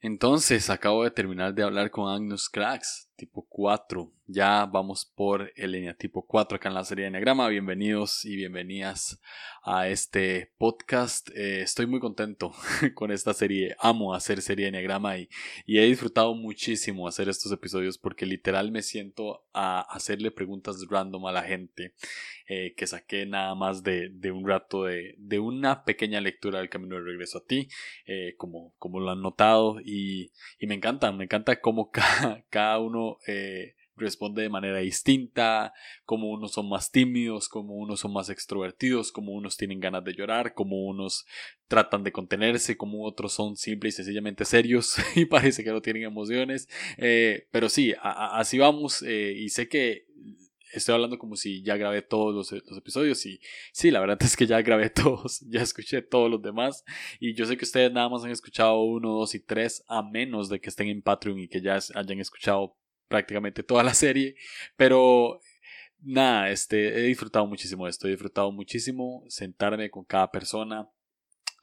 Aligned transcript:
Entonces, 0.00 0.70
acabo 0.70 1.04
de 1.04 1.10
terminar 1.10 1.54
de 1.54 1.62
hablar 1.62 1.90
con 1.90 2.10
Agnus 2.10 2.48
Cracks, 2.48 3.09
tipo 3.20 3.46
4. 3.50 4.10
Ya 4.32 4.64
vamos 4.64 5.04
por 5.04 5.52
el 5.54 5.74
eneatipo 5.74 6.24
4 6.24 6.56
acá 6.56 6.68
en 6.68 6.74
la 6.74 6.84
serie 6.84 7.02
de 7.02 7.08
Enneagrama. 7.08 7.48
Bienvenidos 7.48 8.24
y 8.24 8.34
bienvenidas 8.34 9.20
a 9.62 9.88
este 9.88 10.52
podcast. 10.56 11.28
Eh, 11.34 11.60
estoy 11.60 11.86
muy 11.86 12.00
contento 12.00 12.52
con 12.94 13.10
esta 13.10 13.34
serie. 13.34 13.76
Amo 13.78 14.14
hacer 14.14 14.40
serie 14.40 14.64
de 14.64 14.68
Enneagrama 14.68 15.18
y, 15.18 15.28
he 15.66 15.84
disfrutado 15.84 16.34
muchísimo 16.34 17.06
hacer 17.06 17.28
estos 17.28 17.52
episodios 17.52 17.98
porque 17.98 18.24
literal 18.24 18.70
me 18.72 18.82
siento 18.82 19.44
a 19.52 19.80
hacerle 19.80 20.30
preguntas 20.30 20.76
random 20.88 21.26
a 21.26 21.32
la 21.32 21.42
gente 21.42 21.92
eh, 22.46 22.74
que 22.76 22.86
saqué 22.86 23.26
nada 23.26 23.54
más 23.54 23.82
de, 23.82 24.10
un 24.32 24.46
rato 24.46 24.84
de, 24.84 25.38
una 25.38 25.84
pequeña 25.84 26.20
lectura 26.20 26.60
del 26.60 26.70
camino 26.70 26.96
de 26.96 27.02
regreso 27.02 27.38
a 27.38 27.44
ti, 27.44 27.68
eh, 28.06 28.34
como, 28.38 28.72
lo 28.80 29.10
han 29.10 29.20
notado. 29.20 29.80
Y, 29.84 30.30
me 30.60 30.74
encanta, 30.74 31.12
me 31.12 31.24
encanta 31.24 31.60
cómo 31.60 31.90
cada 32.50 32.78
uno 32.78 33.09
eh, 33.26 33.74
responde 34.00 34.42
de 34.42 34.48
manera 34.48 34.78
distinta, 34.78 35.72
como 36.04 36.30
unos 36.30 36.52
son 36.52 36.68
más 36.68 36.90
tímidos, 36.90 37.48
como 37.48 37.74
unos 37.74 38.00
son 38.00 38.12
más 38.12 38.30
extrovertidos, 38.30 39.12
como 39.12 39.32
unos 39.32 39.56
tienen 39.56 39.78
ganas 39.78 40.02
de 40.04 40.14
llorar, 40.14 40.54
como 40.54 40.86
unos 40.86 41.26
tratan 41.68 42.02
de 42.02 42.10
contenerse, 42.10 42.76
como 42.76 43.04
otros 43.04 43.32
son 43.32 43.56
simples 43.56 43.94
y 43.94 43.96
sencillamente 43.98 44.44
serios 44.44 44.96
y 45.14 45.26
parece 45.26 45.62
que 45.62 45.70
no 45.70 45.82
tienen 45.82 46.02
emociones. 46.02 46.68
Eh, 46.96 47.46
pero 47.52 47.68
sí, 47.68 47.94
así 48.00 48.58
vamos 48.58 49.02
eh, 49.02 49.34
y 49.36 49.50
sé 49.50 49.68
que 49.68 50.06
estoy 50.72 50.94
hablando 50.94 51.18
como 51.18 51.36
si 51.36 51.62
ya 51.62 51.76
grabé 51.76 52.02
todos 52.02 52.52
los, 52.52 52.78
episodios 52.78 53.24
y 53.26 53.40
sí, 53.72 53.90
la 53.90 54.00
verdad 54.00 54.18
es 54.22 54.36
que 54.36 54.46
ya 54.46 54.62
grabé 54.62 54.90
todos, 54.90 55.40
ya 55.48 55.62
escuché 55.62 56.02
todos 56.02 56.30
los 56.30 56.42
demás 56.42 56.84
y 57.18 57.34
yo 57.34 57.44
sé 57.44 57.56
que 57.56 57.64
ustedes 57.64 57.92
nada 57.92 58.08
más 58.08 58.24
han 58.24 58.30
escuchado 58.30 58.82
uno, 58.82 59.12
dos 59.12 59.34
y 59.34 59.40
tres 59.40 59.84
a 59.88 60.02
menos 60.02 60.48
de 60.48 60.60
que 60.60 60.68
estén 60.68 60.88
en 60.88 61.02
Patreon 61.02 61.38
y 61.40 61.48
que 61.48 61.60
ya 61.60 61.78
hayan 61.94 62.20
escuchado 62.20 62.76
prácticamente 63.10 63.64
toda 63.64 63.82
la 63.82 63.92
serie, 63.92 64.36
pero 64.76 65.40
nada, 65.98 66.48
este, 66.50 67.00
he 67.00 67.02
disfrutado 67.02 67.44
muchísimo 67.46 67.88
esto, 67.88 68.06
he 68.06 68.12
disfrutado 68.12 68.52
muchísimo 68.52 69.24
sentarme 69.28 69.90
con 69.90 70.04
cada 70.04 70.30
persona, 70.30 70.88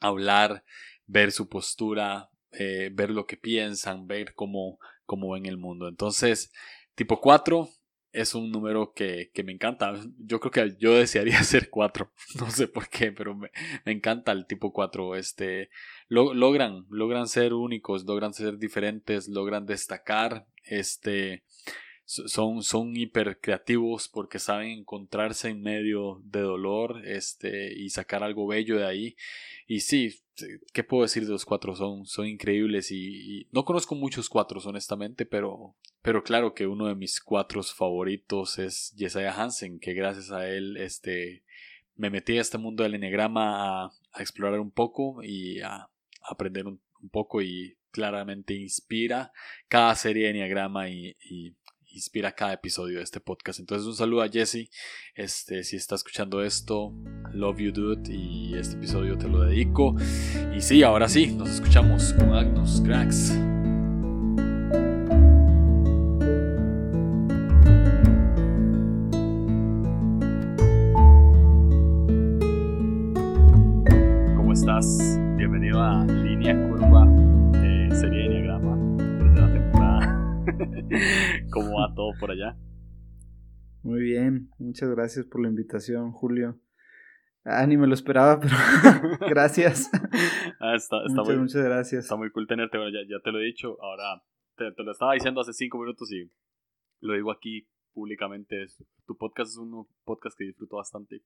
hablar, 0.00 0.62
ver 1.06 1.32
su 1.32 1.48
postura, 1.48 2.28
eh, 2.52 2.90
ver 2.92 3.10
lo 3.10 3.26
que 3.26 3.38
piensan, 3.38 4.06
ver 4.06 4.34
cómo, 4.34 4.78
cómo 5.06 5.32
ven 5.32 5.46
el 5.46 5.56
mundo. 5.56 5.88
Entonces, 5.88 6.52
tipo 6.94 7.20
4 7.20 7.66
es 8.12 8.34
un 8.34 8.50
número 8.50 8.92
que, 8.92 9.30
que, 9.32 9.42
me 9.42 9.52
encanta. 9.52 9.94
Yo 10.18 10.40
creo 10.40 10.50
que 10.50 10.76
yo 10.78 10.94
desearía 10.94 11.42
ser 11.44 11.70
4, 11.70 12.12
no 12.40 12.50
sé 12.50 12.68
por 12.68 12.88
qué, 12.88 13.10
pero 13.10 13.34
me, 13.34 13.50
me 13.86 13.92
encanta 13.92 14.32
el 14.32 14.46
tipo 14.46 14.72
4. 14.72 15.16
Este, 15.16 15.70
logran, 16.08 16.86
logran 16.90 17.26
ser 17.26 17.54
únicos, 17.54 18.04
logran 18.04 18.34
ser 18.34 18.58
diferentes, 18.58 19.28
logran 19.28 19.66
destacar 19.66 20.46
este, 20.70 21.44
son, 22.08 22.62
son 22.62 22.96
hiper 22.96 23.38
creativos 23.38 24.08
porque 24.08 24.38
saben 24.38 24.70
encontrarse 24.70 25.50
en 25.50 25.60
medio 25.60 26.22
de 26.24 26.40
dolor 26.40 27.06
este, 27.06 27.74
y 27.74 27.90
sacar 27.90 28.22
algo 28.22 28.46
bello 28.46 28.78
de 28.78 28.86
ahí. 28.86 29.16
Y 29.66 29.80
sí, 29.80 30.14
¿qué 30.72 30.84
puedo 30.84 31.02
decir 31.02 31.26
de 31.26 31.32
los 31.32 31.44
cuatro? 31.44 31.76
Son, 31.76 32.06
son 32.06 32.26
increíbles 32.26 32.90
y, 32.90 33.46
no 33.52 33.66
conozco 33.66 33.94
muchos 33.94 34.30
cuatro, 34.30 34.58
honestamente, 34.64 35.26
pero, 35.26 35.76
pero 36.00 36.22
claro 36.22 36.54
que 36.54 36.66
uno 36.66 36.86
de 36.86 36.94
mis 36.94 37.20
cuatro 37.20 37.62
favoritos 37.62 38.58
es 38.58 38.94
Jesiah 38.96 39.34
Hansen, 39.34 39.78
que 39.78 39.92
gracias 39.92 40.30
a 40.30 40.48
él 40.48 40.78
este, 40.78 41.44
me 41.94 42.08
metí 42.08 42.38
a 42.38 42.40
este 42.40 42.56
mundo 42.56 42.84
del 42.84 42.94
enegrama 42.94 43.84
a, 43.84 43.92
explorar 44.18 44.60
un 44.60 44.70
poco 44.70 45.22
y 45.22 45.60
a, 45.60 45.90
aprender 46.22 46.66
un, 46.66 46.80
un 47.00 47.10
poco 47.10 47.42
y 47.42 47.77
claramente 47.90 48.54
inspira 48.54 49.32
cada 49.68 49.94
serie 49.94 50.24
de 50.24 50.30
Enneagrama 50.30 50.88
y, 50.88 51.16
inspira 51.90 52.32
cada 52.32 52.52
episodio 52.52 52.98
de 52.98 53.04
este 53.04 53.18
podcast. 53.18 53.58
Entonces 53.58 53.86
un 53.86 53.94
saludo 53.94 54.22
a 54.22 54.28
Jesse, 54.28 54.70
este, 55.14 55.64
si 55.64 55.76
está 55.76 55.96
escuchando 55.96 56.42
esto, 56.42 56.92
love 57.32 57.58
you 57.58 57.72
dude 57.72 58.14
y 58.14 58.54
este 58.54 58.76
episodio 58.76 59.18
te 59.18 59.26
lo 59.26 59.40
dedico. 59.40 59.96
Y 60.56 60.60
sí, 60.60 60.82
ahora 60.82 61.08
sí, 61.08 61.28
nos 61.28 61.50
escuchamos 61.50 62.12
con 62.12 62.34
Agnus 62.34 62.80
Cracks. 62.82 63.32
¿Cómo 74.36 74.52
estás? 74.52 75.18
Bienvenido 75.36 75.82
a 75.82 76.04
Línea 76.04 76.54
Curva 76.68 77.17
¿Cómo 81.52 81.80
va 81.80 81.94
todo 81.94 82.12
por 82.18 82.30
allá? 82.30 82.56
Muy 83.82 84.00
bien, 84.00 84.50
muchas 84.58 84.90
gracias 84.90 85.26
por 85.26 85.40
la 85.42 85.48
invitación, 85.48 86.12
Julio. 86.12 86.60
Ah, 87.44 87.66
ni 87.66 87.76
me 87.76 87.86
lo 87.86 87.94
esperaba, 87.94 88.40
pero 88.40 88.54
gracias. 89.28 89.90
Ah, 90.60 90.74
está, 90.74 90.96
muchas, 91.06 91.26
muy, 91.28 91.36
muchas 91.36 91.62
gracias. 91.62 92.02
Está 92.02 92.16
muy 92.16 92.32
cool 92.32 92.48
tenerte, 92.48 92.78
bueno, 92.78 92.90
ya, 92.90 93.06
ya 93.08 93.22
te 93.22 93.30
lo 93.30 93.38
he 93.38 93.44
dicho, 93.44 93.80
ahora 93.80 94.20
te, 94.56 94.72
te, 94.72 94.82
lo 94.82 94.90
estaba 94.90 95.14
diciendo 95.14 95.40
hace 95.40 95.52
cinco 95.52 95.78
minutos 95.78 96.10
y 96.10 96.28
lo 96.98 97.14
digo 97.14 97.30
aquí 97.30 97.68
públicamente. 97.92 98.66
Tu 99.06 99.16
podcast 99.16 99.52
es 99.52 99.56
un 99.56 99.86
podcast 100.02 100.36
que 100.36 100.46
disfruto 100.46 100.78
bastante. 100.78 101.22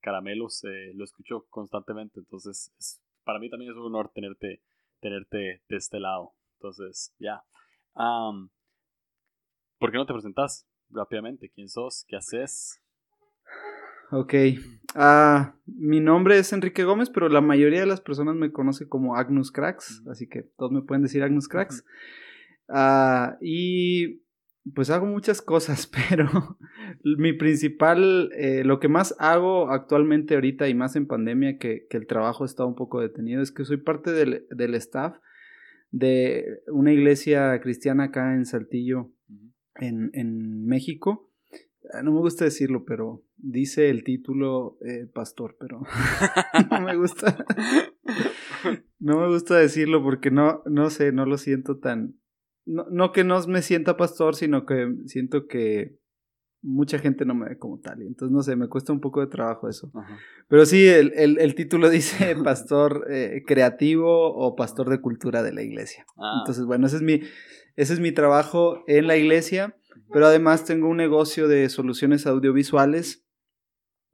Caramelos, 0.00 0.64
eh, 0.64 0.90
lo 0.96 1.04
escucho 1.04 1.46
constantemente, 1.48 2.18
entonces 2.18 2.74
es, 2.76 3.00
para 3.22 3.38
mí 3.38 3.48
también 3.48 3.70
es 3.70 3.76
un 3.76 3.84
honor 3.84 4.10
tenerte 4.12 4.62
tenerte 5.00 5.62
de 5.68 5.76
este 5.76 6.00
lado. 6.00 6.32
Entonces, 6.58 7.14
ya. 7.18 7.44
¿Por 9.78 9.90
qué 9.90 9.98
no 9.98 10.06
te 10.06 10.12
presentas 10.12 10.66
rápidamente? 10.90 11.50
¿Quién 11.54 11.68
sos? 11.68 12.04
¿Qué 12.08 12.16
haces? 12.16 12.80
Ok. 14.10 14.34
Uh, 14.94 15.52
mi 15.66 16.00
nombre 16.00 16.38
es 16.38 16.52
Enrique 16.52 16.84
Gómez, 16.84 17.10
pero 17.10 17.28
la 17.28 17.40
mayoría 17.40 17.80
de 17.80 17.86
las 17.86 18.00
personas 18.00 18.36
me 18.36 18.52
conoce 18.52 18.88
como 18.88 19.16
Agnus 19.16 19.50
Cracks, 19.50 20.02
así 20.10 20.28
que 20.28 20.42
todos 20.56 20.72
me 20.72 20.82
pueden 20.82 21.02
decir 21.02 21.22
Agnus 21.22 21.48
Cracks. 21.48 21.84
Uh, 22.68 23.36
y 23.40 24.22
pues 24.74 24.90
hago 24.90 25.06
muchas 25.06 25.42
cosas, 25.42 25.86
pero 26.08 26.58
mi 27.02 27.32
principal, 27.32 28.30
eh, 28.36 28.64
lo 28.64 28.80
que 28.80 28.88
más 28.88 29.14
hago 29.18 29.70
actualmente 29.70 30.34
ahorita 30.34 30.68
y 30.68 30.74
más 30.74 30.96
en 30.96 31.06
pandemia, 31.06 31.58
que, 31.58 31.86
que 31.88 31.96
el 31.96 32.06
trabajo 32.06 32.44
está 32.44 32.64
un 32.64 32.74
poco 32.74 33.00
detenido, 33.00 33.42
es 33.42 33.52
que 33.52 33.64
soy 33.64 33.76
parte 33.76 34.12
del, 34.12 34.46
del, 34.50 34.74
staff 34.76 35.16
de 35.90 36.62
una 36.68 36.92
iglesia 36.92 37.60
cristiana 37.60 38.04
acá 38.04 38.34
en 38.34 38.44
Saltillo, 38.44 39.12
en, 39.80 40.10
en, 40.12 40.66
México. 40.66 41.30
Ah, 41.92 42.02
no 42.02 42.12
me 42.12 42.20
gusta 42.20 42.44
decirlo, 42.44 42.84
pero 42.84 43.22
dice 43.36 43.90
el 43.90 44.02
título 44.04 44.78
eh, 44.84 45.06
pastor, 45.12 45.56
pero 45.58 45.82
no 46.70 46.80
me 46.80 46.96
gusta. 46.96 47.44
no 48.98 49.20
me 49.20 49.28
gusta 49.28 49.56
decirlo 49.56 50.02
porque 50.02 50.30
no, 50.30 50.62
no 50.66 50.90
sé, 50.90 51.12
no 51.12 51.26
lo 51.26 51.38
siento 51.38 51.78
tan, 51.78 52.18
no, 52.64 52.86
no 52.90 53.12
que 53.12 53.24
no 53.24 53.40
me 53.46 53.62
sienta 53.62 53.96
pastor, 53.96 54.34
sino 54.34 54.66
que 54.66 54.94
siento 55.06 55.46
que 55.46 55.98
mucha 56.66 56.98
gente 56.98 57.24
no 57.24 57.34
me 57.34 57.48
ve 57.48 57.58
como 57.58 57.78
tal. 57.78 58.02
Y 58.02 58.06
entonces, 58.06 58.34
no 58.34 58.42
sé, 58.42 58.56
me 58.56 58.68
cuesta 58.68 58.92
un 58.92 59.00
poco 59.00 59.20
de 59.20 59.28
trabajo 59.28 59.68
eso. 59.68 59.90
Pero 60.48 60.66
sí, 60.66 60.86
el, 60.86 61.12
el, 61.14 61.38
el 61.38 61.54
título 61.54 61.88
dice 61.90 62.36
pastor 62.36 63.06
eh, 63.08 63.42
creativo 63.46 64.34
o 64.34 64.56
pastor 64.56 64.90
de 64.90 65.00
cultura 65.00 65.42
de 65.42 65.52
la 65.52 65.62
iglesia. 65.62 66.04
Ah. 66.18 66.40
Entonces, 66.40 66.64
bueno, 66.64 66.86
ese 66.86 66.96
es, 66.96 67.02
mi, 67.02 67.20
ese 67.76 67.94
es 67.94 68.00
mi 68.00 68.12
trabajo 68.12 68.82
en 68.86 69.06
la 69.06 69.16
iglesia. 69.16 69.76
Pero 70.12 70.26
además 70.26 70.64
tengo 70.64 70.88
un 70.88 70.98
negocio 70.98 71.48
de 71.48 71.68
soluciones 71.68 72.26
audiovisuales 72.26 73.26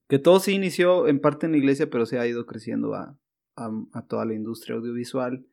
que 0.08 0.18
todo 0.18 0.38
sí 0.38 0.52
inició 0.52 1.08
en 1.08 1.20
parte 1.20 1.46
en 1.46 1.52
la 1.52 1.58
iglesia, 1.58 1.90
pero 1.90 2.06
se 2.06 2.18
ha 2.18 2.26
ido 2.26 2.46
creciendo 2.46 2.94
a, 2.94 3.18
a, 3.56 3.70
a 3.92 4.06
toda 4.06 4.24
la 4.24 4.34
industria 4.34 4.76
audiovisual. 4.76 5.44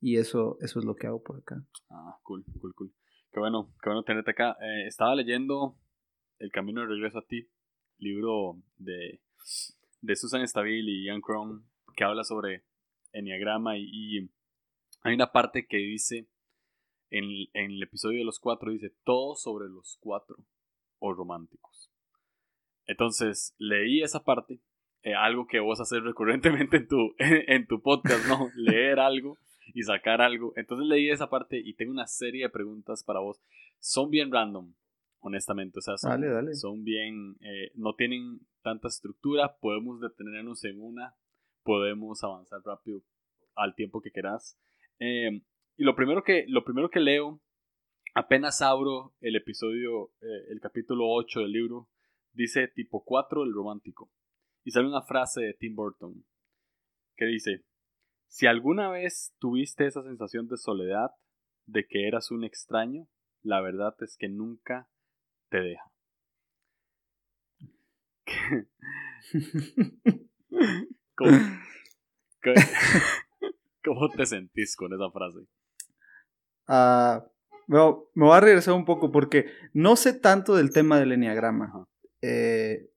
Y 0.00 0.18
eso, 0.18 0.58
eso 0.60 0.78
es 0.78 0.84
lo 0.84 0.94
que 0.94 1.06
hago 1.06 1.22
por 1.22 1.38
acá. 1.38 1.56
Ah, 1.90 2.18
cool, 2.22 2.44
cool, 2.60 2.74
cool. 2.74 2.92
Qué 3.32 3.40
bueno, 3.40 3.72
qué 3.82 3.90
bueno 3.90 4.04
tenerte 4.04 4.30
acá. 4.30 4.56
Eh, 4.60 4.86
estaba 4.86 5.14
leyendo 5.14 5.76
El 6.38 6.50
Camino 6.50 6.80
de 6.80 6.88
Regreso 6.88 7.18
a 7.18 7.26
Ti, 7.26 7.48
libro 7.98 8.62
de, 8.76 9.20
de 10.00 10.16
Susan 10.16 10.46
Stabil 10.46 10.88
y 10.88 11.06
Ian 11.06 11.20
Cron, 11.20 11.64
que 11.96 12.04
habla 12.04 12.24
sobre 12.24 12.64
Enneagrama 13.12 13.76
y, 13.78 14.30
hay 15.02 15.14
una 15.14 15.32
parte 15.32 15.66
que 15.66 15.76
dice, 15.76 16.28
en, 17.10 17.24
en, 17.52 17.72
el 17.72 17.82
episodio 17.82 18.18
de 18.20 18.24
los 18.24 18.40
cuatro, 18.40 18.70
dice, 18.70 18.94
todo 19.04 19.36
sobre 19.36 19.68
los 19.68 19.98
cuatro 20.00 20.36
o 20.98 21.12
románticos. 21.12 21.90
Entonces, 22.86 23.54
leí 23.58 24.02
esa 24.02 24.24
parte, 24.24 24.60
eh, 25.02 25.14
algo 25.14 25.46
que 25.46 25.60
vos 25.60 25.78
haces 25.80 26.02
recurrentemente 26.02 26.78
en 26.78 26.88
tu, 26.88 27.14
en 27.18 27.66
tu 27.66 27.82
podcast, 27.82 28.26
¿no? 28.26 28.48
Leer 28.56 28.98
algo 28.98 29.36
y 29.74 29.82
sacar 29.82 30.22
algo. 30.22 30.52
Entonces 30.56 30.86
leí 30.86 31.10
esa 31.10 31.28
parte 31.28 31.60
y 31.62 31.74
tengo 31.74 31.92
una 31.92 32.06
serie 32.06 32.44
de 32.44 32.50
preguntas 32.50 33.04
para 33.04 33.20
vos. 33.20 33.40
Son 33.80 34.10
bien 34.10 34.32
random, 34.32 34.72
honestamente. 35.24 35.78
O 35.78 35.82
sea, 35.82 35.96
son, 35.96 36.54
son 36.54 36.84
bien, 36.84 37.36
eh, 37.40 37.72
no 37.74 37.94
tienen 37.94 38.40
tanta 38.62 38.88
estructura. 38.88 39.56
Podemos 39.58 40.00
detenernos 40.00 40.62
en 40.64 40.80
una, 40.80 41.16
podemos 41.62 42.22
avanzar 42.22 42.60
rápido 42.64 43.02
al 43.56 43.74
tiempo 43.74 44.00
que 44.00 44.12
querás. 44.12 44.58
Eh, 45.00 45.42
y 45.76 45.84
lo 45.84 45.96
primero 45.96 46.22
que, 46.22 46.44
lo 46.46 46.62
primero 46.62 46.90
que 46.90 47.00
leo, 47.00 47.40
apenas 48.14 48.60
abro 48.60 49.14
el 49.20 49.34
episodio, 49.36 50.12
eh, 50.20 50.50
el 50.50 50.60
capítulo 50.60 51.08
8 51.08 51.40
del 51.40 51.52
libro, 51.52 51.88
dice 52.32 52.68
tipo 52.68 53.02
4 53.02 53.44
el 53.44 53.52
romántico. 53.52 54.12
Y 54.62 54.70
sale 54.70 54.86
una 54.86 55.02
frase 55.02 55.40
de 55.40 55.54
Tim 55.54 55.74
Burton 55.74 56.24
que 57.16 57.26
dice, 57.26 57.64
si 58.26 58.46
alguna 58.46 58.90
vez 58.90 59.34
tuviste 59.38 59.86
esa 59.86 60.02
sensación 60.02 60.48
de 60.48 60.56
soledad, 60.56 61.12
de 61.66 61.86
que 61.86 62.08
eras 62.08 62.30
un 62.30 62.44
extraño, 62.44 63.08
la 63.42 63.60
verdad 63.62 63.94
es 64.00 64.16
que 64.18 64.28
nunca 64.28 64.90
te 65.48 65.60
deja. 65.60 65.90
¿Cómo, 73.84 74.08
te 74.10 74.26
sentís 74.26 74.76
con 74.76 74.92
esa 74.92 75.10
frase? 75.10 75.40
Ah, 76.66 77.24
bueno, 77.66 78.04
me 78.14 78.26
voy 78.26 78.36
a 78.36 78.40
regresar 78.40 78.74
un 78.74 78.84
poco 78.84 79.10
porque 79.10 79.46
no 79.72 79.96
sé 79.96 80.12
tanto 80.12 80.54
del 80.56 80.72
tema 80.72 80.98
del 80.98 81.12
enneagrama. 81.12 81.86
Eh, 82.22 82.90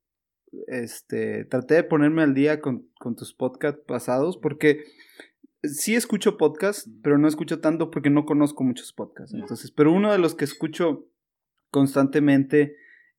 este, 0.67 1.45
traté 1.45 1.75
de 1.75 1.83
ponerme 1.83 2.23
al 2.23 2.33
día 2.33 2.61
con, 2.61 2.89
tus 3.15 3.33
podcasts 3.33 3.81
pasados 3.85 4.38
porque 4.38 4.83
sí 5.63 5.95
escucho 5.95 6.38
podcasts, 6.38 6.89
pero 7.03 7.17
no 7.17 7.27
escucho 7.27 7.59
tanto 7.59 7.91
porque 7.91 8.09
no 8.09 8.25
conozco 8.25 8.63
muchos 8.63 8.93
podcasts. 8.93 9.33
Entonces, 9.33 9.71
pero 9.71 9.91
uno 9.91 10.11
de 10.11 10.17
los 10.17 10.35
que 10.35 10.45
escucho 10.45 11.05
constantemente 11.69 12.75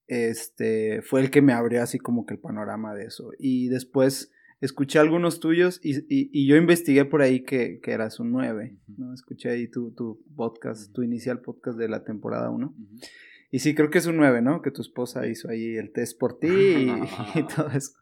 este, 0.09 1.03
fue 1.03 1.21
el 1.21 1.31
que 1.31 1.43
me 1.43 1.53
abrió 1.53 1.83
así 1.83 1.99
como 1.99 2.27
que 2.27 2.35
el 2.35 2.41
panorama 2.41 2.95
de 2.95 3.05
eso. 3.05 3.31
Y 3.39 3.69
después 3.69 4.33
escuché 4.61 4.99
algunos 4.99 5.39
tuyos 5.39 5.81
y, 5.83 6.47
yo 6.47 6.57
investigué 6.57 7.05
por 7.05 7.23
ahí 7.23 7.45
que, 7.45 7.81
eras 7.85 8.19
un 8.19 8.33
9, 8.33 8.77
¿no? 8.97 9.15
Escuché 9.15 9.51
ahí 9.51 9.69
tu, 9.69 9.93
tu 9.93 10.25
podcast, 10.35 10.93
tu 10.93 11.03
inicial 11.03 11.41
podcast 11.41 11.79
de 11.79 11.89
la 11.89 12.05
temporada 12.05 12.51
1. 12.51 12.75
Y 13.51 13.61
sí, 13.61 13.75
creo 13.75 13.91
que 13.91 13.99
es 13.99 14.07
un 14.07 14.17
9, 14.17 14.43
¿no? 14.43 14.63
Que 14.63 14.71
tu 14.71 14.83
esposa 14.83 15.27
hizo 15.27 15.49
ahí 15.49 15.77
el 15.77 15.93
test 15.93 16.19
por 16.19 16.39
ti 16.39 16.49
y, 17.35 17.43
todo 17.55 17.69
eso. 17.71 17.93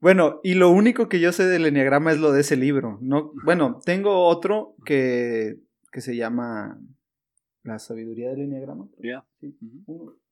Bueno, 0.00 0.40
y 0.42 0.54
lo 0.54 0.70
único 0.70 1.08
que 1.08 1.20
yo 1.20 1.32
sé 1.32 1.46
del 1.46 1.66
enneagrama 1.66 2.12
es 2.12 2.18
lo 2.18 2.32
de 2.32 2.40
ese 2.40 2.56
libro. 2.56 2.98
No, 3.02 3.32
bueno, 3.44 3.80
tengo 3.84 4.26
otro 4.26 4.74
que, 4.84 5.58
que 5.92 6.00
se 6.00 6.16
llama 6.16 6.80
La 7.62 7.78
sabiduría 7.78 8.30
del 8.30 8.42
enneagrama. 8.42 8.88
Ya. 8.98 9.26
Sí. 9.40 9.56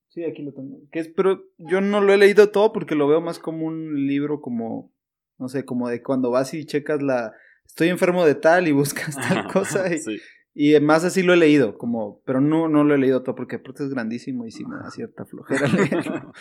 sí, 0.08 0.24
aquí 0.24 0.42
lo 0.42 0.52
tengo. 0.52 0.80
Que 0.90 1.00
es, 1.00 1.08
pero 1.08 1.44
yo 1.58 1.80
no 1.80 2.00
lo 2.00 2.12
he 2.12 2.16
leído 2.16 2.50
todo 2.50 2.72
porque 2.72 2.94
lo 2.94 3.06
veo 3.06 3.20
más 3.20 3.38
como 3.38 3.66
un 3.66 4.06
libro 4.06 4.40
como, 4.40 4.92
no 5.38 5.48
sé, 5.48 5.64
como 5.64 5.88
de 5.88 6.02
cuando 6.02 6.30
vas 6.30 6.54
y 6.54 6.64
checas 6.64 7.02
la, 7.02 7.32
estoy 7.66 7.88
enfermo 7.88 8.24
de 8.24 8.34
tal 8.34 8.66
y 8.68 8.72
buscas 8.72 9.16
tal 9.16 9.46
cosa 9.52 9.92
y, 9.92 9.98
sí. 9.98 10.18
Y 10.60 10.80
más 10.80 11.04
así 11.04 11.22
lo 11.22 11.34
he 11.34 11.36
leído, 11.36 11.78
como, 11.78 12.20
pero 12.24 12.40
no, 12.40 12.68
no 12.68 12.82
lo 12.82 12.92
he 12.92 12.98
leído 12.98 13.22
todo 13.22 13.36
porque 13.36 13.60
es 13.62 13.90
grandísimo 13.90 14.44
y 14.44 14.50
sí 14.50 14.64
me 14.64 14.76
da 14.76 14.90
cierta 14.90 15.24
flojera 15.24 15.68
leerlo. 15.72 16.32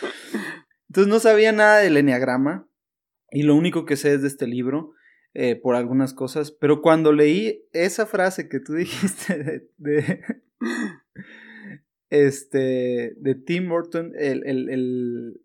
Entonces 0.88 1.08
no 1.08 1.20
sabía 1.20 1.52
nada 1.52 1.78
del 1.78 1.96
enneagrama 1.96 2.68
y 3.30 3.44
lo 3.44 3.54
único 3.54 3.84
que 3.84 3.94
sé 3.94 4.14
es 4.14 4.22
de 4.22 4.26
este 4.26 4.48
libro 4.48 4.92
eh, 5.34 5.56
por 5.56 5.74
algunas 5.74 6.14
cosas, 6.14 6.50
pero 6.50 6.80
cuando 6.80 7.12
leí 7.12 7.62
esa 7.72 8.06
frase 8.06 8.48
que 8.48 8.60
tú 8.60 8.72
dijiste 8.74 9.68
de, 9.76 10.24
este 12.10 13.14
de 13.16 13.34
Tim 13.34 13.68
Burton, 13.68 14.12
el, 14.16 14.46
el, 14.46 14.70
el, 14.70 15.40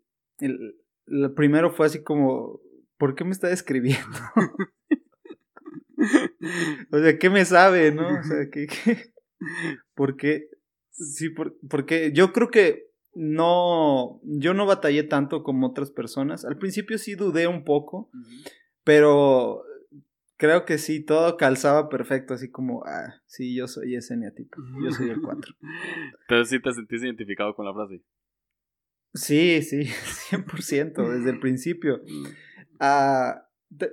el, 1.06 1.34
primero 1.34 1.70
fue 1.70 1.86
así 1.86 2.02
como, 2.02 2.60
¿por 2.98 3.14
qué 3.14 3.24
me 3.24 3.32
está 3.32 3.48
describiendo? 3.48 4.18
o 6.90 6.98
sea, 6.98 7.18
¿qué 7.18 7.30
me 7.30 7.44
sabe, 7.44 7.92
no? 7.92 8.20
O 8.20 8.22
sea, 8.22 8.48
¿qué, 8.50 8.66
qué? 8.66 9.12
por 9.94 10.16
qué? 10.16 10.48
Sí, 10.90 11.28
porque 11.68 12.12
yo 12.12 12.32
creo 12.32 12.50
que 12.50 12.94
no, 13.14 14.20
yo 14.24 14.54
no 14.54 14.66
batallé 14.66 15.02
tanto 15.02 15.42
como 15.42 15.68
otras 15.68 15.90
personas. 15.90 16.44
Al 16.44 16.58
principio 16.58 16.98
sí 16.98 17.14
dudé 17.14 17.46
un 17.46 17.64
poco, 17.64 18.10
pero 18.82 19.62
creo 20.36 20.64
que 20.64 20.78
sí, 20.78 21.04
todo 21.04 21.36
calzaba 21.36 21.88
perfecto, 21.88 22.34
así 22.34 22.50
como, 22.50 22.84
ah, 22.86 23.14
sí, 23.26 23.54
yo 23.54 23.68
soy 23.68 23.94
ese 23.94 24.16
neatipo, 24.16 24.56
yo 24.82 24.90
soy 24.90 25.10
el 25.10 25.20
4. 25.20 25.54
Entonces 26.22 26.48
sí 26.48 26.62
te 26.62 26.72
sentís 26.72 27.02
identificado 27.02 27.54
con 27.54 27.66
la 27.66 27.74
frase. 27.74 28.02
Sí, 29.14 29.62
sí, 29.62 29.84
100%, 30.30 31.08
desde 31.08 31.30
el 31.30 31.40
principio. 31.40 32.02
Mm. 32.04 32.26
Ah, 32.80 33.48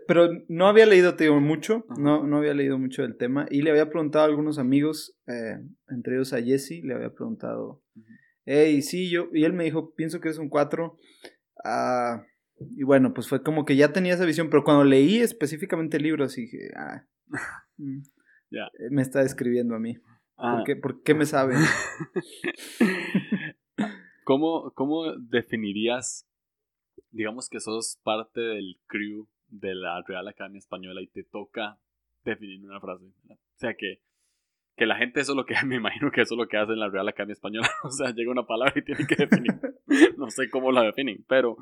pero 0.08 0.30
no 0.48 0.68
había 0.68 0.86
leído, 0.86 1.16
te 1.16 1.26
digo, 1.26 1.40
mucho, 1.40 1.86
no, 1.98 2.26
no 2.28 2.38
había 2.38 2.54
leído 2.54 2.78
mucho 2.78 3.02
del 3.02 3.18
tema 3.18 3.48
y 3.50 3.62
le 3.62 3.72
había 3.72 3.90
preguntado 3.90 4.26
a 4.26 4.28
algunos 4.28 4.60
amigos, 4.60 5.18
eh, 5.28 5.60
entre 5.90 6.16
ellos 6.16 6.34
a 6.34 6.42
Jesse, 6.42 6.84
le 6.84 6.94
había 6.94 7.14
preguntado, 7.14 7.82
hey, 8.46 8.82
sí, 8.82 9.10
yo, 9.10 9.30
y 9.34 9.44
él 9.44 9.54
me 9.54 9.64
dijo, 9.64 9.94
pienso 9.96 10.20
que 10.20 10.30
es 10.30 10.38
un 10.38 10.50
4. 10.50 10.98
Ah, 11.64 12.24
y 12.76 12.84
bueno, 12.84 13.14
pues 13.14 13.28
fue 13.28 13.44
como 13.44 13.66
que 13.66 13.76
ya 13.76 13.94
tenía 13.94 14.14
esa 14.14 14.26
visión, 14.26 14.50
pero 14.50 14.64
cuando 14.64 14.84
leí 14.84 15.20
específicamente 15.20 15.98
el 15.98 16.04
libro, 16.04 16.26
así 16.26 16.42
dije, 16.42 16.70
ah, 16.76 17.06
mm, 17.78 18.02
eh, 18.52 18.90
me 18.90 19.02
está 19.02 19.22
describiendo 19.22 19.76
a 19.76 19.80
mí. 19.80 19.96
¿Por, 19.96 20.46
ah. 20.46 20.64
qué, 20.66 20.76
¿Por, 20.76 21.04
qué, 21.04 21.14
me 21.14 21.26
sabe? 21.26 21.56
¿Cómo, 24.24 24.72
¿Cómo 24.76 25.16
definirías, 25.18 26.28
digamos 27.12 27.50
que 27.50 27.60
sos 27.60 28.00
parte 28.04 28.42
del 28.42 28.80
crew 28.88 29.28
de 29.48 29.76
la 29.76 30.02
Real 30.08 30.28
Academia 30.28 30.60
Española 30.60 31.02
y 31.02 31.08
te 31.08 31.24
toca 31.24 31.80
definir 32.24 32.64
una 32.64 32.80
frase. 32.80 33.06
O 33.06 33.38
sea 33.56 33.76
que, 33.76 34.02
que 34.78 34.86
la 34.86 34.96
gente 34.96 35.20
eso 35.20 35.34
es 35.34 35.36
lo 35.36 35.46
que, 35.46 35.56
me 35.66 35.76
imagino 35.76 36.12
que 36.12 36.22
eso 36.22 36.36
es 36.36 36.38
lo 36.38 36.48
que 36.48 36.58
hace 36.58 36.74
en 36.74 36.80
la 36.80 36.90
Real 36.90 37.08
Academia 37.08 37.34
Española. 37.34 37.70
O 37.84 37.92
sea, 37.92 38.12
llega 38.14 38.32
una 38.32 38.46
palabra 38.46 38.74
y 38.76 38.84
tiene 38.84 39.06
que 39.06 39.16
definir. 39.16 39.54
no 40.18 40.30
sé 40.30 40.50
cómo 40.50 40.72
la 40.72 40.84
definen, 40.84 41.26
pero 41.28 41.58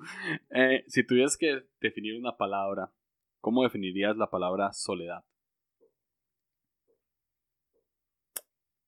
eh, 0.50 0.83
si 0.88 1.06
tuvieras 1.06 1.38
que 1.38 1.63
definir 1.81 2.17
una 2.17 2.38
palabra, 2.38 2.91
¿cómo 3.41 3.63
definirías 3.63 4.17
la 4.17 4.29
palabra 4.29 4.71
soledad? 4.73 5.23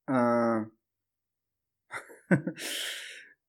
Ah. 0.07 0.68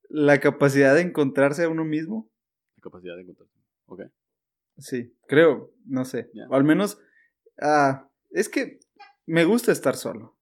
la 0.09 0.39
capacidad 0.39 0.95
de 0.95 1.01
encontrarse 1.01 1.65
a 1.65 1.69
uno 1.69 1.85
mismo. 1.85 2.31
La 2.77 2.83
capacidad 2.83 3.17
de 3.17 3.23
encontrarse. 3.23 3.59
Ok. 3.87 4.03
Sí, 4.79 5.15
creo, 5.27 5.73
no 5.85 6.05
sé. 6.05 6.31
O 6.49 6.55
al 6.55 6.65
menos, 6.65 7.01
ah, 7.61 8.09
es 8.31 8.49
que 8.49 8.81
me 9.27 9.45
gusta 9.45 9.73
estar 9.73 9.97
solo. 9.97 10.37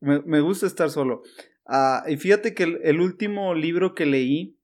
Sí. 0.00 0.06
Me, 0.26 0.40
gusta 0.40 0.66
estar 0.66 0.90
solo. 0.90 1.22
Ah, 1.66 2.04
y 2.08 2.16
fíjate 2.16 2.54
que 2.54 2.78
el, 2.82 3.00
último 3.00 3.54
libro 3.54 3.94
que 3.94 4.06
leí, 4.06 4.58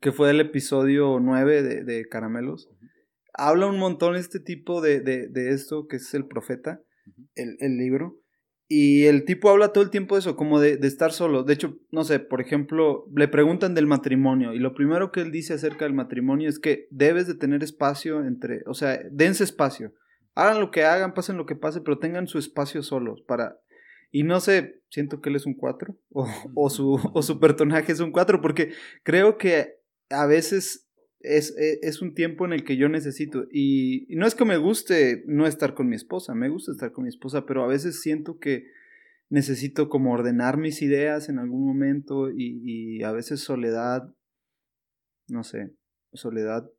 que 0.00 0.12
fue 0.12 0.30
el 0.30 0.40
episodio 0.40 1.18
9 1.20 1.62
de, 1.62 1.84
de 1.84 2.06
Caramelos, 2.06 2.70
habla 3.34 3.66
un 3.66 3.78
montón 3.78 4.16
este 4.16 4.40
tipo 4.40 4.80
de, 4.80 5.00
de, 5.00 5.28
de, 5.28 5.50
esto, 5.50 5.86
que 5.86 5.96
es 5.96 6.14
el 6.14 6.26
profeta, 6.26 6.80
el, 7.34 7.56
el 7.60 7.76
libro. 7.76 8.20
Y 8.70 9.06
el 9.06 9.24
tipo 9.24 9.48
habla 9.48 9.72
todo 9.72 9.82
el 9.82 9.88
tiempo 9.88 10.14
de 10.14 10.20
eso, 10.20 10.36
como 10.36 10.60
de, 10.60 10.78
estar 10.82 11.10
solo. 11.10 11.42
De 11.42 11.54
hecho, 11.54 11.78
no 11.90 12.04
sé, 12.04 12.20
por 12.20 12.42
ejemplo, 12.42 13.06
le 13.16 13.26
preguntan 13.26 13.74
del 13.74 13.86
matrimonio 13.86 14.52
y 14.52 14.58
lo 14.58 14.74
primero 14.74 15.10
que 15.10 15.22
él 15.22 15.32
dice 15.32 15.54
acerca 15.54 15.86
del 15.86 15.94
matrimonio 15.94 16.50
es 16.50 16.58
que 16.58 16.86
debes 16.90 17.26
de 17.26 17.34
tener 17.34 17.62
espacio 17.62 18.26
entre, 18.26 18.60
o 18.66 18.74
sea, 18.74 19.00
dense 19.10 19.42
espacio. 19.42 19.94
Hagan 20.34 20.60
lo 20.60 20.70
que 20.70 20.84
hagan, 20.84 21.14
pasen 21.14 21.38
lo 21.38 21.46
que 21.46 21.56
pase, 21.56 21.80
pero 21.80 21.98
tengan 21.98 22.26
su 22.26 22.38
espacio 22.38 22.82
solos 22.82 23.22
para... 23.26 23.58
Y 24.10 24.22
no 24.22 24.40
sé, 24.40 24.82
siento 24.90 25.20
que 25.20 25.28
él 25.28 25.36
es 25.36 25.46
un 25.46 25.54
4 25.54 25.96
o, 26.10 26.26
o, 26.54 26.70
su, 26.70 26.98
o 27.12 27.22
su 27.22 27.40
personaje 27.40 27.92
es 27.92 28.00
un 28.00 28.12
4 28.12 28.40
porque 28.40 28.72
creo 29.02 29.38
que 29.38 29.78
a 30.10 30.26
veces 30.26 30.88
es, 31.20 31.56
e, 31.58 31.80
es, 31.82 32.00
un 32.00 32.14
tiempo 32.14 32.44
en 32.44 32.52
el 32.52 32.64
que 32.64 32.76
yo 32.76 32.88
necesito. 32.88 33.46
Y, 33.52 34.06
no 34.10 34.26
es 34.26 34.34
que 34.34 34.44
me 34.44 34.56
guste 34.56 35.24
no 35.26 35.46
estar 35.46 35.74
con 35.74 35.88
mi 35.88 35.96
esposa, 35.96 36.34
me 36.34 36.48
gusta 36.48 36.72
estar 36.72 36.92
con 36.92 37.04
mi 37.04 37.08
esposa, 37.08 37.46
pero 37.46 37.64
a 37.64 37.68
veces 37.68 38.00
siento 38.00 38.38
que 38.38 38.66
necesito 39.30 39.88
como 39.88 40.12
ordenar 40.12 40.56
mis 40.56 40.80
ideas 40.80 41.28
en 41.28 41.38
algún 41.38 41.66
momento 41.66 42.30
y, 42.30 42.62
y 42.64 43.02
a 43.02 43.12
veces 43.12 43.40
soledad, 43.40 44.14
no 45.28 45.44
sé, 45.44 45.74
soledad, 46.14 46.70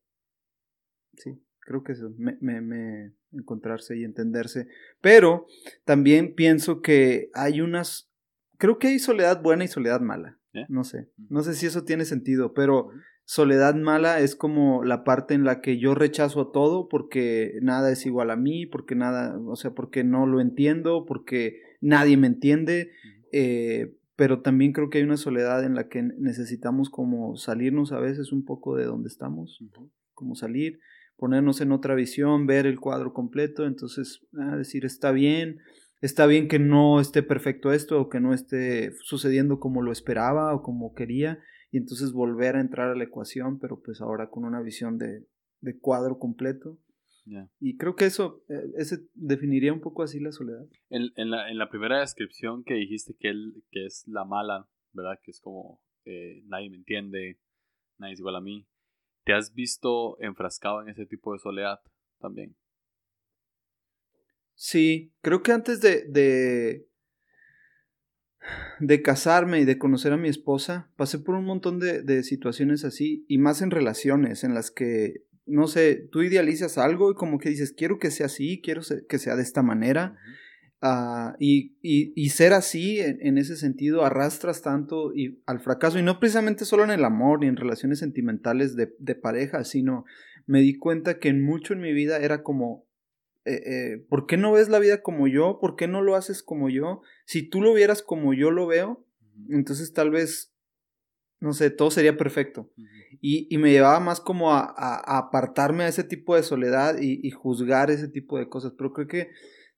sí, 1.16 1.40
creo 1.70 1.84
que 1.84 1.92
eso, 1.92 2.12
me, 2.18 2.36
me, 2.42 2.62
me, 2.62 3.14
encontrarse 3.32 3.96
y 3.96 4.04
entenderse. 4.04 4.68
Pero 5.02 5.46
también 5.86 6.34
pienso 6.34 6.82
que 6.82 7.30
hay 7.36 7.62
unas, 7.62 8.10
creo 8.58 8.80
que 8.80 8.88
hay 8.88 8.98
soledad 8.98 9.44
buena 9.44 9.66
y 9.66 9.68
soledad 9.68 10.02
mala. 10.02 10.40
¿Eh? 10.54 10.66
No 10.68 10.84
sé, 10.84 11.12
no 11.30 11.44
sé 11.44 11.54
si 11.54 11.68
eso 11.68 11.84
tiene 11.84 12.06
sentido, 12.06 12.56
pero 12.56 12.90
soledad 13.24 13.76
mala 13.76 14.20
es 14.20 14.36
como 14.36 14.84
la 14.84 15.04
parte 15.04 15.36
en 15.36 15.44
la 15.44 15.62
que 15.62 15.78
yo 15.78 15.94
rechazo 15.94 16.48
todo 16.48 16.88
porque 16.90 17.60
nada 17.62 17.92
es 17.92 18.08
igual 18.08 18.32
a 18.32 18.36
mí, 18.36 18.66
porque 18.66 18.96
nada, 18.96 19.40
o 19.46 19.56
sea, 19.56 19.76
porque 19.76 20.04
no 20.04 20.26
lo 20.26 20.42
entiendo, 20.42 21.06
porque 21.06 21.62
nadie 21.82 22.18
me 22.18 22.26
entiende, 22.26 22.90
eh, 23.32 23.94
pero 24.16 24.42
también 24.42 24.74
creo 24.74 24.90
que 24.90 24.98
hay 24.98 25.04
una 25.04 25.18
soledad 25.18 25.64
en 25.64 25.76
la 25.76 25.88
que 25.88 26.02
necesitamos 26.02 26.90
como 26.90 27.36
salirnos 27.36 27.92
a 27.92 28.00
veces 28.00 28.32
un 28.32 28.44
poco 28.44 28.76
de 28.76 28.86
donde 28.86 29.08
estamos, 29.08 29.64
como 30.16 30.34
salir, 30.34 30.80
ponernos 31.20 31.62
en 31.62 31.72
otra 31.72 31.96
visión, 31.96 32.48
ver 32.48 32.66
el 32.66 32.80
cuadro 32.80 33.14
completo, 33.14 33.66
entonces 33.66 34.26
ah, 34.40 34.56
decir 34.56 34.86
está 34.86 35.12
bien, 35.12 35.60
está 36.02 36.26
bien 36.26 36.48
que 36.48 36.60
no 36.60 37.00
esté 37.00 37.22
perfecto 37.24 37.72
esto 37.72 38.00
o 38.00 38.10
que 38.10 38.20
no 38.20 38.34
esté 38.34 38.94
sucediendo 39.02 39.60
como 39.60 39.82
lo 39.82 39.92
esperaba 39.92 40.56
o 40.56 40.64
como 40.64 40.94
quería 40.94 41.40
y 41.72 41.78
entonces 41.78 42.14
volver 42.14 42.56
a 42.56 42.62
entrar 42.62 42.90
a 42.90 42.96
la 42.96 43.04
ecuación, 43.04 43.60
pero 43.60 43.82
pues 43.82 44.02
ahora 44.02 44.30
con 44.30 44.46
una 44.46 44.62
visión 44.62 44.98
de, 44.98 45.26
cuadro 45.82 46.18
completo. 46.18 46.80
Y 47.60 47.78
creo 47.78 47.96
que 47.96 48.06
eso 48.06 48.44
eh, 48.50 48.72
ese 48.78 49.06
definiría 49.14 49.72
un 49.72 49.82
poco 49.82 50.02
así 50.02 50.20
la 50.20 50.32
soledad. 50.32 50.66
En, 50.90 51.12
en, 51.16 51.30
la, 51.30 51.52
en 51.52 51.60
la 51.60 51.70
primera 51.70 52.00
descripción 52.00 52.64
que 52.64 52.74
dijiste 52.74 53.14
que, 53.20 53.30
él, 53.30 53.54
que 53.70 53.86
es 53.86 54.04
la 54.08 54.26
mala, 54.26 54.68
¿verdad? 54.94 55.20
Que 55.22 55.30
es 55.30 55.40
como 55.40 55.80
eh, 56.06 56.42
nadie 56.46 56.72
me 56.72 56.78
entiende, 56.78 57.40
nadie 58.00 58.14
es 58.14 58.20
igual 58.20 58.38
a 58.38 58.42
mí. 58.42 58.66
¿Te 59.30 59.36
has 59.36 59.54
visto 59.54 60.20
enfrascado 60.22 60.82
en 60.82 60.90
ese 60.90 61.06
tipo 61.06 61.34
de 61.34 61.38
soledad 61.38 61.82
también? 62.20 62.56
Sí, 64.56 65.14
creo 65.22 65.44
que 65.44 65.52
antes 65.52 65.82
de, 65.82 66.04
de, 66.06 66.88
de 68.80 69.02
casarme 69.04 69.60
y 69.60 69.66
de 69.66 69.78
conocer 69.78 70.14
a 70.14 70.18
mi 70.18 70.30
esposa, 70.30 70.92
pasé 70.96 71.20
por 71.20 71.36
un 71.36 71.46
montón 71.46 71.78
de, 71.78 72.02
de 72.02 72.24
situaciones 72.24 72.84
así, 72.84 73.24
y 73.28 73.38
más 73.38 73.62
en 73.62 73.70
relaciones 73.70 74.44
en 74.44 74.56
las 74.56 74.72
que, 74.72 75.26
no 75.46 75.68
sé, 75.68 76.08
tú 76.12 76.24
idealizas 76.24 76.80
algo 76.80 77.12
y 77.12 77.14
como 77.14 77.38
que 77.38 77.50
dices, 77.50 77.72
quiero 77.72 78.00
que 78.00 78.10
sea 78.10 78.26
así, 78.26 78.62
quiero 78.64 78.82
que 79.08 79.20
sea 79.20 79.36
de 79.36 79.44
esta 79.44 79.62
manera. 79.62 80.18
Ah, 80.82 81.36
y, 81.40 81.76
y, 81.82 82.30
ser 82.30 82.54
así 82.54 83.02
en, 83.02 83.38
ese 83.38 83.58
sentido 83.58 84.06
arrastras 84.06 84.62
tanto 84.62 85.14
y, 85.14 85.42
al 85.46 85.60
fracaso 85.60 86.00
y 86.00 86.04
no 86.04 86.22
precisamente 86.22 86.64
solo 86.64 86.86
en 86.86 86.92
el 86.92 87.04
amor 87.04 87.42
ni 87.42 87.48
en 87.48 87.58
relaciones 87.58 88.00
sentimentales 88.00 88.78
de, 88.78 88.96
de 88.98 89.16
pareja, 89.16 89.66
sino 89.66 90.06
me 90.46 90.62
di 90.62 90.78
cuenta 90.78 91.20
que 91.20 91.28
en 91.28 91.44
mucho 91.44 91.74
en 91.74 91.82
mi 91.82 91.92
vida 91.92 92.20
era 92.20 92.44
como, 92.44 92.88
eh, 93.44 93.62
eh, 93.66 94.06
¿por 94.08 94.26
qué 94.26 94.38
no 94.38 94.54
ves 94.54 94.70
la 94.70 94.80
vida 94.80 95.02
como 95.02 95.28
yo? 95.28 95.60
¿Por 95.60 95.76
qué 95.76 95.90
no 95.90 96.02
lo 96.02 96.16
haces 96.16 96.42
como 96.44 96.70
yo? 96.70 97.02
Si 97.26 97.44
tú 97.44 97.62
lo 97.62 97.74
vieras 97.74 98.02
como 98.02 98.34
yo 98.34 98.50
lo 98.50 98.66
veo, 98.66 99.06
entonces 99.50 99.92
tal 99.92 100.12
vez, 100.12 100.54
no 101.42 101.52
sé, 101.52 101.72
todo 101.72 101.92
sería 101.92 102.16
perfecto. 102.16 102.72
y, 103.20 103.54
y, 103.54 103.58
me 103.58 103.72
llevaba 103.72 104.00
más 104.00 104.22
como 104.22 104.54
a, 104.54 104.62
a, 104.62 105.18
apartarme 105.18 105.84
a 105.84 105.90
ese 105.90 106.06
tipo 106.06 106.38
de 106.38 106.44
soledad 106.44 107.02
y, 107.02 107.20
y 107.22 107.32
juzgar 107.32 107.92
ese 107.92 108.08
tipo 108.08 108.38
de 108.38 108.48
cosas, 108.48 108.72
pero 108.78 108.94
creo 108.94 109.08
que 109.08 109.30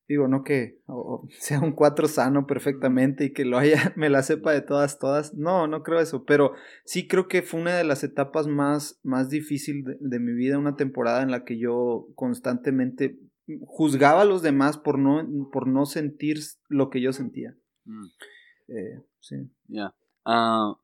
digo, 0.07 0.27
no 0.27 0.43
que 0.43 0.79
sea 1.39 1.59
un 1.59 1.73
cuatro 1.73 2.07
sano 2.07 2.47
perfectamente 2.47 3.25
y 3.25 3.33
que 3.33 3.45
lo 3.45 3.57
haya, 3.57 3.93
me 3.95 4.09
la 4.09 4.23
sepa 4.23 4.51
de 4.51 4.61
todas, 4.61 4.99
todas. 4.99 5.33
No, 5.33 5.67
no 5.67 5.83
creo 5.83 5.99
eso, 5.99 6.25
pero 6.25 6.53
sí 6.85 7.07
creo 7.07 7.27
que 7.27 7.41
fue 7.41 7.61
una 7.61 7.75
de 7.75 7.83
las 7.83 8.03
etapas 8.03 8.47
más, 8.47 8.99
más 9.03 9.29
difíciles 9.29 9.97
de, 9.99 10.19
mi 10.19 10.33
vida, 10.33 10.57
una 10.57 10.75
temporada 10.75 11.21
en 11.21 11.31
la 11.31 11.43
que 11.43 11.57
yo 11.57 12.07
constantemente 12.15 13.17
juzgaba 13.65 14.21
a 14.21 14.25
los 14.25 14.41
demás 14.41 14.77
por 14.77 14.97
no, 14.99 15.27
por 15.51 15.67
no 15.67 15.85
sentir 15.85 16.37
lo 16.69 16.89
que 16.89 17.01
yo 17.01 17.13
sentía. 17.13 17.55
Mm. 17.85 18.05
Eh, 18.67 19.01
sí. 19.19 19.35
Ya. 19.67 19.93
Ah, 20.23 20.75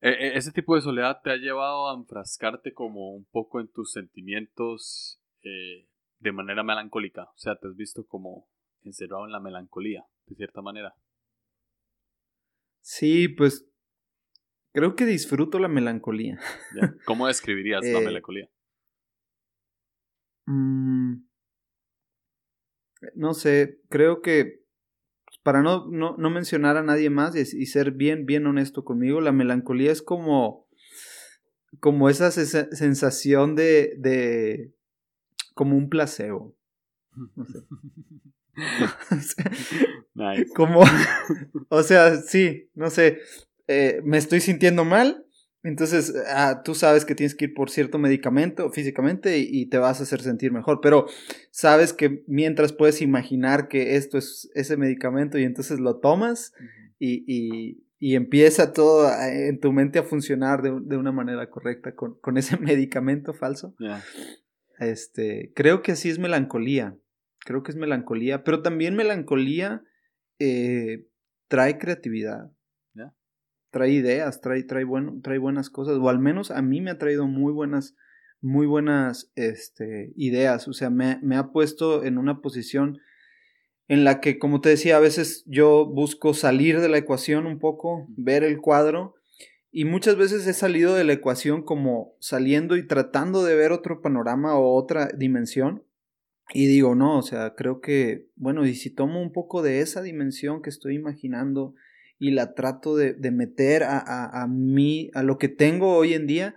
e, 0.00 0.08
e, 0.08 0.36
¿Ese 0.36 0.50
tipo 0.52 0.74
de 0.74 0.80
soledad 0.80 1.20
te 1.22 1.30
ha 1.30 1.36
llevado 1.36 1.90
a 1.90 1.94
enfrascarte 1.94 2.72
como 2.72 3.12
un 3.14 3.26
poco 3.26 3.60
en 3.60 3.68
tus 3.68 3.92
sentimientos 3.92 5.20
eh, 5.42 5.89
de 6.20 6.32
manera 6.32 6.62
melancólica. 6.62 7.24
O 7.24 7.38
sea, 7.38 7.56
te 7.56 7.68
has 7.68 7.76
visto 7.76 8.06
como 8.06 8.46
encerrado 8.84 9.24
en 9.26 9.32
la 9.32 9.40
melancolía, 9.40 10.04
de 10.26 10.36
cierta 10.36 10.62
manera. 10.62 10.94
Sí, 12.82 13.28
pues 13.28 13.66
creo 14.72 14.94
que 14.94 15.06
disfruto 15.06 15.58
la 15.58 15.68
melancolía. 15.68 16.38
¿Cómo 17.04 17.26
describirías 17.26 17.84
la 17.84 17.98
eh, 18.00 18.04
melancolía? 18.04 18.48
Mm, 20.46 21.22
no 23.14 23.34
sé, 23.34 23.80
creo 23.88 24.20
que 24.20 24.60
para 25.42 25.62
no, 25.62 25.86
no, 25.88 26.30
mencionar 26.30 26.76
a 26.76 26.82
nadie 26.82 27.08
más 27.08 27.34
y, 27.34 27.66
ser 27.66 27.92
bien, 27.92 28.26
bien 28.26 28.46
honesto 28.46 28.84
conmigo, 28.84 29.22
la 29.22 29.32
melancolía 29.32 29.90
es 29.90 30.02
como, 30.02 30.68
como 31.78 32.10
esa 32.10 32.30
sensación 32.30 33.56
de, 33.56 33.94
de 33.98 34.74
como 35.60 35.76
un 35.76 35.90
placebo. 35.90 36.56
No 37.36 37.44
sé. 37.44 37.58
Como, 40.56 40.82
o 41.68 41.82
sea, 41.82 42.16
sí, 42.16 42.70
no 42.74 42.88
sé, 42.88 43.18
eh, 43.68 44.00
me 44.04 44.16
estoy 44.16 44.40
sintiendo 44.40 44.86
mal, 44.86 45.26
entonces 45.62 46.14
ah, 46.28 46.62
tú 46.64 46.74
sabes 46.74 47.04
que 47.04 47.14
tienes 47.14 47.34
que 47.34 47.46
ir 47.46 47.54
por 47.54 47.68
cierto 47.68 47.98
medicamento 47.98 48.70
físicamente 48.70 49.38
y, 49.38 49.66
te 49.66 49.76
vas 49.76 50.00
a 50.00 50.04
hacer 50.04 50.22
sentir 50.22 50.50
mejor, 50.52 50.80
pero 50.82 51.06
sabes 51.50 51.92
que 51.92 52.24
mientras 52.26 52.72
puedes 52.72 53.02
imaginar 53.02 53.68
que 53.68 53.96
esto 53.96 54.16
es 54.16 54.50
ese 54.54 54.78
medicamento 54.78 55.38
y 55.38 55.44
entonces 55.44 55.78
lo 55.78 55.98
tomas 55.98 56.54
y, 56.98 57.76
y, 57.98 58.14
empieza 58.14 58.72
todo 58.72 59.10
en 59.22 59.60
tu 59.60 59.72
mente 59.72 59.98
a 59.98 60.04
funcionar 60.04 60.62
de, 60.62 60.78
de 60.82 60.96
una 60.96 61.12
manera 61.12 61.50
correcta 61.50 61.94
con, 61.94 62.18
con 62.20 62.38
ese 62.38 62.56
medicamento 62.58 63.34
falso. 63.34 63.74
Este, 64.80 65.52
creo 65.54 65.82
que 65.82 65.92
así 65.92 66.08
es 66.08 66.18
melancolía. 66.18 66.96
Creo 67.40 67.62
que 67.62 67.70
es 67.70 67.76
melancolía. 67.76 68.42
Pero 68.42 68.62
también 68.62 68.96
melancolía 68.96 69.84
eh, 70.40 71.06
trae 71.48 71.78
creatividad. 71.78 72.50
Trae 73.72 73.90
ideas, 73.90 74.40
trae, 74.40 74.64
trae, 74.64 74.82
bueno, 74.82 75.20
trae 75.22 75.38
buenas 75.38 75.70
cosas. 75.70 75.96
O 75.98 76.08
al 76.08 76.18
menos 76.18 76.50
a 76.50 76.60
mí 76.60 76.80
me 76.80 76.90
ha 76.90 76.98
traído 76.98 77.28
muy 77.28 77.52
buenas, 77.52 77.94
muy 78.40 78.66
buenas 78.66 79.30
este, 79.36 80.12
ideas. 80.16 80.66
O 80.66 80.72
sea, 80.72 80.90
me, 80.90 81.20
me 81.22 81.36
ha 81.36 81.52
puesto 81.52 82.02
en 82.02 82.18
una 82.18 82.40
posición 82.40 82.98
en 83.86 84.02
la 84.02 84.20
que, 84.20 84.40
como 84.40 84.60
te 84.60 84.70
decía, 84.70 84.96
a 84.96 85.00
veces 85.00 85.44
yo 85.46 85.86
busco 85.86 86.34
salir 86.34 86.80
de 86.80 86.88
la 86.88 86.98
ecuación 86.98 87.46
un 87.46 87.60
poco, 87.60 88.08
ver 88.08 88.42
el 88.42 88.60
cuadro 88.60 89.14
y 89.72 89.84
muchas 89.84 90.16
veces 90.16 90.46
he 90.46 90.52
salido 90.52 90.94
de 90.94 91.04
la 91.04 91.12
ecuación 91.12 91.62
como 91.62 92.16
saliendo 92.18 92.76
y 92.76 92.86
tratando 92.86 93.44
de 93.44 93.54
ver 93.54 93.72
otro 93.72 94.00
panorama 94.00 94.54
o 94.56 94.74
otra 94.74 95.08
dimensión. 95.16 95.84
Y 96.52 96.66
digo, 96.66 96.96
no, 96.96 97.18
o 97.18 97.22
sea, 97.22 97.54
creo 97.54 97.80
que, 97.80 98.28
bueno, 98.34 98.66
y 98.66 98.74
si 98.74 98.90
tomo 98.90 99.22
un 99.22 99.32
poco 99.32 99.62
de 99.62 99.80
esa 99.80 100.02
dimensión 100.02 100.62
que 100.62 100.70
estoy 100.70 100.96
imaginando 100.96 101.74
y 102.18 102.32
la 102.32 102.54
trato 102.54 102.96
de, 102.96 103.14
meter 103.30 103.84
a, 103.84 103.98
a, 103.98 104.42
a, 104.42 104.48
mí, 104.48 105.10
a 105.14 105.22
lo 105.22 105.38
que 105.38 105.48
tengo 105.48 105.96
hoy 105.96 106.14
en 106.14 106.26
día, 106.26 106.56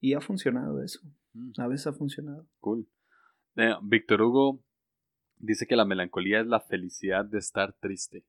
y 0.00 0.14
ha 0.14 0.20
funcionado 0.20 0.82
eso. 0.82 1.00
Mm. 1.34 1.52
A 1.58 1.68
veces 1.68 1.88
ha 1.88 1.92
funcionado. 1.92 2.46
Cool. 2.60 2.88
Eh, 3.56 3.74
Víctor 3.82 4.22
Hugo 4.22 4.62
dice 5.36 5.66
que 5.66 5.76
la 5.76 5.84
melancolía 5.84 6.40
es 6.40 6.46
la 6.46 6.60
felicidad 6.60 7.24
de 7.24 7.38
estar 7.38 7.74
triste. 7.74 8.24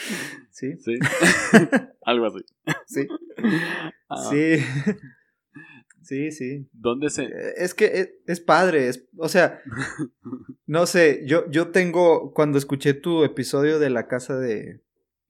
sí. 0.51 0.77
Sí. 0.77 0.99
Algo 2.01 2.27
así. 2.27 2.45
Sí. 2.85 3.07
Ah. 4.09 4.29
Sí. 4.29 4.57
Sí, 6.03 6.31
sí. 6.31 6.67
¿Dónde 6.73 7.09
se.? 7.09 7.23
Eh, 7.23 7.53
es 7.57 7.73
que 7.73 8.19
es, 8.27 8.41
padre. 8.41 8.89
Es, 8.89 9.07
o 9.17 9.29
sea, 9.29 9.61
no 10.65 10.85
sé. 10.85 11.23
Yo, 11.25 11.49
yo 11.49 11.69
tengo. 11.69 12.33
Cuando 12.33 12.57
escuché 12.57 12.93
tu 12.93 13.23
episodio 13.23 13.79
de 13.79 13.89
la 13.89 14.07
casa 14.07 14.37
de. 14.37 14.81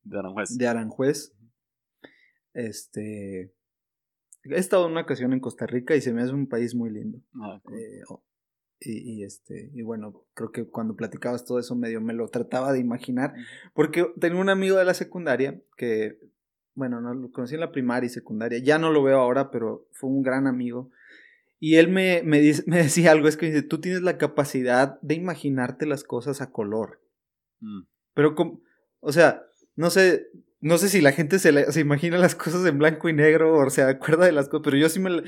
De 0.03 0.17
Aranjuez. 0.17 0.57
De 0.57 0.67
Aranjuez. 0.67 1.31
Este. 2.53 3.53
He 4.45 4.55
estado 4.55 4.87
en 4.87 4.93
una 4.93 5.01
ocasión 5.01 5.31
en 5.31 5.39
Costa 5.39 5.67
Rica 5.67 5.95
y 5.95 6.01
se 6.01 6.11
me 6.11 6.23
hace 6.23 6.33
un 6.33 6.47
país 6.47 6.73
muy 6.75 6.89
lindo. 6.89 7.19
Ah, 7.35 7.61
eh, 7.77 8.01
y, 8.91 9.23
este, 9.23 9.69
y 9.73 9.81
bueno, 9.81 10.25
creo 10.33 10.51
que 10.51 10.65
cuando 10.65 10.95
platicabas 10.95 11.45
todo 11.45 11.59
eso 11.59 11.75
medio 11.75 12.01
me 12.01 12.13
lo 12.13 12.27
trataba 12.27 12.73
de 12.73 12.79
imaginar, 12.79 13.33
porque 13.73 14.05
tengo 14.19 14.39
un 14.39 14.49
amigo 14.49 14.77
de 14.77 14.85
la 14.85 14.93
secundaria 14.93 15.61
que, 15.77 16.19
bueno, 16.75 17.01
no 17.01 17.13
lo 17.13 17.31
conocí 17.31 17.55
en 17.55 17.61
la 17.61 17.71
primaria 17.71 18.07
y 18.07 18.09
secundaria, 18.09 18.59
ya 18.59 18.77
no 18.77 18.91
lo 18.91 19.03
veo 19.03 19.19
ahora, 19.19 19.51
pero 19.51 19.87
fue 19.91 20.09
un 20.09 20.23
gran 20.23 20.47
amigo. 20.47 20.91
Y 21.59 21.75
él 21.75 21.87
me, 21.87 22.23
me, 22.23 22.41
me 22.65 22.77
decía 22.77 23.11
algo, 23.11 23.27
es 23.27 23.37
que 23.37 23.47
dice, 23.47 23.61
tú 23.61 23.79
tienes 23.79 24.01
la 24.01 24.17
capacidad 24.17 24.99
de 25.01 25.15
imaginarte 25.15 25.85
las 25.85 26.03
cosas 26.03 26.41
a 26.41 26.51
color. 26.51 27.01
Mm. 27.59 27.83
Pero, 28.13 28.35
como, 28.35 28.61
o 28.99 29.11
sea, 29.11 29.43
no 29.75 29.89
sé, 29.89 30.27
no 30.63 30.77
sé 30.77 30.87
si 30.87 31.01
la 31.01 31.11
gente 31.11 31.39
se, 31.39 31.71
se, 31.73 31.81
imagina 31.81 32.17
las 32.17 32.35
cosas 32.35 32.65
en 32.65 32.77
blanco 32.77 33.09
y 33.09 33.13
negro 33.13 33.53
o 33.53 33.69
se 33.69 33.81
acuerda 33.81 34.25
de 34.25 34.31
las 34.31 34.47
cosas, 34.47 34.63
pero 34.63 34.77
yo 34.77 34.87
sí 34.87 35.01
me... 35.01 35.21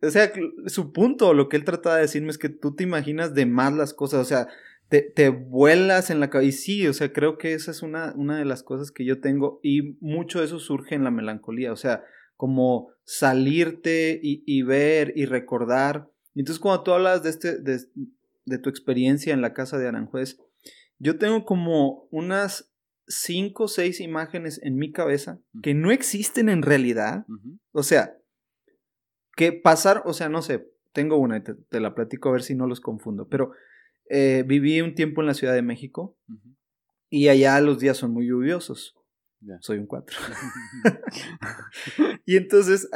O 0.00 0.10
sea, 0.10 0.32
su 0.66 0.92
punto, 0.92 1.34
lo 1.34 1.48
que 1.48 1.56
él 1.56 1.64
trataba 1.64 1.96
de 1.96 2.02
decirme 2.02 2.30
es 2.30 2.38
que 2.38 2.48
tú 2.48 2.76
te 2.76 2.84
imaginas 2.84 3.34
de 3.34 3.46
más 3.46 3.72
las 3.72 3.92
cosas, 3.92 4.20
o 4.20 4.24
sea, 4.24 4.46
te, 4.88 5.02
te 5.02 5.30
vuelas 5.30 6.10
en 6.10 6.20
la 6.20 6.30
cabeza. 6.30 6.48
Y 6.48 6.52
sí, 6.52 6.86
o 6.86 6.92
sea, 6.92 7.12
creo 7.12 7.36
que 7.36 7.52
esa 7.52 7.72
es 7.72 7.82
una, 7.82 8.14
una 8.16 8.38
de 8.38 8.44
las 8.44 8.62
cosas 8.62 8.92
que 8.92 9.04
yo 9.04 9.20
tengo 9.20 9.58
y 9.60 9.96
mucho 10.00 10.38
de 10.38 10.44
eso 10.44 10.60
surge 10.60 10.94
en 10.94 11.02
la 11.02 11.10
melancolía, 11.10 11.72
o 11.72 11.76
sea, 11.76 12.04
como 12.36 12.90
salirte 13.02 14.20
y, 14.22 14.44
y 14.46 14.62
ver 14.62 15.12
y 15.16 15.24
recordar. 15.24 16.08
Y 16.32 16.40
entonces 16.40 16.60
cuando 16.60 16.84
tú 16.84 16.92
hablas 16.92 17.24
de, 17.24 17.30
este, 17.30 17.58
de, 17.58 17.80
de 18.44 18.58
tu 18.58 18.70
experiencia 18.70 19.34
en 19.34 19.42
la 19.42 19.52
casa 19.52 19.78
de 19.78 19.88
Aranjuez, 19.88 20.38
yo 21.00 21.18
tengo 21.18 21.44
como 21.44 22.06
unas 22.12 22.70
cinco 23.06 23.64
o 23.64 23.68
seis 23.68 24.00
imágenes 24.00 24.60
en 24.62 24.76
mi 24.76 24.92
cabeza 24.92 25.40
que 25.62 25.74
no 25.74 25.90
existen 25.90 26.48
en 26.48 26.62
realidad. 26.62 27.26
O 27.72 27.82
sea, 27.82 28.16
que 29.36 29.52
pasar, 29.52 30.02
o 30.06 30.12
sea, 30.12 30.28
no 30.28 30.42
sé, 30.42 30.68
tengo 30.92 31.18
una, 31.18 31.42
te, 31.42 31.54
te, 31.54 31.80
la 31.80 31.94
platico 31.94 32.28
a 32.28 32.32
ver 32.32 32.42
si 32.42 32.54
no 32.54 32.66
los 32.66 32.80
confundo, 32.80 33.28
pero 33.28 33.52
eh, 34.08 34.44
viví 34.46 34.80
un 34.80 34.94
tiempo 34.94 35.20
en 35.20 35.26
la 35.26 35.34
Ciudad 35.34 35.54
de 35.54 35.62
México 35.62 36.16
y 37.10 37.28
allá 37.28 37.60
los 37.60 37.78
días 37.78 37.96
son 37.96 38.12
muy 38.12 38.26
lluviosos. 38.26 38.94
Soy 39.60 39.78
un 39.78 39.86
4. 39.86 40.16
y 42.26 42.36
entonces 42.36 42.88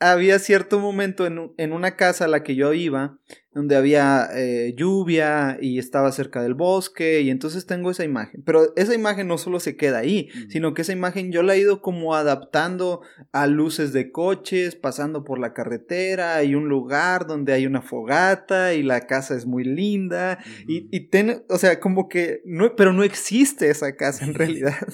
había 0.00 0.38
cierto 0.38 0.80
momento 0.80 1.26
en, 1.26 1.52
en, 1.58 1.72
una 1.72 1.96
casa 1.96 2.24
a 2.24 2.28
la 2.28 2.42
que 2.42 2.56
yo 2.56 2.72
iba, 2.72 3.18
donde 3.54 3.76
había 3.76 4.28
eh, 4.34 4.74
lluvia 4.76 5.58
y 5.60 5.78
estaba 5.78 6.10
cerca 6.12 6.42
del 6.42 6.54
bosque, 6.54 7.20
y 7.20 7.30
entonces 7.30 7.66
tengo 7.66 7.90
esa 7.90 8.04
imagen. 8.04 8.42
Pero 8.44 8.72
esa 8.76 8.94
imagen 8.94 9.28
no 9.28 9.36
solo 9.36 9.60
se 9.60 9.76
queda 9.76 9.98
ahí, 9.98 10.28
sino 10.48 10.72
que 10.72 10.82
esa 10.82 10.92
imagen 10.92 11.32
yo 11.32 11.42
la 11.42 11.54
he 11.54 11.60
ido 11.60 11.82
como 11.82 12.14
adaptando 12.14 13.02
a 13.30 13.46
luces 13.46 13.92
de 13.92 14.10
coches, 14.10 14.74
pasando 14.74 15.22
por 15.22 15.38
la 15.38 15.52
carretera, 15.52 16.36
hay 16.36 16.54
un 16.54 16.68
lugar 16.68 17.26
donde 17.26 17.52
hay 17.52 17.66
una 17.66 17.82
fogata 17.82 18.72
y 18.72 18.82
la 18.82 19.06
casa 19.06 19.36
es 19.36 19.44
muy 19.44 19.64
linda, 19.64 20.38
y, 20.66 20.88
y 20.90 21.10
o 21.48 21.58
sea, 21.58 21.78
como 21.78 22.08
que, 22.08 22.40
no, 22.46 22.74
pero 22.74 22.94
no 22.94 23.02
existe 23.02 23.68
esa 23.68 23.96
casa 23.96 24.24
en 24.24 24.34
realidad, 24.34 24.88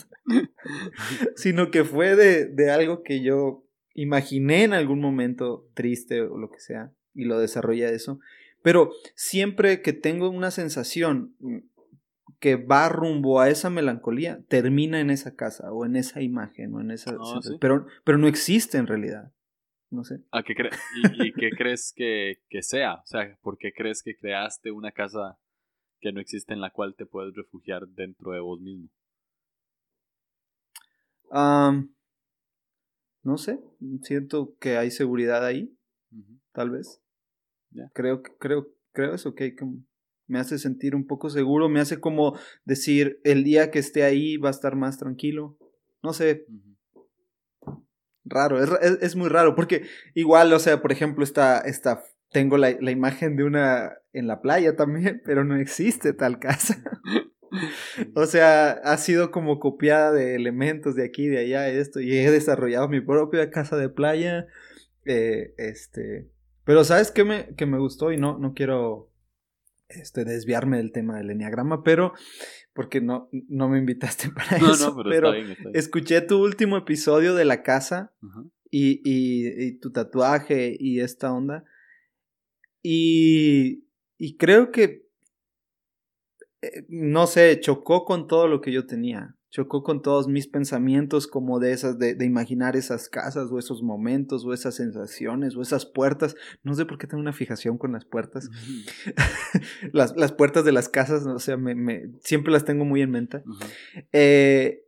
sino 1.36 1.70
que 1.70 1.84
fue 1.84 2.16
de, 2.16 2.46
de 2.46 2.70
algo 2.70 3.02
que 3.04 3.22
yo 3.22 3.64
imaginé 3.94 4.64
en 4.64 4.72
algún 4.72 5.00
momento 5.00 5.68
triste 5.74 6.22
o 6.22 6.38
lo 6.38 6.50
que 6.50 6.60
sea, 6.60 6.92
y 7.14 7.24
lo 7.24 7.38
desarrollé 7.38 7.92
eso. 7.94 8.20
Pero 8.68 8.92
siempre 9.14 9.80
que 9.80 9.94
tengo 9.94 10.28
una 10.28 10.50
sensación 10.50 11.34
mm, 11.38 11.60
que 12.38 12.56
va 12.56 12.90
rumbo 12.90 13.40
a 13.40 13.48
esa 13.48 13.70
melancolía, 13.70 14.44
termina 14.46 15.00
en 15.00 15.08
esa 15.08 15.34
casa 15.34 15.72
o 15.72 15.86
en 15.86 15.96
esa 15.96 16.20
imagen 16.20 16.74
o 16.74 16.82
en 16.82 16.90
esa... 16.90 17.12
Ah, 17.12 17.40
pero, 17.62 17.86
pero 18.04 18.18
no 18.18 18.28
existe 18.28 18.76
en 18.76 18.86
realidad. 18.86 19.32
No 19.88 20.04
sé. 20.04 20.20
¿A 20.32 20.42
qué 20.42 20.52
y, 21.14 21.32
qué 21.32 21.48
crees 21.56 21.94
que, 21.96 22.42
que, 22.50 22.60
sea? 22.60 22.96
O 22.96 23.06
sea, 23.06 23.38
¿por 23.40 23.56
qué 23.56 23.72
crees 23.72 24.02
que 24.02 24.14
creaste 24.14 24.70
una 24.70 24.92
casa 24.92 25.38
que 25.98 26.12
no 26.12 26.20
existe 26.20 26.52
en 26.52 26.60
la 26.60 26.68
cual 26.68 26.94
te 26.94 27.06
puedes 27.06 27.34
refugiar 27.34 27.88
dentro 27.88 28.32
de 28.32 28.40
vos 28.40 28.60
mismo? 28.60 28.90
no 31.30 31.88
sé, 33.38 33.60
siento 34.02 34.54
que 34.60 34.76
hay 34.76 34.90
seguridad 34.90 35.46
ahí, 35.46 35.74
tal 36.52 36.68
vez. 36.68 37.00
Creo, 37.92 38.22
creo, 38.22 38.68
creo 38.92 39.14
eso, 39.14 39.34
que 39.34 39.54
me 40.26 40.38
hace 40.38 40.58
sentir 40.58 40.94
un 40.94 41.06
poco 41.06 41.30
seguro, 41.30 41.68
me 41.68 41.80
hace 41.80 42.00
como 42.00 42.38
decir, 42.64 43.20
el 43.24 43.44
día 43.44 43.70
que 43.70 43.78
esté 43.78 44.04
ahí 44.04 44.36
va 44.36 44.48
a 44.48 44.52
estar 44.52 44.76
más 44.76 44.98
tranquilo. 44.98 45.56
No 46.02 46.12
sé. 46.12 46.46
Raro, 48.24 48.62
es, 48.62 48.70
es, 49.00 49.16
muy 49.16 49.30
raro, 49.30 49.54
porque 49.54 49.84
igual, 50.14 50.52
o 50.52 50.58
sea, 50.58 50.82
por 50.82 50.92
ejemplo, 50.92 51.24
esta, 51.24 51.60
esta 51.60 52.04
tengo 52.30 52.58
la, 52.58 52.76
la, 52.78 52.90
imagen 52.90 53.36
de 53.36 53.44
una 53.44 53.96
en 54.12 54.26
la 54.26 54.42
playa 54.42 54.76
también, 54.76 55.22
pero 55.24 55.44
no 55.44 55.56
existe 55.56 56.12
tal 56.12 56.38
casa. 56.38 56.82
o 58.14 58.26
sea, 58.26 58.70
ha 58.70 58.98
sido 58.98 59.30
como 59.30 59.58
copiada 59.58 60.12
de 60.12 60.34
elementos 60.34 60.94
de 60.94 61.06
aquí, 61.06 61.26
de 61.26 61.38
allá, 61.38 61.68
esto, 61.70 62.00
y 62.00 62.16
he 62.16 62.30
desarrollado 62.30 62.88
mi 62.88 63.00
propia 63.00 63.50
casa 63.50 63.76
de 63.76 63.88
playa. 63.88 64.46
Eh, 65.06 65.54
este, 65.56 66.28
pero 66.68 66.84
¿sabes 66.84 67.10
qué 67.10 67.24
me, 67.24 67.54
que 67.56 67.64
me 67.64 67.78
gustó? 67.78 68.12
Y 68.12 68.18
no, 68.18 68.36
no 68.36 68.52
quiero 68.52 69.10
este, 69.88 70.26
desviarme 70.26 70.76
del 70.76 70.92
tema 70.92 71.16
del 71.16 71.30
enneagrama, 71.30 71.82
pero 71.82 72.12
porque 72.74 73.00
no, 73.00 73.30
no 73.48 73.70
me 73.70 73.78
invitaste 73.78 74.28
para 74.34 74.58
eso. 74.58 74.94
No, 74.94 75.02
pero, 75.02 75.32
escuché 75.72 76.20
tu 76.20 76.44
último 76.44 76.76
episodio 76.76 77.34
de 77.34 77.46
La 77.46 77.62
Casa 77.62 78.12
y, 78.70 79.00
y, 79.02 79.78
tu 79.78 79.92
tatuaje 79.92 80.76
y 80.78 81.00
esta 81.00 81.32
onda. 81.32 81.64
Y, 82.82 83.86
y 84.18 84.36
creo 84.36 84.70
que, 84.70 85.08
eh, 86.60 86.84
no 86.90 87.26
sé, 87.26 87.58
chocó 87.60 88.04
con 88.04 88.26
todo 88.26 88.46
lo 88.46 88.60
que 88.60 88.72
yo 88.72 88.86
tenía 88.86 89.37
chocó 89.50 89.82
con 89.82 90.02
todos 90.02 90.28
mis 90.28 90.46
pensamientos 90.46 91.26
como 91.26 91.58
de 91.58 91.72
esas, 91.72 91.98
de, 91.98 92.16
imaginar 92.24 92.76
esas 92.76 93.08
casas 93.08 93.50
o 93.50 93.58
esos 93.58 93.82
momentos 93.82 94.44
o 94.44 94.52
esas 94.52 94.74
sensaciones 94.74 95.56
o 95.56 95.62
esas 95.62 95.86
puertas. 95.86 96.36
No 96.62 96.74
sé 96.74 96.84
por 96.84 96.98
qué 96.98 97.06
tengo 97.06 97.22
una 97.22 97.32
fijación 97.32 97.78
con 97.78 97.92
las 97.92 98.04
puertas. 98.04 98.50
las, 99.92 100.14
las, 100.16 100.32
puertas 100.32 100.64
de 100.64 100.72
las 100.72 100.88
casas, 100.88 101.24
o 101.26 101.38
sea, 101.38 101.56
me, 101.56 101.74
me 101.74 102.10
siempre 102.20 102.52
las 102.52 102.64
tengo 102.64 102.84
muy 102.84 103.00
en 103.00 103.10
mente. 103.10 103.42
Eh, 104.12 104.84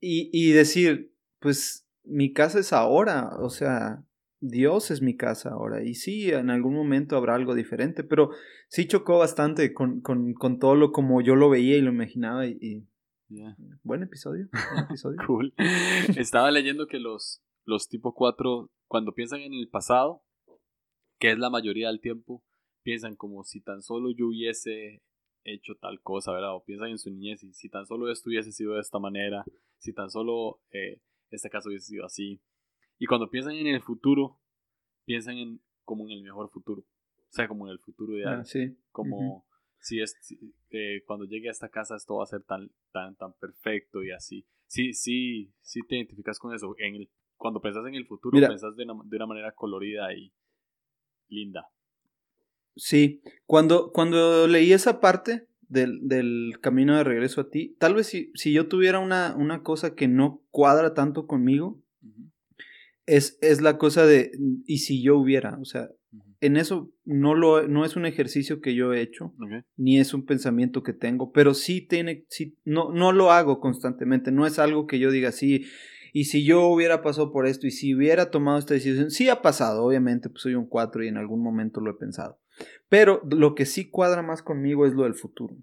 y, 0.00 0.30
y 0.32 0.52
decir, 0.52 1.12
pues 1.38 1.86
mi 2.04 2.32
casa 2.32 2.58
es 2.58 2.72
ahora, 2.72 3.36
o 3.38 3.50
sea, 3.50 4.04
Dios 4.40 4.90
es 4.90 5.00
mi 5.00 5.16
casa 5.16 5.50
ahora. 5.50 5.84
Y 5.84 5.94
sí, 5.94 6.30
en 6.32 6.50
algún 6.50 6.74
momento 6.74 7.16
habrá 7.16 7.36
algo 7.36 7.54
diferente, 7.54 8.02
pero 8.02 8.30
sí 8.68 8.86
chocó 8.86 9.18
bastante 9.18 9.72
con, 9.72 10.00
con, 10.00 10.34
con 10.34 10.58
todo 10.58 10.74
lo 10.74 10.90
como 10.90 11.20
yo 11.20 11.36
lo 11.36 11.48
veía 11.48 11.76
y 11.76 11.82
lo 11.82 11.92
imaginaba 11.92 12.46
y 12.46 12.84
Buen 13.82 14.02
episodio. 14.02 14.48
episodio. 14.88 15.18
cool. 15.26 15.52
Estaba 16.16 16.50
leyendo 16.50 16.86
que 16.86 17.00
los, 17.00 17.42
los 17.64 17.88
tipo 17.88 18.14
4, 18.14 18.70
cuando 18.86 19.12
piensan 19.14 19.40
en 19.40 19.54
el 19.54 19.68
pasado, 19.68 20.22
que 21.18 21.32
es 21.32 21.38
la 21.38 21.50
mayoría 21.50 21.88
del 21.88 22.00
tiempo, 22.00 22.44
piensan 22.82 23.16
como 23.16 23.42
si 23.42 23.60
tan 23.60 23.82
solo 23.82 24.10
yo 24.12 24.28
hubiese 24.28 25.02
hecho 25.44 25.74
tal 25.80 26.00
cosa, 26.02 26.32
¿verdad? 26.32 26.54
O 26.54 26.64
piensan 26.64 26.90
en 26.90 26.98
su 26.98 27.10
niñez 27.10 27.42
y 27.42 27.52
si 27.52 27.68
tan 27.68 27.86
solo 27.86 28.10
esto 28.10 28.30
hubiese 28.30 28.52
sido 28.52 28.74
de 28.74 28.80
esta 28.80 28.98
manera, 28.98 29.44
si 29.78 29.92
tan 29.92 30.10
solo 30.10 30.60
eh, 30.70 31.00
este 31.30 31.50
caso 31.50 31.68
hubiese 31.68 31.86
sido 31.86 32.04
así. 32.04 32.40
Y 32.98 33.06
cuando 33.06 33.28
piensan 33.28 33.54
en 33.54 33.66
el 33.66 33.82
futuro, 33.82 34.40
piensan 35.04 35.36
en 35.38 35.60
como 35.84 36.04
en 36.04 36.12
el 36.12 36.22
mejor 36.22 36.48
futuro. 36.50 36.82
O 36.82 37.32
sea, 37.36 37.48
como 37.48 37.66
en 37.66 37.72
el 37.72 37.78
futuro 37.80 38.16
ideal. 38.16 38.40
Ah, 38.40 38.44
sí. 38.44 38.76
Como 38.90 39.46
si 39.86 40.00
es 40.00 40.16
eh, 40.70 41.02
cuando 41.06 41.26
llegue 41.26 41.48
a 41.48 41.52
esta 41.52 41.68
casa 41.68 41.94
esto 41.94 42.16
va 42.16 42.24
a 42.24 42.26
ser 42.26 42.42
tan 42.42 42.72
tan 42.92 43.14
tan 43.14 43.34
perfecto 43.34 44.02
y 44.02 44.10
así. 44.10 44.44
Sí 44.66 44.92
sí 44.92 45.52
sí 45.60 45.80
te 45.88 45.96
identificas 45.96 46.40
con 46.40 46.52
eso. 46.52 46.74
En 46.78 46.96
el, 46.96 47.10
cuando 47.36 47.60
pensás 47.60 47.86
en 47.86 47.94
el 47.94 48.04
futuro 48.04 48.36
pensás 48.36 48.74
de 48.74 48.82
una, 48.82 48.94
de 49.04 49.16
una, 49.16 49.26
manera 49.26 49.52
colorida 49.52 50.12
y 50.12 50.32
linda. 51.28 51.68
Sí 52.74 53.22
cuando 53.44 53.92
cuando 53.92 54.48
leí 54.48 54.72
esa 54.72 55.00
parte 55.00 55.46
del, 55.68 56.08
del 56.08 56.58
camino 56.60 56.96
de 56.96 57.04
regreso 57.04 57.42
a 57.42 57.50
ti 57.50 57.76
tal 57.78 57.94
vez 57.94 58.08
si, 58.08 58.32
si 58.34 58.52
yo 58.52 58.66
tuviera 58.66 58.98
una, 58.98 59.36
una 59.36 59.62
cosa 59.62 59.94
que 59.94 60.08
no 60.08 60.42
cuadra 60.50 60.94
tanto 60.94 61.26
conmigo 61.26 61.80
es, 63.04 63.38
es 63.40 63.60
la 63.60 63.78
cosa 63.78 64.04
de 64.04 64.32
y 64.66 64.78
si 64.78 65.02
yo 65.02 65.16
hubiera 65.16 65.58
o 65.60 65.64
sea 65.64 65.88
en 66.46 66.56
eso 66.56 66.92
no, 67.04 67.34
lo, 67.34 67.66
no 67.68 67.84
es 67.84 67.96
un 67.96 68.06
ejercicio 68.06 68.60
que 68.60 68.74
yo 68.74 68.92
he 68.92 69.00
hecho, 69.00 69.34
ni 69.76 69.98
es 69.98 70.14
un 70.14 70.24
pensamiento 70.24 70.82
que 70.82 70.92
tengo, 70.92 71.32
pero 71.32 71.54
sí 71.54 71.80
tiene, 71.80 72.24
sí, 72.28 72.56
no, 72.64 72.92
no 72.92 73.12
lo 73.12 73.32
hago 73.32 73.60
constantemente, 73.60 74.32
no 74.32 74.46
es 74.46 74.58
algo 74.58 74.86
que 74.86 74.98
yo 74.98 75.10
diga 75.10 75.32
sí, 75.32 75.66
y 76.12 76.24
si 76.24 76.44
yo 76.44 76.66
hubiera 76.68 77.02
pasado 77.02 77.32
por 77.32 77.46
esto 77.46 77.66
y 77.66 77.70
si 77.70 77.94
hubiera 77.94 78.30
tomado 78.30 78.58
esta 78.58 78.74
decisión, 78.74 79.10
sí 79.10 79.28
ha 79.28 79.42
pasado, 79.42 79.84
obviamente, 79.84 80.30
pues 80.30 80.42
soy 80.42 80.54
un 80.54 80.66
4 80.66 81.04
y 81.04 81.08
en 81.08 81.16
algún 81.16 81.42
momento 81.42 81.80
lo 81.80 81.90
he 81.90 81.94
pensado, 81.94 82.38
pero 82.88 83.22
lo 83.30 83.54
que 83.54 83.66
sí 83.66 83.90
cuadra 83.90 84.22
más 84.22 84.42
conmigo 84.42 84.86
es 84.86 84.94
lo 84.94 85.04
del 85.04 85.14
futuro, 85.14 85.56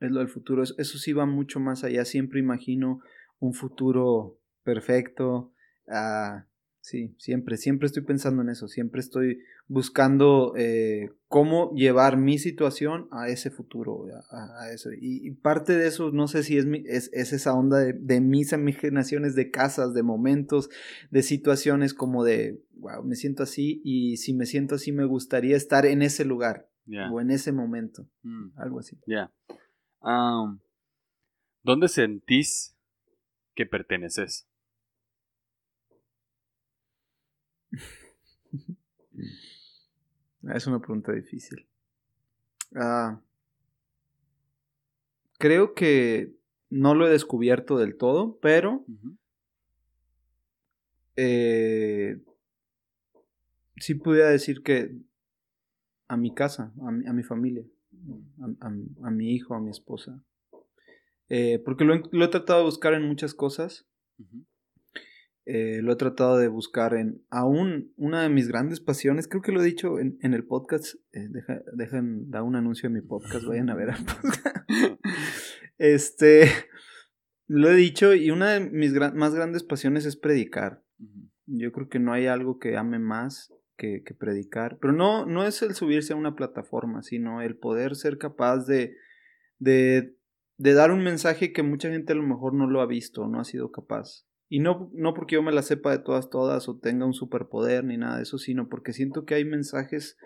es 0.00 0.10
lo 0.10 0.20
del 0.20 0.28
futuro, 0.28 0.62
eso, 0.62 0.74
eso, 0.78 0.98
sí 0.98 1.12
va 1.12 1.26
mucho 1.26 1.60
más 1.60 1.84
allá, 1.84 2.04
siempre 2.04 2.40
imagino 2.40 3.00
un 3.38 3.54
futuro 3.54 4.38
perfecto, 4.62 5.52
ah, 5.88 6.46
Sí, 6.82 7.14
siempre, 7.18 7.58
siempre 7.58 7.86
estoy 7.86 8.04
pensando 8.04 8.40
en 8.40 8.48
eso, 8.48 8.66
siempre 8.66 9.00
estoy 9.00 9.40
buscando 9.68 10.54
eh, 10.56 11.10
cómo 11.28 11.72
llevar 11.74 12.16
mi 12.16 12.38
situación 12.38 13.06
a 13.12 13.28
ese 13.28 13.50
futuro, 13.50 14.06
a, 14.30 14.70
eso. 14.72 14.88
Y, 14.98 15.30
parte 15.32 15.74
de 15.74 15.86
eso, 15.86 16.10
no 16.10 16.26
sé 16.26 16.42
si 16.42 16.56
es, 16.56 16.66
es, 16.86 17.10
es, 17.12 17.34
esa 17.34 17.52
onda 17.52 17.78
de, 17.80 18.20
mis 18.20 18.52
imaginaciones 18.52 19.34
de 19.34 19.50
casas, 19.50 19.92
de 19.92 20.02
momentos, 20.02 20.70
de 21.10 21.22
situaciones 21.22 21.92
como 21.92 22.24
de, 22.24 22.62
wow, 22.72 23.04
me 23.04 23.14
siento 23.14 23.42
así 23.42 23.82
y 23.84 24.16
si 24.16 24.32
me 24.32 24.46
siento 24.46 24.76
así 24.76 24.90
me 24.90 25.04
gustaría 25.04 25.56
estar 25.56 25.84
en 25.84 26.00
ese 26.00 26.24
lugar 26.24 26.66
o 27.12 27.20
en 27.20 27.30
ese 27.30 27.52
momento, 27.52 28.08
mm. 28.22 28.58
algo 28.58 28.80
así. 28.80 28.98
Ya. 29.06 29.30
¿Dónde 31.62 31.88
sentís 31.88 32.74
que 33.54 33.66
perteneces? 33.66 34.49
Es 40.54 40.66
una 40.66 40.78
pregunta 40.78 41.12
difícil. 41.12 41.66
Ah, 42.74 43.20
creo 45.38 45.74
que 45.74 46.34
no 46.70 46.94
lo 46.94 47.06
he 47.06 47.10
descubierto 47.10 47.78
del 47.78 47.96
todo, 47.96 48.38
pero 48.40 48.84
eh, 51.16 52.20
sí 53.76 53.94
pudiera 53.94 54.30
decir 54.30 54.62
que 54.62 54.96
a 56.08 56.16
mi 56.16 56.34
casa, 56.34 56.72
a 56.84 56.90
mi, 56.90 57.22
familia, 57.22 57.64
a, 58.60 59.10
mi 59.10 59.32
hijo, 59.32 59.54
a 59.54 59.60
mi 59.60 59.70
esposa. 59.70 60.22
Eh, 61.28 61.60
porque 61.64 61.84
lo, 61.84 61.94
he 61.94 62.28
tratado 62.28 62.60
de 62.60 62.64
buscar 62.64 62.94
en 62.94 63.06
muchas 63.06 63.34
cosas. 63.34 63.86
Eh, 65.52 65.82
lo 65.82 65.92
he 65.92 65.96
tratado 65.96 66.38
de 66.38 66.46
buscar 66.46 66.94
en 66.94 67.24
aún 67.28 67.92
una 67.96 68.22
de 68.22 68.28
mis 68.28 68.46
grandes 68.46 68.78
pasiones. 68.78 69.26
Creo 69.26 69.42
que 69.42 69.50
lo 69.50 69.60
he 69.60 69.64
dicho 69.64 69.98
en, 69.98 70.16
el 70.22 70.44
podcast. 70.44 70.94
Eh, 71.10 71.28
dejen, 71.72 72.30
da 72.30 72.44
un 72.44 72.54
anuncio 72.54 72.86
en 72.86 72.92
mi 72.92 73.00
podcast. 73.00 73.44
Vayan 73.46 73.68
a 73.68 73.74
ver 73.74 73.88
este. 75.78 76.48
Lo 77.48 77.68
he 77.68 77.74
dicho 77.74 78.14
y 78.14 78.30
una 78.30 78.52
de 78.52 78.60
mis 78.60 78.92
más 78.92 79.34
grandes 79.34 79.64
pasiones 79.64 80.06
es 80.06 80.14
predicar. 80.14 80.84
Yo 81.46 81.72
creo 81.72 81.88
que 81.88 81.98
no 81.98 82.12
hay 82.12 82.28
algo 82.28 82.60
que 82.60 82.76
ame 82.76 83.00
más 83.00 83.52
que, 83.76 84.04
predicar. 84.16 84.78
Pero 84.80 84.92
no, 84.92 85.26
no 85.26 85.44
es 85.44 85.62
el 85.62 85.74
subirse 85.74 86.12
a 86.12 86.16
una 86.16 86.36
plataforma, 86.36 87.02
sino 87.02 87.42
el 87.42 87.56
poder 87.56 87.96
ser 87.96 88.18
capaz 88.18 88.66
de, 88.66 88.94
de, 89.58 90.14
de 90.58 90.74
dar 90.74 90.92
un 90.92 91.02
mensaje 91.02 91.52
que 91.52 91.64
mucha 91.64 91.90
gente 91.90 92.12
a 92.12 92.16
lo 92.16 92.22
mejor 92.22 92.54
no 92.54 92.70
lo 92.70 92.82
ha 92.82 92.86
visto, 92.86 93.26
no 93.26 93.40
ha 93.40 93.44
sido 93.44 93.72
capaz. 93.72 94.29
Y 94.52 94.58
no, 94.58 94.90
no 94.92 95.14
porque 95.14 95.36
yo 95.36 95.42
me 95.42 95.52
la 95.52 95.62
sepa 95.62 95.92
de 95.92 96.00
todas, 96.00 96.28
todas 96.28 96.68
o 96.68 96.76
tenga 96.76 97.06
un 97.06 97.14
superpoder 97.14 97.84
ni 97.84 97.96
nada 97.96 98.16
de 98.16 98.24
eso, 98.24 98.36
sino 98.36 98.68
porque 98.68 98.92
siento 98.92 99.24
que 99.24 99.36
hay 99.36 99.44
mensajes 99.44 100.18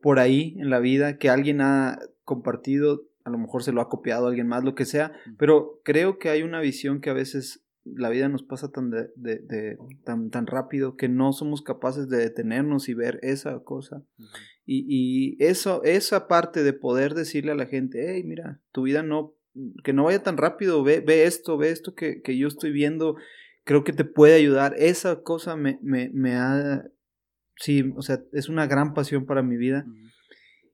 por 0.00 0.20
ahí 0.20 0.54
en 0.60 0.70
la 0.70 0.78
vida 0.78 1.18
que 1.18 1.30
alguien 1.30 1.60
ha 1.60 1.98
compartido, 2.22 3.08
a 3.24 3.30
lo 3.30 3.38
mejor 3.38 3.64
se 3.64 3.72
lo 3.72 3.80
ha 3.80 3.88
copiado 3.88 4.26
a 4.26 4.28
alguien 4.28 4.46
más, 4.46 4.62
lo 4.62 4.76
que 4.76 4.84
sea, 4.84 5.12
pero 5.36 5.80
creo 5.82 6.18
que 6.18 6.28
hay 6.28 6.44
una 6.44 6.60
visión 6.60 7.00
que 7.00 7.10
a 7.10 7.14
veces 7.14 7.66
la 7.84 8.08
vida 8.08 8.28
nos 8.28 8.44
pasa 8.44 8.70
tan, 8.70 8.90
de, 8.90 9.08
de, 9.16 9.76
tan, 10.04 10.30
tan 10.30 10.46
rápido 10.46 10.96
que 10.96 11.08
no 11.08 11.32
somos 11.32 11.60
capaces 11.60 12.08
de 12.08 12.18
detenernos 12.18 12.88
y 12.88 12.94
ver 12.94 13.18
esa 13.22 13.58
cosa. 13.64 14.04
y, 14.64 14.86
y, 14.88 15.44
eso, 15.44 15.82
esa 15.82 16.28
parte 16.28 16.62
de 16.62 16.72
poder 16.72 17.14
decirle 17.14 17.50
a 17.50 17.56
la 17.56 17.66
gente, 17.66 18.14
hey, 18.14 18.22
mira, 18.24 18.60
tu 18.70 18.82
vida 18.82 19.02
no, 19.02 19.34
que 19.82 19.92
no 19.92 20.04
vaya 20.04 20.22
tan 20.22 20.36
rápido, 20.36 20.84
ve, 20.84 21.00
ve 21.00 21.24
esto, 21.24 21.58
ve 21.58 21.70
esto 21.70 21.94
que, 21.94 22.22
que 22.22 22.36
yo 22.38 22.46
estoy 22.46 22.70
viendo 22.70 23.16
creo 23.66 23.82
que 23.82 23.92
te 23.92 24.04
puede 24.04 24.36
ayudar. 24.36 24.74
Esa 24.78 25.22
cosa 25.22 25.56
me, 25.56 25.78
me, 25.82 26.08
me 26.14 26.36
ha, 26.36 26.84
sí, 27.56 27.92
o 27.96 28.00
sea, 28.00 28.22
es 28.32 28.48
una 28.48 28.66
gran 28.66 28.94
pasión 28.94 29.26
para 29.26 29.42
mi 29.42 29.56
vida. 29.56 29.84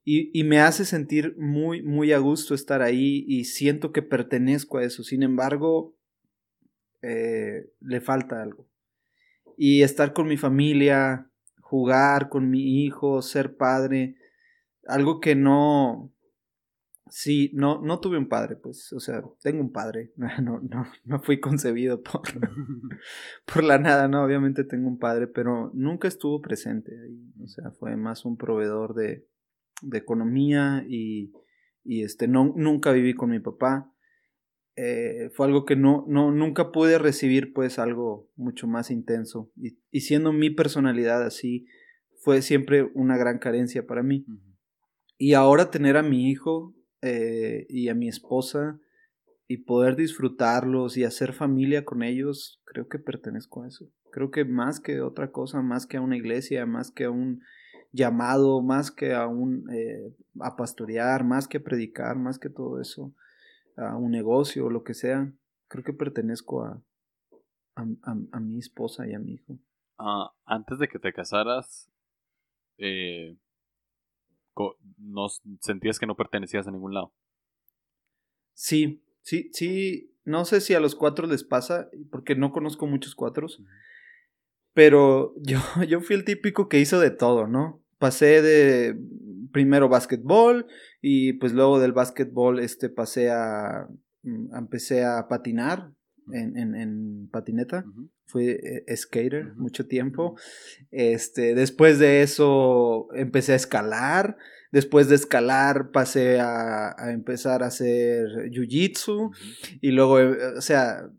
Y, 0.05 0.31
y, 0.39 0.45
me 0.45 0.61
hace 0.61 0.85
sentir 0.85 1.35
muy, 1.39 1.83
muy 1.83 2.13
a 2.13 2.19
gusto 2.19 2.55
estar 2.55 2.83
ahí 2.83 3.25
y 3.27 3.45
siento 3.45 3.93
que 3.93 4.03
pertenezco 4.03 4.79
a 4.79 4.85
eso. 4.85 5.05
Sin 5.05 5.23
embargo, 5.23 5.97
eh, 7.01 7.71
le 7.81 8.01
falta 8.01 8.43
algo. 8.43 8.69
Y 9.57 9.83
estar 9.83 10.13
con 10.13 10.27
mi 10.27 10.37
familia, 10.37 11.31
jugar 11.61 12.29
con 12.29 12.51
mi 12.51 12.85
hijo, 12.85 13.23
ser 13.23 13.57
padre, 13.57 14.17
algo 14.87 15.21
que 15.21 15.35
no, 15.35 16.13
Sí, 17.15 17.51
no, 17.53 17.79
no 17.83 18.01
tuve 18.01 18.17
un 18.17 18.27
padre, 18.27 18.57
pues, 18.57 18.91
o 18.95 18.99
sea, 18.99 19.23
tengo 19.43 19.61
un 19.61 19.71
padre, 19.71 20.13
no, 20.17 20.61
no, 20.63 20.87
no 21.05 21.21
fui 21.21 21.41
concebido 21.41 22.03
por, 22.03 22.23
por 23.45 23.63
la 23.63 23.79
nada, 23.79 24.09
no, 24.09 24.25
obviamente 24.25 24.65
tengo 24.65 24.89
un 24.89 24.99
padre, 24.99 25.27
pero 25.27 25.71
nunca 25.75 26.09
estuvo 26.09 26.41
presente 26.41 26.91
ahí, 26.99 27.21
o 27.45 27.47
sea, 27.49 27.71
fue 27.73 27.97
más 27.97 28.25
un 28.25 28.39
proveedor 28.39 28.95
de, 28.95 29.27
de 29.83 29.99
economía 29.99 30.87
y, 30.89 31.35
y 31.85 32.03
este, 32.03 32.29
no, 32.29 32.55
nunca 32.57 32.93
viví 32.93 33.13
con 33.13 33.29
mi 33.29 33.41
papá, 33.41 33.93
eh, 34.77 35.29
fue 35.35 35.49
algo 35.49 35.67
que 35.67 35.77
no, 35.77 36.07
no, 36.09 36.31
nunca 36.31 36.73
pude 36.73 36.97
recibir, 36.97 37.53
pues, 37.53 37.79
algo 37.79 38.31
mucho 38.37 38.67
más 38.67 38.91
intenso, 38.91 39.53
y, 39.55 39.79
y 39.91 40.01
siendo 40.01 40.33
mi 40.33 40.49
personalidad 40.49 41.23
así, 41.23 41.67
fue 42.23 42.41
siempre 42.41 42.91
una 42.95 43.19
gran 43.19 43.39
carencia 43.39 43.87
para 43.87 44.03
mí. 44.03 44.25
Y 45.19 45.35
ahora 45.35 45.71
tener 45.71 45.99
a 45.99 46.03
mi 46.03 46.31
hijo 46.31 46.75
eh, 47.03 47.67
y 47.69 47.89
a 47.89 47.95
mi 47.95 48.09
esposa 48.09 48.79
y 49.49 49.59
poder 49.59 49.97
disfrutarlos 49.97 50.97
y 50.97 51.05
hacer 51.05 51.33
familia 51.33 51.85
con 51.85 52.03
ellos, 52.03 52.63
creo 52.65 52.89
que 52.89 52.99
pertenezco 52.99 53.63
a 53.63 53.69
eso. 53.69 53.87
Creo 54.11 54.31
que 54.31 54.45
más 54.45 54.81
que 54.81 55.01
otra 55.01 55.31
cosa, 55.31 55.61
más 55.63 55.87
que 55.87 55.99
a 55.99 56.01
una 56.01 56.17
iglesia, 56.17 56.65
más 56.65 56.91
que 56.91 57.05
a 57.05 57.11
un 57.11 57.43
llamado, 57.93 58.63
más 58.63 58.91
que 58.91 59.15
a 59.15 59.27
un 59.27 59.69
eh, 59.71 60.15
a 60.41 60.57
pastorear, 60.57 61.25
más 61.25 61.49
que 61.49 61.59
a 61.59 61.63
predicar, 61.63 62.17
más 62.17 62.39
que 62.39 62.49
todo 62.49 62.81
eso, 62.81 63.13
a 63.77 63.97
un 63.97 64.11
negocio 64.11 64.71
lo 64.71 64.85
que 64.85 64.95
sea, 64.95 65.33
creo 65.69 65.85
que 65.85 65.93
pertenezco 65.93 66.65
a, 66.65 66.83
a, 67.75 68.41
mi 68.41 68.59
esposa 68.59 69.07
y 69.07 69.15
a 69.15 69.19
mi 69.19 69.35
hijo. 69.35 69.59
Ah, 69.99 70.33
antes 70.45 70.79
de 70.79 70.89
que 70.89 70.99
te 70.99 71.13
casaras, 71.13 71.91
eh, 72.79 73.37
no 74.99 75.29
sentías 75.61 75.99
que 75.99 76.07
no 76.07 76.17
pertenecías 76.17 76.67
a 76.67 76.71
ningún 76.71 76.95
lado. 76.95 77.13
Sí, 78.55 79.03
sí, 79.23 79.51
sí. 79.53 80.15
No 80.25 80.45
sé 80.45 80.61
si 80.61 80.75
a 80.75 80.81
los 80.81 80.95
cuatro 80.95 81.27
les 81.27 81.43
pasa, 81.43 81.89
porque 82.11 82.37
no 82.37 82.53
conozco 82.53 82.87
muchos 82.87 83.15
cuatros. 83.15 83.63
Pero 84.75 85.35
yo, 85.39 85.59
yo 85.89 86.01
fui 86.01 86.17
el 86.17 86.25
típico 86.25 86.69
que 86.69 86.81
hizo 86.81 87.01
de 87.01 87.11
todo, 87.11 87.47
¿no? 87.47 87.83
Pasé 87.99 88.43
de 88.43 88.97
primero 89.53 89.89
básquetbol 89.89 90.67
y 91.01 91.35
pues 91.35 91.53
luego 91.53 91.79
del 91.79 91.93
básquetbol 91.93 92.59
este 92.59 92.89
pasé 92.89 93.31
a, 93.31 93.87
mm, 94.23 94.57
empecé 94.57 95.05
a 95.05 95.29
patinar 95.29 95.93
en, 96.33 96.57
en, 96.57 96.75
en 96.75 97.29
patineta. 97.31 97.85
Fui 98.27 98.49
eh, 98.49 98.85
skater 98.97 99.55
mucho 99.57 99.87
tiempo. 99.87 100.37
Este, 100.91 101.55
después 101.55 101.99
de 101.99 102.23
eso 102.23 103.09
empecé 103.15 103.53
a 103.53 103.57
escalar. 103.57 104.37
Después 104.71 105.09
de 105.09 105.17
escalar 105.17 105.91
pasé 105.91 106.41
a, 106.41 106.95
a 106.97 107.13
empezar 107.13 107.63
a 107.63 107.67
hacer 107.67 108.29
jiu-jitsu. 108.51 109.35
Y 109.81 109.91
luego, 109.91 110.19
eh, 110.21 110.57
o 110.57 110.61
sea, 110.61 111.11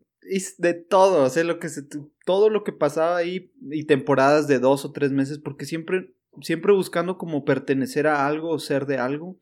de 0.57 0.73
todo, 0.73 1.23
o 1.23 1.29
sea, 1.29 1.43
lo 1.43 1.59
que 1.59 1.69
se, 1.69 1.83
todo 2.25 2.49
lo 2.49 2.63
que 2.63 2.71
pasaba 2.71 3.17
ahí 3.17 3.51
y 3.71 3.85
temporadas 3.85 4.47
de 4.47 4.59
dos 4.59 4.85
o 4.85 4.91
tres 4.91 5.11
meses, 5.11 5.39
porque 5.39 5.65
siempre, 5.65 6.13
siempre 6.41 6.73
buscando 6.73 7.17
como 7.17 7.45
pertenecer 7.45 8.07
a 8.07 8.25
algo 8.25 8.49
o 8.49 8.59
ser 8.59 8.85
de 8.85 8.97
algo. 8.97 9.37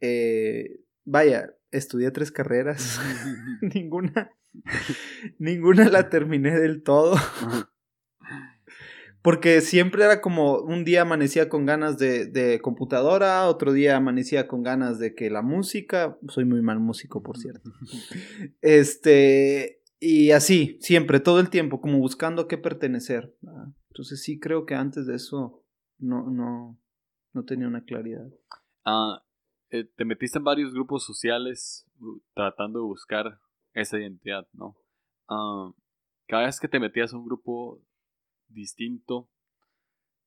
Eh, 0.00 0.80
vaya, 1.04 1.54
estudié 1.70 2.10
tres 2.10 2.32
carreras, 2.32 3.00
ninguna, 3.74 4.32
ninguna 5.38 5.88
la 5.88 6.08
terminé 6.08 6.58
del 6.58 6.82
todo. 6.82 7.16
Porque 9.22 9.60
siempre 9.60 10.04
era 10.04 10.22
como 10.22 10.60
un 10.60 10.82
día 10.84 11.02
amanecía 11.02 11.50
con 11.50 11.66
ganas 11.66 11.98
de, 11.98 12.24
de, 12.24 12.58
computadora, 12.60 13.46
otro 13.48 13.74
día 13.74 13.96
amanecía 13.96 14.48
con 14.48 14.62
ganas 14.62 14.98
de 14.98 15.14
que 15.14 15.28
la 15.28 15.42
música, 15.42 16.16
soy 16.28 16.46
muy 16.46 16.62
mal 16.62 16.80
músico 16.80 17.22
por 17.22 17.36
cierto. 17.36 17.70
Este, 18.62 19.82
y 19.98 20.30
así, 20.30 20.78
siempre, 20.80 21.20
todo 21.20 21.40
el 21.40 21.50
tiempo, 21.50 21.82
como 21.82 21.98
buscando 21.98 22.42
a 22.42 22.48
qué 22.48 22.56
pertenecer. 22.56 23.34
Entonces 23.90 24.22
sí 24.22 24.40
creo 24.40 24.64
que 24.64 24.74
antes 24.74 25.06
de 25.06 25.16
eso 25.16 25.62
no, 25.98 26.30
no, 26.30 26.78
no 27.34 27.44
tenía 27.44 27.68
una 27.68 27.84
claridad. 27.84 28.26
Ah, 28.86 29.22
eh, 29.68 29.84
te 29.84 30.06
metiste 30.06 30.38
en 30.38 30.44
varios 30.44 30.72
grupos 30.72 31.04
sociales 31.04 31.86
tratando 32.34 32.78
de 32.78 32.86
buscar 32.86 33.38
esa 33.74 33.98
identidad, 33.98 34.46
¿no? 34.52 34.76
Ah, 35.28 35.70
cada 36.26 36.46
vez 36.46 36.60
que 36.60 36.68
te 36.68 36.80
metías 36.80 37.12
a 37.12 37.16
un 37.16 37.24
grupo 37.24 37.82
distinto, 38.48 39.28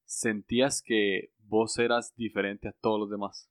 sentías 0.06 0.82
que 0.82 1.32
vos 1.40 1.78
eras 1.80 2.14
diferente 2.16 2.68
a 2.68 2.76
todos 2.82 3.00
los 3.00 3.10
demás. 3.10 3.50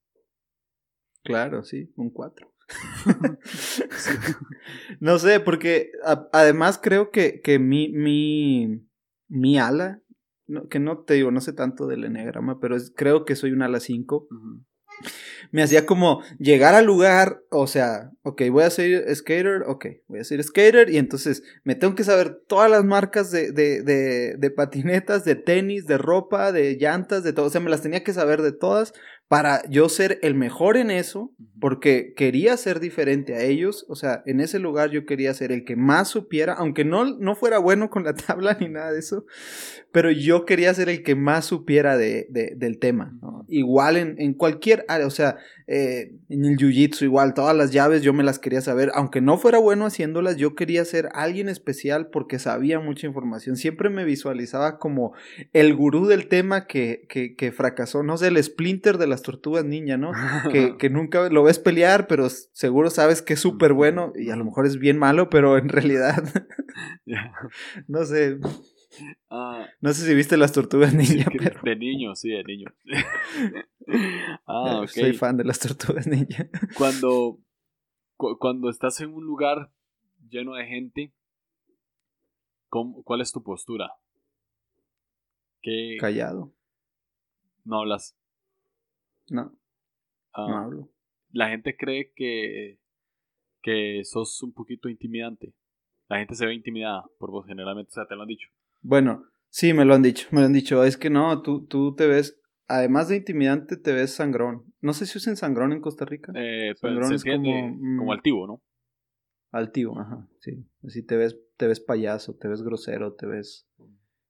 Claro, 1.25 1.63
sí, 1.63 1.93
un 1.97 2.11
4. 2.11 2.53
no 5.01 5.19
sé, 5.19 5.41
porque 5.41 5.91
además 6.33 6.81
creo 6.83 7.11
que, 7.11 7.41
que 7.41 7.59
mi, 7.59 7.91
mi, 7.93 8.87
mi 9.29 9.59
ala, 9.59 10.03
que 10.69 10.81
no 10.81 11.05
te 11.05 11.15
digo, 11.15 11.31
no 11.31 11.41
sé 11.41 11.53
tanto 11.53 11.87
del 11.87 12.05
eneagrama, 12.05 12.61
pero 12.61 12.77
creo 12.95 13.25
que 13.25 13.37
soy 13.37 13.53
un 13.53 13.63
ala 13.63 13.81
5 13.81 14.29
me 15.51 15.63
hacía 15.63 15.87
como 15.87 16.23
llegar 16.39 16.75
al 16.75 16.87
lugar, 16.87 17.43
o 17.51 17.67
sea, 17.67 18.11
ok, 18.23 18.43
voy 18.51 18.65
a 18.65 18.71
ser 18.71 19.15
skater, 19.15 19.63
ok, 19.67 19.87
voy 20.09 20.21
a 20.21 20.25
ser 20.25 20.43
skater 20.43 20.91
y 20.91 20.99
entonces 20.99 21.43
me 21.65 21.75
tengo 21.75 21.95
que 21.95 22.05
saber 22.05 22.41
todas 22.47 22.71
las 22.71 22.85
marcas 22.85 23.31
de, 23.31 23.53
de, 23.53 23.83
de, 23.83 24.37
de 24.37 24.51
patinetas, 24.51 25.25
de 25.25 25.35
tenis, 25.35 25.87
de 25.87 25.99
ropa, 25.99 26.53
de 26.53 26.77
llantas, 26.77 27.23
de 27.23 27.33
todo, 27.33 27.47
o 27.47 27.51
sea, 27.51 27.61
me 27.61 27.71
las 27.71 27.83
tenía 27.83 28.03
que 28.03 28.13
saber 28.13 28.43
de 28.43 28.53
todas 28.53 28.95
para 29.33 29.67
yo 29.71 29.89
ser 29.89 30.19
el 30.21 30.35
mejor 30.35 30.77
en 30.77 30.91
eso, 30.91 31.33
porque 31.59 32.13
quería 32.15 32.55
ser 32.59 32.81
diferente 32.81 33.35
a 33.35 33.41
ellos, 33.41 33.87
o 33.89 33.97
sea, 33.97 34.23
en 34.27 34.41
ese 34.41 34.59
lugar 34.59 34.91
yo 34.91 35.07
quería 35.07 35.33
ser 35.33 35.53
el 35.53 35.65
que 35.65 35.75
más 35.75 36.09
supiera, 36.09 36.53
aunque 36.53 36.85
no, 36.85 37.07
no 37.07 37.35
fuera 37.35 37.57
bueno 37.57 37.89
con 37.89 38.05
la 38.05 38.13
tabla 38.27 38.59
ni 38.61 38.69
nada 38.69 38.93
de 38.93 38.99
eso, 38.99 39.25
pero 39.91 40.11
yo 40.11 40.45
quería 40.45 40.75
ser 40.75 40.91
el 40.91 41.03
que 41.03 41.15
más 41.15 41.47
supiera 41.47 41.97
de, 41.97 42.27
del 42.29 42.79
tema, 42.79 43.19
Igual 43.49 43.97
en, 43.97 44.17
en, 44.19 44.35
cualquier 44.35 44.85
área, 44.87 45.07
o 45.07 45.11
sea, 45.11 45.39
eh, 45.75 46.13
en 46.29 46.45
el 46.45 46.59
jiu-jitsu 46.59 47.05
igual, 47.05 47.33
todas 47.33 47.57
las 47.57 47.73
llaves 47.73 48.03
yo 48.03 48.13
me 48.13 48.23
las 48.23 48.39
quería 48.39 48.61
saber, 48.61 48.91
aunque 48.95 49.23
no 49.23 49.39
fuera 49.39 49.57
bueno 49.57 49.87
haciéndolas, 49.87 50.37
yo 50.37 50.55
quería 50.55 50.85
ser 50.85 51.09
alguien 51.15 51.49
especial 51.49 52.09
porque 52.11 52.39
sabía 52.39 52.79
mucha 52.79 53.07
información. 53.07 53.57
Siempre 53.57 53.89
me 53.89 54.05
visualizaba 54.05 54.79
como 54.79 55.15
el 55.55 55.75
gurú 55.75 56.07
del 56.07 56.29
tema 56.29 56.67
que, 56.67 57.07
que, 57.09 57.37
que 57.37 57.53
fracasó, 57.53 58.03
no 58.03 58.19
sé, 58.19 58.27
el 58.27 58.45
splinter 58.45 58.99
de 58.99 59.07
las 59.07 59.23
tortugas 59.23 59.65
ninja, 59.65 59.97
¿no? 59.97 60.13
que, 60.53 60.77
que 60.77 60.91
nunca 60.91 61.31
lo 61.31 61.43
ves 61.43 61.59
pelear, 61.59 62.07
pero 62.07 62.29
seguro 62.29 62.91
sabes 62.91 63.23
que 63.23 63.33
es 63.33 63.41
súper 63.41 63.73
bueno 63.73 64.13
y 64.15 64.29
a 64.29 64.37
lo 64.37 64.45
mejor 64.45 64.67
es 64.67 64.79
bien 64.79 64.99
malo, 64.99 65.31
pero 65.31 65.57
en 65.57 65.71
realidad, 65.71 66.23
no 67.89 68.05
sé. 68.05 68.37
Ah. 69.31 69.67
no 69.81 69.93
sé 69.93 70.07
si 70.07 70.15
viste 70.15 70.37
las 70.37 70.53
tortugas 70.53 70.95
ninja. 70.95 71.31
pero... 71.37 71.61
De 71.63 71.77
niño, 71.77 72.15
sí, 72.15 72.31
de 72.31 72.45
niño. 72.45 72.69
ah, 74.47 74.85
Soy 74.87 75.13
fan 75.15 75.37
de 75.37 75.45
las 75.45 75.59
tortugas 75.59 76.07
ninja. 76.07 76.49
Cuando, 76.77 77.39
cuando 78.39 78.69
estás 78.69 79.01
en 79.01 79.15
un 79.15 79.25
lugar 79.25 79.73
lleno 80.29 80.55
de 80.55 80.67
gente, 80.67 81.13
¿cuál 82.69 83.21
es 83.21 83.33
tu 83.33 83.43
postura? 83.43 83.93
¿Qué... 85.61 85.97
Callado. 86.01 86.53
¿No 87.65 87.79
hablas? 87.79 88.17
No. 89.29 89.57
Ah, 90.33 90.47
no 90.49 90.57
hablo. 90.57 90.89
La 91.31 91.49
gente 91.49 91.77
cree 91.77 92.13
que, 92.15 92.79
que 93.63 94.03
sos 94.05 94.43
un 94.43 94.53
poquito 94.53 94.89
intimidante. 94.89 95.55
La 96.09 96.19
gente 96.19 96.35
se 96.35 96.45
ve 96.45 96.55
intimidada 96.55 97.07
por 97.19 97.31
vos, 97.31 97.47
generalmente, 97.47 97.91
o 97.91 97.95
sea, 97.95 98.07
te 98.07 98.15
lo 98.15 98.23
han 98.23 98.29
dicho. 98.29 98.49
Bueno, 98.83 99.25
sí, 99.49 99.73
me 99.73 99.85
lo 99.85 99.95
han 99.95 100.03
dicho, 100.03 100.29
me 100.31 100.41
lo 100.41 100.47
han 100.47 100.53
dicho. 100.53 100.85
Es 100.85 100.97
que 100.97 101.09
no, 101.09 101.41
tú, 101.43 101.67
tú 101.67 101.95
te 101.95 102.07
ves, 102.07 102.41
además 102.67 103.09
de 103.09 103.17
intimidante, 103.17 103.77
te 103.77 103.93
ves 103.93 104.15
sangrón. 104.15 104.65
No 104.81 104.93
sé 104.93 105.07
si 105.07 105.19
usan 105.19 105.37
sangrón 105.37 105.73
en 105.73 105.81
Costa 105.81 106.05
Rica. 106.05 106.33
Eh, 106.35 106.75
sangrón 106.77 107.15
es 107.15 107.25
como, 107.25 107.69
mm, 107.69 107.99
como 107.99 108.13
altivo, 108.13 108.47
¿no? 108.47 108.63
Altivo, 109.53 109.99
ajá, 109.99 110.27
sí. 110.41 110.67
Así 110.85 111.03
te 111.03 111.17
ves, 111.17 111.39
te 111.57 111.67
ves 111.67 111.81
payaso, 111.81 112.35
te 112.35 112.49
ves 112.49 112.63
grosero, 112.63 113.15
te 113.15 113.27
ves 113.27 113.69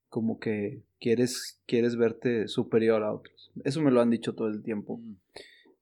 como 0.09 0.39
que 0.39 0.83
quieres, 1.01 1.63
quieres 1.67 1.97
verte 1.97 2.47
superior 2.49 3.03
a 3.03 3.13
otros. 3.13 3.51
Eso 3.65 3.81
me 3.81 3.91
lo 3.91 4.03
han 4.03 4.11
dicho 4.11 4.35
todo 4.35 4.49
el 4.49 4.63
tiempo. 4.63 4.99
Mm. 4.99 5.17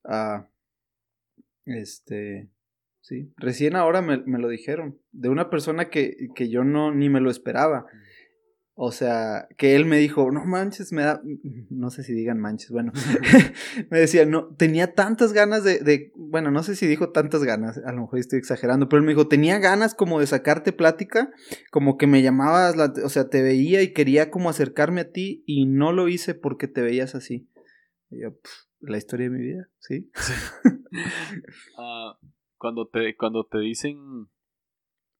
Ah, 0.04 0.48
este, 1.64 2.48
sí. 3.00 3.32
Recién 3.36 3.76
ahora 3.76 4.02
me, 4.02 4.18
me, 4.18 4.38
lo 4.38 4.48
dijeron. 4.48 5.00
De 5.10 5.28
una 5.28 5.50
persona 5.50 5.90
que, 5.90 6.28
que 6.34 6.48
yo 6.48 6.62
no 6.64 6.94
ni 6.94 7.08
me 7.08 7.20
lo 7.20 7.30
esperaba. 7.30 7.86
O 8.82 8.92
sea, 8.92 9.46
que 9.58 9.76
él 9.76 9.84
me 9.84 9.98
dijo, 9.98 10.30
no 10.30 10.46
manches, 10.46 10.90
me 10.90 11.02
da, 11.02 11.20
no 11.68 11.90
sé 11.90 12.02
si 12.02 12.14
digan 12.14 12.40
manches, 12.40 12.70
bueno, 12.70 12.92
me 13.90 14.00
decía, 14.00 14.24
no, 14.24 14.54
tenía 14.56 14.94
tantas 14.94 15.34
ganas 15.34 15.64
de, 15.64 15.80
de, 15.80 16.12
bueno, 16.16 16.50
no 16.50 16.62
sé 16.62 16.74
si 16.74 16.86
dijo 16.86 17.10
tantas 17.10 17.44
ganas, 17.44 17.76
a 17.76 17.92
lo 17.92 18.00
mejor 18.00 18.18
estoy 18.18 18.38
exagerando, 18.38 18.88
pero 18.88 19.00
él 19.00 19.04
me 19.04 19.12
dijo, 19.12 19.28
tenía 19.28 19.58
ganas 19.58 19.94
como 19.94 20.18
de 20.18 20.26
sacarte 20.26 20.72
plática, 20.72 21.30
como 21.70 21.98
que 21.98 22.06
me 22.06 22.22
llamabas, 22.22 22.74
la, 22.74 22.90
o 23.04 23.10
sea, 23.10 23.28
te 23.28 23.42
veía 23.42 23.82
y 23.82 23.92
quería 23.92 24.30
como 24.30 24.48
acercarme 24.48 25.02
a 25.02 25.12
ti 25.12 25.44
y 25.44 25.66
no 25.66 25.92
lo 25.92 26.08
hice 26.08 26.34
porque 26.34 26.66
te 26.66 26.80
veías 26.80 27.14
así. 27.14 27.50
Y 28.08 28.22
yo, 28.22 28.38
la 28.80 28.96
historia 28.96 29.28
de 29.28 29.36
mi 29.36 29.42
vida, 29.42 29.68
¿sí? 29.80 30.10
Ah, 31.78 32.18
cuando, 32.56 32.88
te, 32.88 33.14
cuando 33.14 33.44
te 33.44 33.58
dicen 33.58 33.98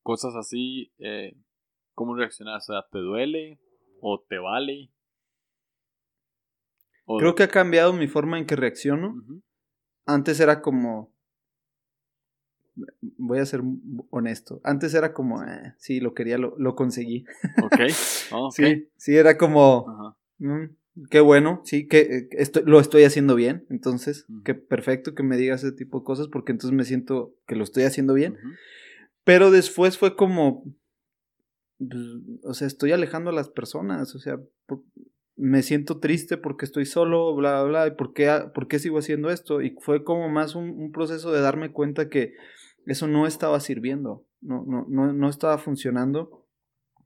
cosas 0.03 0.35
así, 0.35 0.95
eh, 0.99 1.37
¿Cómo 1.95 2.15
reaccionas? 2.15 2.69
O 2.69 2.73
sea, 2.73 2.87
¿te 2.91 2.99
duele? 2.99 3.59
¿O 4.01 4.21
te 4.21 4.39
vale? 4.39 4.91
Creo 7.19 7.35
que 7.35 7.43
ha 7.43 7.49
cambiado 7.49 7.93
mi 7.93 8.07
forma 8.07 8.39
en 8.39 8.47
que 8.47 8.57
reacciono. 8.57 9.17
Antes 10.07 10.41
era 10.41 10.63
como. 10.63 11.13
Voy 13.19 13.39
a 13.39 13.47
ser 13.47 13.63
honesto. 14.11 14.61
Antes 14.65 14.95
era 14.95 15.13
como, 15.13 15.43
eh, 15.43 15.75
sí, 15.79 16.01
lo 16.01 16.15
quería, 16.15 16.39
lo, 16.39 16.55
lo 16.59 16.75
conseguí. 16.75 17.25
Ok. 17.63 17.81
Oh, 18.33 18.49
sí, 18.53 18.89
sí, 18.97 19.17
era 19.17 19.37
como. 19.37 20.15
Mm, 20.39 21.07
qué 21.11 21.19
bueno, 21.19 21.63
sí, 21.65 21.89
que 21.89 22.29
eh, 22.31 22.51
lo 22.65 22.79
estoy 22.79 23.03
haciendo 23.03 23.35
bien. 23.35 23.67
Entonces, 23.71 24.25
qué 24.45 24.55
perfecto 24.55 25.17
que 25.17 25.25
me 25.25 25.37
digas 25.37 25.65
ese 25.65 25.75
tipo 25.75 25.99
de 25.99 26.05
cosas 26.05 26.29
porque 26.29 26.53
entonces 26.53 26.77
me 26.77 26.85
siento 26.85 27.35
que 27.49 27.57
lo 27.57 27.65
estoy 27.65 27.83
haciendo 27.83 28.15
bien. 28.15 28.39
Pero 29.25 29.51
después 29.51 29.99
fue 29.99 30.15
como, 30.15 30.65
o 32.45 32.55
sea, 32.55 32.67
estoy 32.67 32.93
alejando 32.93 33.31
a 33.31 33.35
las 33.35 33.49
personas, 33.49 34.15
o 34.15 34.19
sea, 34.19 34.39
me 35.37 35.63
siento 35.63 36.01
triste 36.01 36.37
porque 36.37 36.67
estoy 36.67 36.85
solo, 36.85 37.35
bla, 37.35 37.63
bla, 37.63 37.71
bla, 37.71 37.87
y 37.87 37.91
por 37.93 38.13
qué, 38.13 38.45
por 38.55 38.69
qué 38.69 38.79
sigo 38.79 38.99
haciendo 38.99 39.31
esto. 39.31 39.63
Y 39.63 39.75
fue 39.81 40.05
como 40.05 40.29
más 40.29 40.55
un, 40.55 40.93
proceso 40.93 41.33
de 41.33 41.41
darme 41.41 41.73
cuenta 41.73 42.11
que 42.11 42.35
eso 42.85 43.07
no 43.07 43.27
estaba 43.27 43.59
sirviendo, 43.61 44.27
no, 44.43 44.65
no, 44.67 44.87
no, 44.89 45.13
no 45.13 45.29
estaba 45.29 45.57
funcionando. 45.57 46.47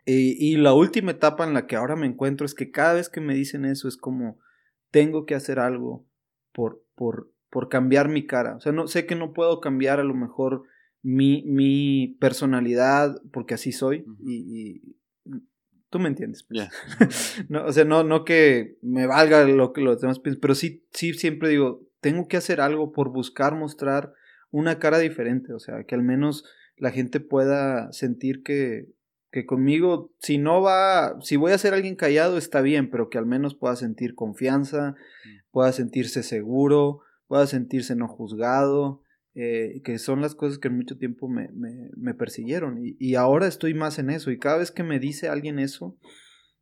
Y, 0.05 0.37
y, 0.39 0.57
la 0.57 0.75
última 0.75 1.13
etapa 1.13 1.45
en 1.45 1.55
la 1.55 1.67
que 1.67 1.77
ahora 1.77 1.97
me 1.97 2.07
encuentro 2.07 2.45
es 2.45 2.55
que 2.55 2.71
cada 2.71 2.95
vez 2.95 3.09
que 3.09 3.23
me 3.23 3.35
dicen 3.35 3.65
eso 3.65 3.89
es 3.89 3.97
como, 3.97 4.39
tengo 4.91 5.25
que 5.25 5.35
hacer 5.35 5.59
algo 5.59 6.07
por, 6.53 6.85
por, 6.95 7.33
por 7.51 7.69
cambiar 7.69 8.09
mi 8.09 8.27
cara. 8.27 8.57
O 8.57 8.61
sea, 8.61 8.73
no, 8.73 8.87
sé 8.87 9.07
que 9.07 9.15
no 9.15 9.33
puedo 9.33 9.61
cambiar 9.61 10.01
a 10.01 10.05
lo 10.05 10.15
mejor 10.15 10.65
mi, 11.05 11.43
mi 11.43 12.17
personalidad, 12.19 13.21
porque 13.31 13.55
así 13.55 13.73
soy, 13.73 14.07
y, 14.27 14.97
tú 15.91 16.01
me 16.01 16.09
entiendes. 16.09 16.43
Pues. 16.43 16.69
no, 17.49 17.67
o 17.67 17.73
sea, 17.73 17.85
no, 17.85 18.03
no 18.03 18.25
que 18.25 18.79
me 18.83 19.07
valga 19.07 19.45
lo 19.45 19.73
que 19.73 19.83
los 19.83 20.01
demás 20.01 20.19
piensan, 20.19 20.41
pero 20.41 20.55
sí, 20.57 20.85
sí 20.93 21.13
siempre 21.13 21.51
digo, 21.51 21.87
tengo 22.01 22.27
que 22.27 22.39
hacer 22.39 22.61
algo 22.61 22.91
por 22.91 23.11
buscar 23.11 23.55
mostrar 23.55 24.13
una 24.51 24.79
cara 24.79 24.99
diferente, 24.99 25.53
o 25.53 25.59
sea, 25.59 25.85
que 25.85 25.95
al 25.95 26.03
menos 26.03 26.45
la 26.77 26.91
gente 26.91 27.21
pueda 27.21 27.93
sentir 27.93 28.43
que, 28.43 28.89
que 29.31 29.45
conmigo, 29.45 30.11
si 30.21 30.39
no 30.39 30.63
va, 30.63 31.21
si 31.21 31.37
voy 31.37 31.53
a 31.53 31.59
ser 31.59 31.75
alguien 31.75 31.97
callado, 31.97 32.39
está 32.39 32.63
bien, 32.63 32.91
pero 32.91 33.11
que 33.11 33.19
al 33.19 33.27
menos 33.27 33.55
pueda 33.55 33.77
sentir 33.77 34.15
confianza, 34.15 34.97
mm. 35.25 35.51
pueda 35.51 35.73
sentirse 35.73 36.23
seguro, 36.23 37.01
pueda 37.27 37.47
sentirse 37.47 37.95
no 37.95 38.09
juzgado, 38.09 39.04
eh, 39.37 39.81
que 39.83 39.99
son 39.99 40.21
las 40.21 40.37
cosas 40.37 40.59
que 40.59 40.69
en 40.69 40.77
mucho 40.77 40.97
tiempo 40.97 41.29
me, 41.29 41.49
me, 41.51 42.15
persiguieron. 42.15 42.79
Y, 42.81 43.17
ahora 43.17 43.49
estoy 43.49 43.75
más 43.75 43.99
en 43.99 44.11
eso. 44.11 44.31
Y 44.31 44.39
cada 44.39 44.59
vez 44.59 44.71
que 44.71 44.85
me 44.85 45.01
dice 45.01 45.29
alguien 45.29 45.59
eso, 45.59 45.99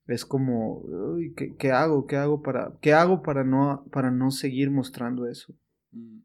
es 0.07 0.25
como, 0.25 0.79
uy, 0.79 1.35
¿qué, 1.35 1.71
hago? 1.71 2.07
¿Qué 2.07 2.17
hago 2.17 2.41
para, 2.41 2.79
qué 2.81 2.95
hago 2.95 3.23
para 3.23 3.45
no, 3.45 3.85
para 3.93 4.11
no 4.11 4.31
seguir 4.31 4.71
mostrando 4.71 5.27
eso? 5.27 5.55
Mm. 5.91 6.21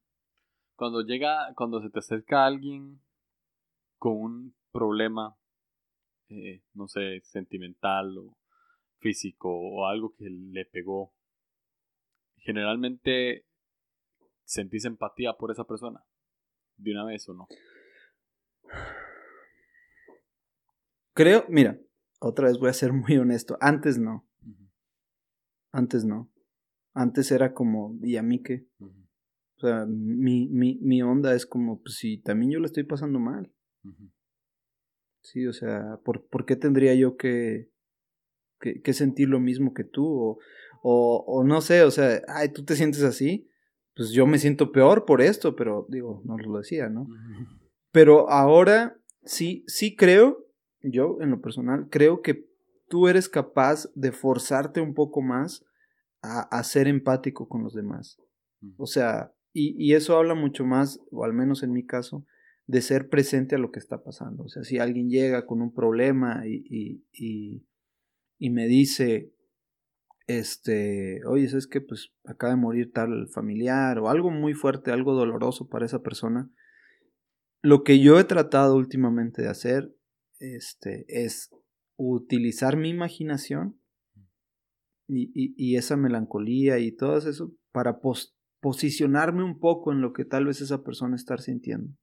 Cuando 0.75 1.01
llega, 1.01 1.53
cuando 1.55 1.81
se 1.81 1.89
te 1.89 1.99
acerca 1.99 2.45
alguien 2.45 3.01
con 3.97 4.13
un 4.13 4.55
problema, 4.71 5.35
eh, 6.29 6.63
no 6.73 6.87
sé, 6.87 7.19
sentimental 7.23 8.17
o 8.17 8.37
físico 8.99 9.49
o 9.49 9.85
algo 9.85 10.15
que 10.15 10.29
le 10.29 10.65
pegó, 10.65 11.13
generalmente 12.37 13.45
sentís 14.45 14.85
empatía 14.85 15.33
por 15.33 15.51
esa 15.51 15.65
persona 15.65 16.06
de 16.77 16.91
una 16.91 17.05
vez 17.05 17.27
o 17.29 17.33
no? 17.33 17.47
Creo, 21.13 21.45
mira, 21.49 21.79
otra 22.19 22.47
vez 22.47 22.59
voy 22.59 22.69
a 22.69 22.73
ser 22.73 22.93
muy 22.93 23.17
honesto. 23.17 23.57
Antes 23.59 23.97
no. 23.97 24.25
Antes 25.71 26.05
no. 26.05 26.31
Antes 26.93 27.31
era 27.31 27.53
como, 27.53 27.97
¿y 28.01 28.17
a 28.17 28.23
mí 28.23 28.41
qué? 28.41 28.67
O 28.79 29.59
sea, 29.59 29.85
mi, 29.87 30.47
mi, 30.49 30.79
mi, 30.81 31.01
onda 31.01 31.33
es 31.33 31.45
como, 31.45 31.81
pues 31.81 31.95
si 31.95 32.19
también 32.19 32.51
yo 32.51 32.59
lo 32.59 32.65
estoy 32.65 32.83
pasando 32.83 33.19
mal. 33.19 33.51
Sí, 35.21 35.45
o 35.45 35.53
sea, 35.53 35.99
¿por, 36.03 36.27
¿por, 36.27 36.45
qué 36.45 36.55
tendría 36.55 36.95
yo 36.95 37.17
que, 37.17 37.69
que, 38.59 38.81
que 38.81 38.93
sentir 38.93 39.29
lo 39.29 39.39
mismo 39.39 39.73
que 39.73 39.83
tú? 39.83 40.05
O, 40.05 40.39
o, 40.81 41.23
o, 41.27 41.43
no 41.43 41.61
sé, 41.61 41.83
o 41.83 41.91
sea, 41.91 42.21
ay, 42.27 42.49
tú 42.49 42.63
te 42.63 42.75
sientes 42.75 43.03
así 43.03 43.47
pues 43.97 44.11
yo 44.11 44.27
me 44.27 44.37
siento 44.37 44.71
peor 44.71 45.05
por 45.05 45.21
esto, 45.21 45.55
pero 45.55 45.87
digo, 45.89 46.21
no 46.23 46.37
lo 46.37 46.59
decía, 46.59 46.87
¿no? 46.87 47.07
Pero 47.91 48.29
ahora 48.29 48.95
sí, 49.23 49.63
sí 49.65 49.95
creo, 49.95 50.45
yo 50.83 51.17
en 51.19 51.31
lo 51.31 51.41
personal, 51.41 51.87
creo 51.89 52.21
que 52.21 52.47
tú 52.87 53.07
eres 53.07 53.27
capaz 53.27 53.89
de 53.95 54.11
forzarte 54.11 54.81
un 54.81 54.93
poco 54.93 55.23
más 55.23 55.65
a, 56.21 56.63
ser 56.63 56.87
empático 56.87 57.47
con 57.47 57.63
los 57.63 57.73
demás. 57.73 58.21
O 58.77 58.85
sea, 58.85 59.33
y, 59.51 59.93
eso 59.93 60.15
habla 60.15 60.35
mucho 60.35 60.63
más, 60.63 60.99
o 61.11 61.23
al 61.23 61.33
menos 61.33 61.63
en 61.63 61.71
mi 61.71 61.83
caso, 61.83 62.23
de 62.67 62.81
ser 62.81 63.09
presente 63.09 63.55
a 63.55 63.59
lo 63.59 63.71
que 63.71 63.79
está 63.79 64.03
pasando. 64.03 64.43
O 64.43 64.49
sea, 64.49 64.63
si 64.63 64.77
alguien 64.77 65.09
llega 65.09 65.47
con 65.47 65.61
un 65.61 65.73
problema 65.73 66.43
y, 66.45 67.01
y, 67.11 67.65
y 68.37 68.49
me 68.51 68.67
dice, 68.67 69.31
este, 70.27 71.25
oye, 71.25 71.45
es 71.45 71.67
que 71.67 71.81
pues 71.81 72.11
acaba 72.25 72.53
de 72.53 72.59
morir 72.59 72.91
tal 72.91 73.29
familiar 73.29 73.97
o 73.99 74.09
algo 74.09 74.29
muy 74.29 74.53
fuerte, 74.53 74.91
algo 74.91 75.13
doloroso 75.13 75.67
para 75.69 75.85
esa 75.85 76.03
persona. 76.03 76.51
Lo 77.61 77.83
que 77.83 77.99
yo 77.99 78.19
he 78.19 78.25
tratado 78.25 78.75
últimamente 78.75 79.41
de 79.41 79.47
hacer 79.47 79.95
este, 80.39 81.05
es 81.07 81.49
utilizar 81.95 82.77
mi 82.77 82.89
imaginación 82.89 83.79
y, 85.07 85.31
y, 85.33 85.77
esa 85.77 85.95
melancolía 85.95 86.79
y 86.79 86.91
todo 86.91 87.17
eso 87.17 87.53
para 87.71 87.99
posicionarme 88.59 89.41
un 89.41 89.57
poco 89.57 89.93
en 89.93 90.01
lo 90.01 90.11
que 90.11 90.25
tal 90.25 90.45
vez 90.45 90.59
esa 90.59 90.83
persona 90.83 91.15
está 91.15 91.37
sintiendo. 91.37 91.93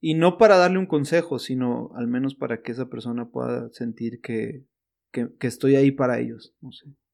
Y 0.00 0.14
no 0.14 0.36
para 0.36 0.58
darle 0.58 0.78
un 0.78 0.86
consejo, 0.86 1.38
sino 1.38 1.90
al 1.94 2.08
menos 2.08 2.34
para 2.34 2.60
que 2.60 2.72
esa 2.72 2.90
persona 2.90 3.30
pueda 3.30 3.70
sentir 3.70 4.20
que, 4.20 4.66
que, 5.12 5.46
estoy 5.46 5.76
ahí 5.76 5.92
para 5.92 6.20
ellos, 6.20 6.54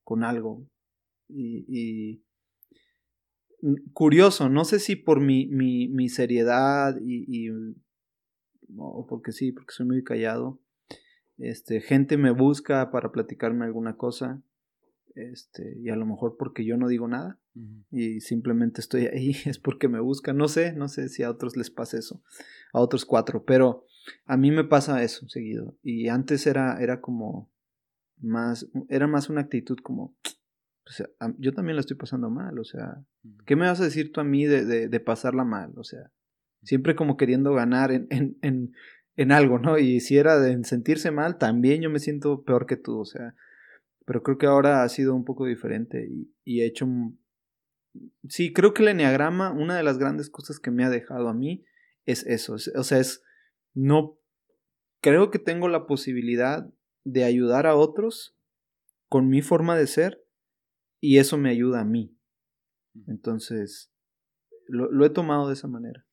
con 0.07 0.23
algo. 0.23 0.65
Y, 1.29 2.23
curioso, 3.93 4.49
no 4.49 4.65
sé 4.65 4.79
si 4.79 4.95
por 4.95 5.21
mi, 5.21 5.49
mi, 5.49 5.89
mi 5.89 6.09
seriedad 6.09 6.97
y, 7.01 7.25
y, 7.27 7.51
o 8.77 9.07
porque 9.09 9.33
sí, 9.33 9.51
porque 9.51 9.73
soy 9.73 9.87
muy 9.87 10.05
callado, 10.05 10.61
este, 11.39 11.81
gente 11.81 12.17
me 12.17 12.31
busca 12.31 12.93
para 12.93 13.11
platicarme 13.11 13.65
alguna 13.65 13.97
cosa, 13.97 14.41
este, 15.17 15.77
y 15.81 15.89
a 15.89 15.97
lo 15.97 16.07
mejor 16.07 16.37
porque 16.39 16.65
yo 16.65 16.77
no 16.77 16.87
digo 16.87 17.09
nada 17.09 17.41
y 17.91 18.21
simplemente 18.21 18.81
estoy 18.81 19.07
ahí 19.07 19.31
es 19.47 19.59
porque 19.59 19.89
me 19.89 19.99
buscan, 19.99 20.37
no 20.37 20.47
sé, 20.47 20.73
no 20.73 20.87
sé 20.89 21.09
si 21.09 21.25
a 21.25 21.31
otros 21.31 21.57
les 21.57 21.71
pasa 21.71 21.99
eso, 21.99 22.23
a 22.73 22.81
otros 22.81 23.05
cuatro, 23.05 23.45
pero 23.45 23.87
a 24.25 24.37
mí 24.37 24.53
me 24.53 24.63
pasa 24.63 25.03
eso 25.03 25.29
seguido. 25.29 25.75
Y 25.83 26.07
antes 26.09 26.47
era, 26.47 26.81
era 26.81 27.01
como 27.01 27.51
más, 28.21 28.69
era 28.89 29.07
más 29.07 29.29
una 29.29 29.43
actitud 29.43 29.79
como, 29.83 30.17
yo 31.39 31.53
también 31.53 31.77
la 31.77 31.81
estoy 31.81 31.97
pasando 31.97 32.31
mal, 32.31 32.59
o 32.59 32.65
sea, 32.65 33.03
¿qué 33.45 33.57
me 33.57 33.67
vas 33.67 33.81
a 33.81 33.85
decir 33.85 34.13
tú 34.13 34.21
a 34.21 34.25
mí 34.25 34.47
de, 34.47 34.65
de, 34.65 34.89
de 34.89 35.01
pasarla 35.01 35.45
mal? 35.45 35.73
O 35.77 35.85
sea, 35.85 36.11
siempre 36.63 36.95
como 36.95 37.17
queriendo 37.17 37.53
ganar 37.55 37.91
en, 37.93 38.07
en, 38.11 38.37
en, 38.43 38.73
en 39.17 39.33
algo, 39.33 39.59
¿no? 39.59 39.79
Y 39.79 40.01
si 40.01 40.17
era 40.17 40.39
de 40.39 40.63
sentirse 40.65 41.11
mal, 41.11 41.39
también 41.39 41.81
yo 41.83 41.91
me 41.91 41.99
siento 41.99 42.43
peor 42.45 42.67
que 42.67 42.77
tú, 42.77 43.01
o 43.01 43.05
sea, 43.05 43.35
pero 44.07 44.23
creo 44.23 44.39
que 44.39 44.47
ahora 44.47 44.85
ha 44.85 44.89
sido 44.89 45.15
un 45.15 45.25
poco 45.25 45.47
diferente 45.47 46.09
y, 46.45 46.61
he 46.61 46.67
hecho... 46.67 46.87
Sí, 48.29 48.53
creo 48.53 48.73
que 48.73 48.83
el 48.83 48.89
enneagrama, 48.89 49.53
una 49.53 49.77
de 49.77 49.83
las 49.83 49.99
grandes 49.99 50.31
cosas 50.31 50.61
que 50.61 50.71
me 50.71 50.85
ha 50.85 50.91
dejado 50.91 51.29
a 51.29 51.35
mí 51.35 51.65
es 52.05 52.25
eso. 52.25 52.55
o 52.55 52.85
sea, 52.85 52.99
es... 52.99 53.23
No... 53.75 54.19
Creo 55.03 55.31
que 55.31 55.39
tengo 55.39 55.69
la 55.69 55.87
posibilidad 55.87 56.71
de 57.07 57.25
ayudar 57.25 57.67
a 57.67 57.77
otros 57.77 58.37
con 59.09 59.29
mi 59.29 59.41
forma 59.41 59.77
de 59.77 59.87
ser 59.87 60.27
y 61.01 61.19
eso 61.19 61.39
me 61.39 61.51
ayuda 61.51 61.81
a 61.81 61.85
mí. 61.85 62.19
Entonces, 63.07 63.93
lo, 64.67 65.05
he 65.05 65.11
tomado 65.11 65.47
de 65.47 65.55
esa 65.55 65.69
manera. 65.69 66.05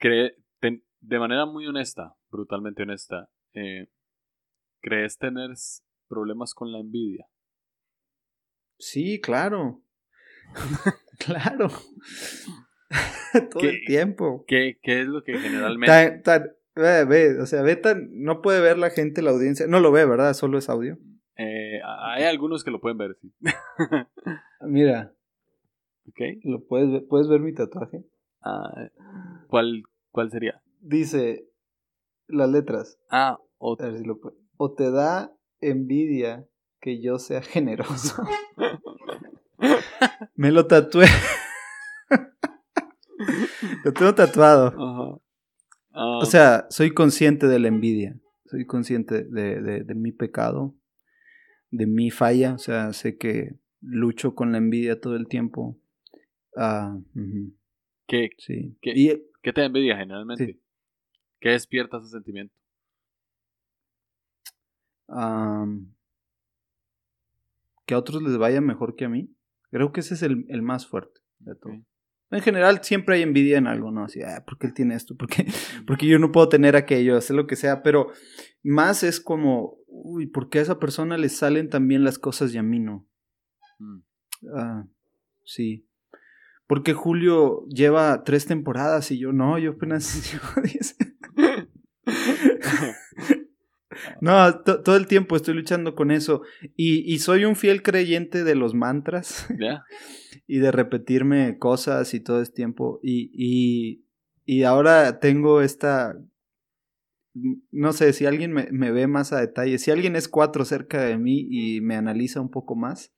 de 0.00 1.18
manera 1.18 1.46
muy 1.46 1.66
honesta, 1.66 2.14
brutalmente 2.30 2.82
honesta, 2.82 3.30
eh, 3.54 3.88
¿Crees 4.80 5.18
tener 5.18 5.50
problemas 6.08 6.54
con 6.54 6.70
la 6.70 6.78
envidia? 6.78 7.26
Sí, 8.78 9.20
claro. 9.20 9.82
claro. 11.18 11.68
Todo 13.50 13.68
el 13.68 13.84
tiempo. 13.86 14.44
¿qué, 14.46 14.78
¿Qué, 14.82 15.02
es 15.02 15.08
lo 15.08 15.24
que 15.24 15.36
generalmente... 15.38 16.22
ve, 16.78 17.04
ve, 17.04 17.40
o 17.40 17.46
sea, 17.46 17.62
ve 17.62 17.76
tan, 17.76 18.08
no 18.12 18.40
puede 18.42 18.60
ver 18.60 18.78
la 18.78 18.90
gente, 18.90 19.22
la 19.22 19.30
audiencia. 19.30 19.66
No 19.66 19.80
lo 19.80 19.92
ve, 19.92 20.04
¿verdad? 20.06 20.32
Solo 20.34 20.58
es 20.58 20.68
audio. 20.68 20.98
Eh, 21.36 21.80
hay 21.84 22.24
algunos 22.24 22.64
que 22.64 22.70
lo 22.70 22.80
pueden 22.80 22.98
ver, 22.98 23.16
sí. 23.20 23.32
Mira. 24.62 25.12
Ok. 26.08 26.20
¿Lo 26.44 26.64
puedes 26.66 26.90
ver? 26.90 27.06
¿Puedes 27.08 27.28
ver 27.28 27.40
mi 27.40 27.52
tatuaje? 27.52 28.04
Ah, 28.42 28.88
¿cuál, 29.48 29.82
¿Cuál 30.10 30.30
sería? 30.30 30.62
Dice 30.80 31.48
las 32.26 32.48
letras. 32.50 32.98
Ah, 33.10 33.38
A 33.60 33.84
ver 33.84 33.98
si 33.98 34.04
lo 34.04 34.18
o 34.56 34.72
te 34.74 34.90
da 34.90 35.32
envidia 35.60 36.46
que 36.80 37.00
yo 37.00 37.18
sea 37.18 37.42
generoso. 37.42 38.22
Me 40.34 40.50
lo 40.50 40.66
tatué. 40.66 41.06
lo 43.84 43.92
tengo 43.92 44.14
tatuado. 44.14 45.20
O 45.98 46.22
ah. 46.22 46.26
sea, 46.26 46.66
soy 46.70 46.92
consciente 46.92 47.46
de 47.48 47.58
la 47.58 47.68
envidia. 47.68 48.18
Soy 48.46 48.64
consciente 48.64 49.24
de, 49.24 49.94
mi 49.94 50.12
pecado, 50.12 50.74
de 51.70 51.86
mi 51.86 52.10
falla. 52.10 52.54
O 52.54 52.58
sea, 52.58 52.92
sé 52.92 53.18
que 53.18 53.58
lucho 53.80 54.34
con 54.34 54.52
la 54.52 54.58
envidia 54.58 55.00
todo 55.00 55.16
el 55.16 55.28
tiempo. 55.28 55.78
Ah, 56.56 56.98
¿Qué, 58.06 58.30
sí. 58.38 58.76
¿Qué, 58.80 59.22
¿Qué, 59.42 59.52
te 59.52 59.64
envidia 59.64 59.96
generalmente? 59.96 60.58
¿Qué 61.40 61.50
despierta 61.50 61.98
ese 61.98 62.08
sentimiento? 62.08 62.54
que 67.86 67.94
a 67.94 67.98
otros 67.98 68.22
les 68.22 68.36
vaya 68.36 68.60
mejor 68.60 68.94
que 68.94 69.06
a 69.06 69.08
mí. 69.08 69.34
Creo 69.70 69.92
que 69.92 70.00
ese 70.00 70.14
es 70.14 70.22
el, 70.22 70.62
más 70.62 70.86
fuerte 70.86 71.20
de 71.38 71.54
todo. 71.54 71.72
En 72.30 72.42
general 72.42 72.80
siempre 72.82 73.16
hay 73.16 73.22
envidia 73.22 73.58
en 73.58 73.66
algo, 73.66 73.90
¿no? 73.90 74.04
Así, 74.04 74.22
ah, 74.22 74.44
¿por 74.46 74.58
qué 74.58 74.66
él 74.66 74.74
tiene 74.74 74.94
esto? 74.94 75.16
¿Por 75.16 75.28
qué, 75.28 75.46
porque 75.86 76.06
yo 76.06 76.18
no 76.18 76.32
puedo 76.32 76.48
tener 76.48 76.76
aquello? 76.76 77.16
Hacer 77.16 77.36
lo 77.36 77.46
que 77.46 77.56
sea, 77.56 77.82
pero 77.82 78.12
más 78.62 79.02
es 79.02 79.20
como, 79.20 79.78
uy, 79.86 80.26
¿por 80.26 80.50
qué 80.50 80.58
a 80.58 80.62
esa 80.62 80.78
persona 80.78 81.16
le 81.16 81.28
salen 81.28 81.70
también 81.70 82.04
las 82.04 82.18
cosas 82.18 82.54
y 82.54 82.58
a 82.58 82.62
mí 82.62 82.80
no? 82.80 83.06
Mm. 83.78 84.00
Ah, 84.54 84.86
sí. 85.44 85.86
Porque 86.66 86.92
Julio 86.92 87.64
lleva 87.68 88.24
tres 88.24 88.44
temporadas 88.44 89.10
y 89.10 89.18
yo 89.18 89.32
no, 89.32 89.58
yo 89.58 89.72
apenas 89.72 90.36
No, 94.20 94.60
todo 94.60 94.96
el 94.96 95.06
tiempo 95.06 95.36
estoy 95.36 95.54
luchando 95.54 95.94
con 95.94 96.10
eso. 96.10 96.42
Y, 96.76 97.18
soy 97.18 97.44
un 97.44 97.56
fiel 97.56 97.82
creyente 97.82 98.44
de 98.44 98.54
los 98.54 98.74
mantras. 98.74 99.48
Y 100.48 100.58
de 100.58 100.72
repetirme 100.72 101.58
cosas 101.58 102.12
y 102.14 102.20
todo 102.20 102.40
el 102.40 102.50
tiempo. 102.50 102.98
Y, 103.02 104.02
y, 104.44 104.62
ahora 104.64 105.20
tengo 105.20 105.60
esta. 105.60 106.18
No 107.70 107.92
sé, 107.92 108.12
si 108.12 108.26
alguien 108.26 108.52
me, 108.52 108.66
me, 108.72 108.90
ve 108.90 109.06
más 109.06 109.32
a 109.32 109.40
detalle, 109.40 109.78
si 109.78 109.92
alguien 109.92 110.16
es 110.16 110.26
cuatro 110.26 110.64
cerca 110.64 111.02
de 111.02 111.16
mí 111.16 111.46
y 111.48 111.80
me 111.80 111.94
analiza 111.94 112.40
un 112.40 112.50
poco 112.50 112.74
más, 112.74 113.12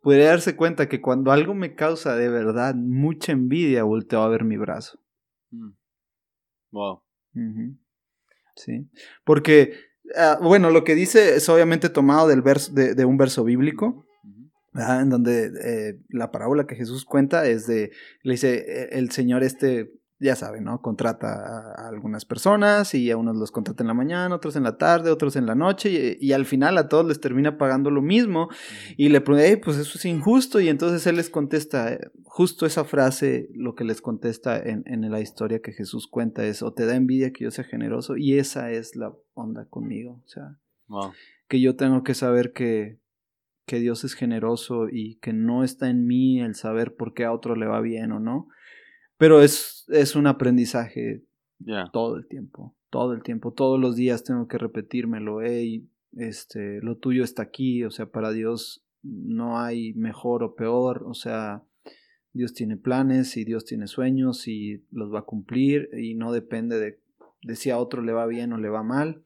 puede 0.00 0.24
darse 0.24 0.56
cuenta 0.56 0.88
que 0.88 1.02
cuando 1.02 1.32
algo 1.32 1.54
me 1.54 1.74
causa 1.74 2.16
de 2.16 2.30
verdad 2.30 2.74
mucha 2.74 3.32
envidia, 3.32 3.82
volteo 3.82 4.22
a 4.22 4.28
ver 4.28 4.44
mi 4.44 4.56
brazo. 4.56 4.98
Mm. 5.50 5.72
Wow. 6.70 7.02
Sí. 8.56 8.88
Porque, 9.24 9.74
ah, 10.16 10.38
bueno, 10.42 10.70
lo 10.70 10.84
que 10.84 10.94
dice 10.94 11.36
es 11.36 11.48
obviamente 11.48 11.88
tomado 11.88 12.28
del 12.28 12.42
verso, 12.42 12.72
de, 12.72 13.04
un 13.04 13.16
verso 13.16 13.44
bíblico. 13.44 14.07
En 14.74 15.10
donde 15.10 15.50
eh, 15.62 16.00
la 16.08 16.30
parábola 16.30 16.66
que 16.66 16.76
Jesús 16.76 17.04
cuenta 17.04 17.46
es 17.46 17.66
de, 17.66 17.90
le 18.22 18.32
dice, 18.32 18.54
e, 18.58 18.98
el 18.98 19.10
Señor 19.10 19.42
este 19.42 19.92
ya 20.20 20.34
saben, 20.34 20.64
¿no? 20.64 20.80
Contrata 20.82 21.28
a, 21.28 21.88
algunas 21.88 22.24
personas 22.24 22.94
y 22.94 23.10
a 23.10 23.16
unos 23.16 23.36
los 23.36 23.52
contrata 23.52 23.82
en 23.82 23.88
la 23.88 23.94
mañana, 23.94 24.34
otros 24.34 24.56
en 24.56 24.64
la 24.64 24.76
tarde, 24.76 25.10
otros 25.10 25.36
en 25.36 25.46
la 25.46 25.54
noche 25.54 26.16
y, 26.20 26.32
al 26.32 26.44
final 26.44 26.76
a 26.78 26.88
todos 26.88 27.06
les 27.06 27.20
termina 27.20 27.56
pagando 27.56 27.90
lo 27.90 28.02
mismo 28.02 28.48
y 28.96 29.08
le 29.08 29.20
pregunta, 29.20 29.60
pues 29.62 29.76
eso 29.76 29.96
es 29.96 30.04
injusto 30.04 30.60
y 30.60 30.68
entonces 30.68 31.06
él 31.06 31.16
les 31.16 31.30
contesta, 31.30 31.92
eh, 31.92 32.00
justo 32.24 32.66
esa 32.66 32.84
frase, 32.84 33.48
lo 33.54 33.74
que 33.74 33.84
les 33.84 34.00
contesta 34.00 34.58
en, 34.58 34.82
en 34.86 35.08
la 35.10 35.20
historia 35.20 35.60
que 35.60 35.72
Jesús 35.72 36.08
cuenta 36.08 36.44
es, 36.44 36.62
o 36.62 36.72
te 36.72 36.86
da 36.86 36.96
envidia 36.96 37.32
que 37.32 37.44
yo 37.44 37.50
sea 37.50 37.64
generoso 37.64 38.16
y 38.16 38.38
esa 38.38 38.70
es 38.72 38.96
la 38.96 39.12
onda 39.34 39.66
conmigo, 39.66 40.22
o 40.24 40.28
sea, 40.28 40.58
que 41.48 41.60
yo 41.60 41.76
tengo 41.76 42.02
que 42.02 42.14
saber 42.14 42.52
que, 42.52 42.98
que 43.68 43.78
Dios 43.78 44.02
es 44.02 44.14
generoso 44.14 44.88
y 44.90 45.20
que 45.20 45.32
no 45.32 45.62
está 45.62 45.88
en 45.88 46.08
mí 46.08 46.40
el 46.40 46.56
saber 46.56 46.96
por 46.96 47.14
qué 47.14 47.24
a 47.24 47.32
otro 47.32 47.54
le 47.54 47.66
va 47.66 47.80
bien 47.80 48.10
o 48.10 48.18
no 48.18 48.48
pero 49.18 49.42
es, 49.42 49.84
es 49.88 50.16
un 50.16 50.26
aprendizaje 50.28 51.24
todo 51.92 52.16
el 52.16 52.26
tiempo, 52.28 52.76
todo 52.88 53.12
el 53.12 53.22
tiempo, 53.22 53.52
todos 53.52 53.78
los 53.78 53.96
días 53.96 54.22
tengo 54.22 54.46
que 54.46 54.58
repetírmelo, 54.58 55.42
hey, 55.42 55.88
este, 56.16 56.80
lo 56.82 56.96
tuyo 56.96 57.24
está 57.24 57.42
aquí, 57.42 57.84
o 57.84 57.90
sea, 57.90 58.06
para 58.06 58.30
Dios 58.30 58.86
no 59.02 59.58
hay 59.58 59.92
mejor 59.94 60.44
o 60.44 60.54
peor, 60.54 61.02
o 61.04 61.14
sea, 61.14 61.64
Dios 62.32 62.54
tiene 62.54 62.76
planes 62.76 63.36
y 63.36 63.44
Dios 63.44 63.64
tiene 63.64 63.88
sueños 63.88 64.46
y 64.46 64.84
los 64.92 65.12
va 65.12 65.20
a 65.20 65.24
cumplir 65.24 65.90
y 65.98 66.14
no 66.14 66.32
depende 66.32 66.78
de, 66.78 67.00
de 67.42 67.56
si 67.56 67.70
a 67.70 67.78
otro 67.78 68.02
le 68.02 68.12
va 68.12 68.26
bien 68.26 68.52
o 68.52 68.58
le 68.58 68.68
va 68.68 68.84
mal. 68.84 69.24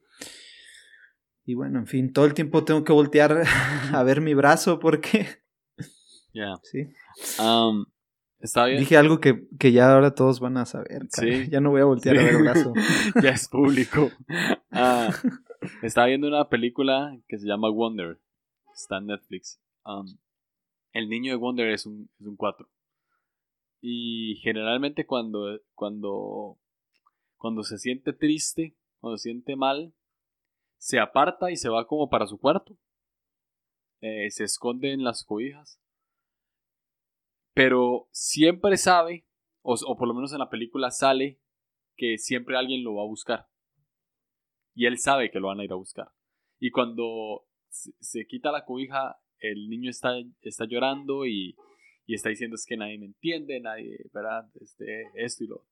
Y 1.45 1.55
bueno, 1.55 1.79
en 1.79 1.87
fin, 1.87 2.13
todo 2.13 2.25
el 2.25 2.35
tiempo 2.35 2.65
tengo 2.65 2.85
que 2.85 2.93
voltear 2.93 3.43
a 3.93 4.03
ver 4.03 4.21
mi 4.21 4.35
brazo 4.35 4.79
porque... 4.79 5.27
Ya. 6.33 6.55
Sí. 6.63 6.89
Um, 7.39 7.85
Dije 8.77 8.97
algo 8.97 9.21
que, 9.21 9.47
ya 9.73 9.93
ahora 9.93 10.17
todos 10.17 10.41
van 10.41 10.57
a 10.57 10.67
saber. 10.67 11.07
Ya 11.49 11.61
no 11.61 11.71
voy 11.71 11.81
a 11.81 11.85
voltear 11.85 12.19
a 12.19 12.25
ver 12.25 12.35
el 12.35 12.43
brazo. 12.43 12.73
ya 13.23 13.31
es 13.31 13.49
público. 13.49 14.11
Ah, 14.75 15.11
estaba 15.83 16.07
viendo 16.07 16.27
una 16.27 16.49
película 16.49 17.15
que 17.29 17.39
se 17.39 17.47
llama 17.47 17.69
Wonder. 17.69 18.19
Está 18.75 18.99
en 18.99 19.07
Netflix. 19.09 19.61
Um, 19.85 20.19
el 20.93 21.11
niño 21.11 21.31
de 21.31 21.37
Wonder 21.37 21.69
es 21.69 21.85
un, 21.85 22.09
es 22.19 22.27
un 22.27 22.37
4. 22.37 22.67
Y 23.83 24.41
generalmente 24.43 25.05
cuando, 25.05 25.61
cuando, 25.75 26.59
cuando 27.37 27.63
se 27.65 27.77
siente 27.77 28.15
triste, 28.15 28.75
cuando 28.99 29.19
se 29.19 29.25
siente 29.25 29.57
mal, 29.57 29.93
se 30.83 30.99
aparta 30.99 31.51
y 31.51 31.57
se 31.57 31.69
va 31.69 31.87
como 31.87 32.09
para 32.11 32.27
su 32.27 32.39
cuarto. 32.39 32.77
Eh, 34.01 34.31
se 34.31 34.45
esconde 34.45 34.93
en 34.93 35.05
las 35.05 35.25
cobijas 35.25 35.83
pero 37.55 38.09
siempre 38.13 38.77
sabe, 38.77 39.27
o, 39.63 39.77
por 39.97 40.09
lo 40.09 40.15
menos 40.15 40.33
en 40.33 40.39
la 40.39 40.51
película 40.51 40.91
sale, 40.91 41.39
que 41.97 42.19
siempre 42.19 42.57
alguien 42.57 42.83
lo 42.83 42.95
va 42.97 43.03
a 43.03 43.07
buscar. 43.07 43.47
Y 44.75 44.87
él 44.87 44.99
sabe 44.99 45.31
que 45.31 45.39
lo 45.39 45.49
van 45.49 45.61
a 45.61 45.65
ir 45.65 45.73
a 45.73 45.77
buscar. 45.77 46.09
Y 46.59 46.71
cuando 46.71 47.47
se, 47.69 48.27
quita 48.27 48.51
la 48.51 48.65
cobija, 48.65 49.21
el 49.39 49.69
niño 49.69 49.91
está, 49.91 50.15
está 50.41 50.65
llorando 50.65 51.27
y, 51.27 51.57
y, 52.07 52.15
está 52.15 52.31
diciendo 52.31 52.55
es 52.55 52.65
que 52.65 52.77
nadie 52.77 52.99
me 52.99 53.07
entiende, 53.07 53.61
nadie, 53.61 53.99
¿verdad? 54.13 54.49
Este, 54.61 55.05
esto 55.15 55.45
y 55.45 55.49
lo 55.49 55.57
otro. 55.57 55.69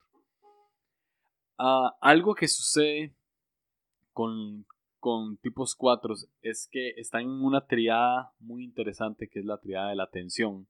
Ah, 1.57 1.97
algo 2.01 2.35
que 2.35 2.49
sucede 2.49 3.15
con, 4.13 4.67
con 5.01 5.39
tipos 5.39 5.75
4 5.75 6.15
es 6.43 6.69
que 6.71 6.91
están 6.91 7.23
en 7.23 7.45
una 7.45 7.67
triada 7.67 8.33
muy 8.39 8.63
interesante 8.63 9.29
que 9.29 9.41
es 9.41 9.45
la 9.45 9.59
triada 9.59 9.89
de 9.89 9.97
la 9.97 10.05
atención. 10.05 10.69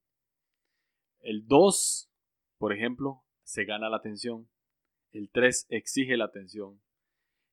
El 1.21 1.47
2, 1.47 2.11
por 2.59 2.73
ejemplo, 2.73 3.25
se 3.43 3.65
gana 3.65 3.91
la 3.91 3.99
atención. 3.99 4.49
El 5.13 5.31
3 5.31 5.67
exige 5.71 6.17
la 6.17 6.27
atención. 6.27 6.81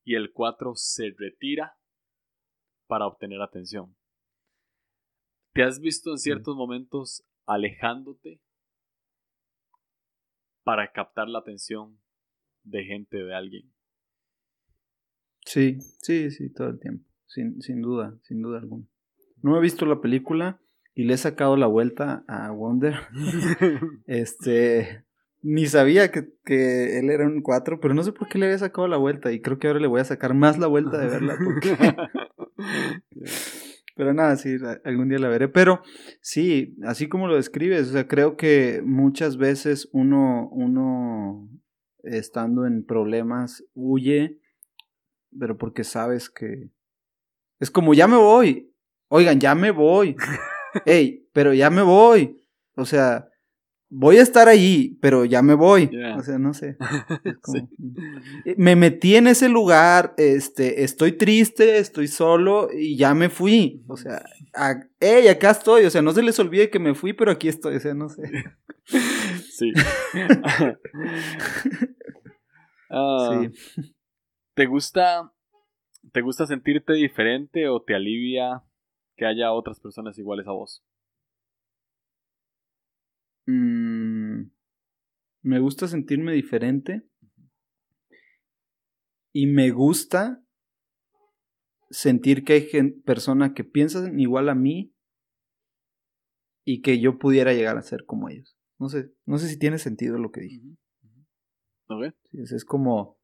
Y 0.06 0.16
el 0.16 0.32
4 0.32 0.74
se 0.76 1.14
retira 1.18 1.78
para 2.86 3.08
obtener 3.08 3.42
atención. 3.42 3.98
¿Te 5.54 5.64
has 5.64 5.80
visto 5.80 6.12
en 6.12 6.20
ciertos 6.20 6.56
momentos 6.56 7.26
alejándote 7.46 8.40
para 10.64 10.92
captar 10.92 11.28
la 11.28 11.40
atención 11.40 12.00
de 12.64 12.84
gente, 12.86 13.18
de 13.18 13.36
alguien? 13.36 13.77
Sí, 15.48 15.78
sí, 16.02 16.30
sí, 16.30 16.50
todo 16.50 16.70
el 16.70 16.80
tiempo. 16.80 17.06
Sin, 17.26 17.62
sin 17.62 17.82
duda, 17.82 18.18
sin 18.24 18.42
duda 18.42 18.60
alguna. 18.60 18.86
No 19.42 19.58
he 19.58 19.62
visto 19.62 19.86
la 19.86 20.02
película 20.02 20.60
y 20.94 21.06
le 21.06 21.14
he 21.14 21.18
sacado 21.18 21.56
la 21.56 21.68
vuelta 21.68 22.26
a 22.28 22.52
Wonder. 22.52 22.96
este, 24.08 25.06
ni 25.42 25.68
sabía 25.68 26.12
que, 26.12 26.30
que, 26.44 27.00
él 27.00 27.10
era 27.10 27.26
un 27.26 27.42
4, 27.42 27.80
pero 27.80 27.94
no 27.94 28.04
sé 28.04 28.12
por 28.12 28.28
qué 28.28 28.38
le 28.38 28.48
había 28.48 28.58
sacado 28.58 28.88
la 28.88 28.98
vuelta 28.98 29.32
y 29.32 29.42
creo 29.42 29.58
que 29.58 29.68
ahora 29.68 29.80
le 29.80 29.88
voy 29.88 30.02
a 30.02 30.06
sacar 30.06 30.34
más 30.34 30.58
la 30.58 30.68
vuelta 30.68 30.98
de 30.98 31.08
verla 31.08 31.38
porque 31.44 31.78
Pero 33.96 34.14
nada, 34.14 34.36
sí, 34.36 34.58
algún 34.84 35.10
día 35.10 35.18
la 35.18 35.28
veré. 35.28 35.48
Pero 35.48 35.82
sí, 36.22 36.78
así 36.84 37.10
como 37.10 37.28
lo 37.28 37.36
describes, 37.36 37.90
o 37.90 37.94
sea, 37.94 38.08
creo 38.08 38.38
que 38.38 38.84
muchas 38.86 39.38
veces 39.38 39.90
uno, 39.92 40.50
uno 40.52 41.50
estando 42.04 42.68
en 42.68 42.86
problemas 42.86 43.66
huye, 43.74 44.40
pero 45.40 45.58
porque 45.58 45.84
sabes 45.84 46.30
que 46.30 46.70
es 47.60 47.72
como 47.72 47.94
ya 47.94 48.08
me 48.08 48.18
voy. 48.18 48.72
Oigan, 49.10 49.40
ya 49.40 49.56
me 49.56 49.72
voy. 49.72 50.16
Ey, 50.86 51.28
pero 51.34 51.54
ya 51.54 51.70
me 51.70 51.82
voy. 51.82 52.38
O 52.76 52.86
sea, 52.86 53.30
voy 53.90 54.18
a 54.18 54.22
estar 54.22 54.48
allí, 54.48 54.98
pero 55.02 55.26
ya 55.26 55.42
me 55.42 55.54
voy. 55.54 55.90
O 56.18 56.22
sea, 56.22 56.38
no 56.38 56.54
sé. 56.54 56.78
Eh, 58.46 58.56
me 58.58 58.76
metí 58.76 59.16
en 59.16 59.28
ese 59.28 59.48
lugar, 59.50 60.14
este, 60.18 60.84
estoy 60.84 61.14
triste, 61.14 61.78
estoy 61.78 62.08
solo 62.08 62.70
y 62.72 62.98
ya 62.98 63.14
me 63.14 63.30
fui. 63.30 63.84
O 63.88 63.96
sea, 63.96 64.24
hey, 65.00 65.28
acá 65.28 65.52
estoy. 65.52 65.86
O 65.86 65.90
sea, 65.90 66.02
no 66.02 66.12
se 66.12 66.22
les 66.22 66.38
olvide 66.40 66.70
que 66.70 66.80
me 66.80 66.94
fui, 66.94 67.14
pero 67.14 67.32
aquí 67.32 67.48
estoy. 67.48 67.78
O 67.78 67.80
sea, 67.80 67.94
no 67.94 68.10
sé. 68.10 68.22
Sí. 69.50 69.74
Ah, 72.90 73.42
sí. 73.42 73.82
¿Te 74.58 74.66
gusta, 74.66 75.32
te 76.12 76.22
gusta 76.22 76.48
sentirte 76.48 76.94
diferente 76.94 77.70
o 77.70 77.80
te 77.80 77.94
alivia 77.94 78.64
que 79.16 79.28
haya 79.28 79.54
otras 79.54 79.80
personas 79.80 80.18
iguales 80.18 80.48
a 80.48 80.52
vos? 80.52 80.84
Mm, 83.46 84.50
me 85.44 85.60
gusta 85.60 85.88
sentirme 85.88 86.34
diferente. 86.34 87.08
Y 89.32 89.46
me 89.46 89.70
gusta 89.70 90.44
sentir 91.92 92.44
que 92.44 92.54
hay 92.54 92.92
personas 93.06 93.52
que 93.54 93.64
piensan 93.64 94.20
igual 94.20 94.50
a 94.50 94.56
mí 94.56 94.92
y 96.66 96.82
que 96.82 97.00
yo 97.00 97.20
pudiera 97.20 97.54
llegar 97.54 97.78
a 97.78 97.84
ser 97.84 98.06
como 98.06 98.28
ellos. 98.28 98.58
No 98.80 98.90
sé, 98.90 99.12
no 99.28 99.38
sé 99.38 99.50
si 99.50 99.60
tiene 99.60 99.78
sentido 99.78 100.18
lo 100.18 100.32
que 100.32 100.42
dije. 100.42 100.64
es, 102.34 102.66
como, 102.66 103.17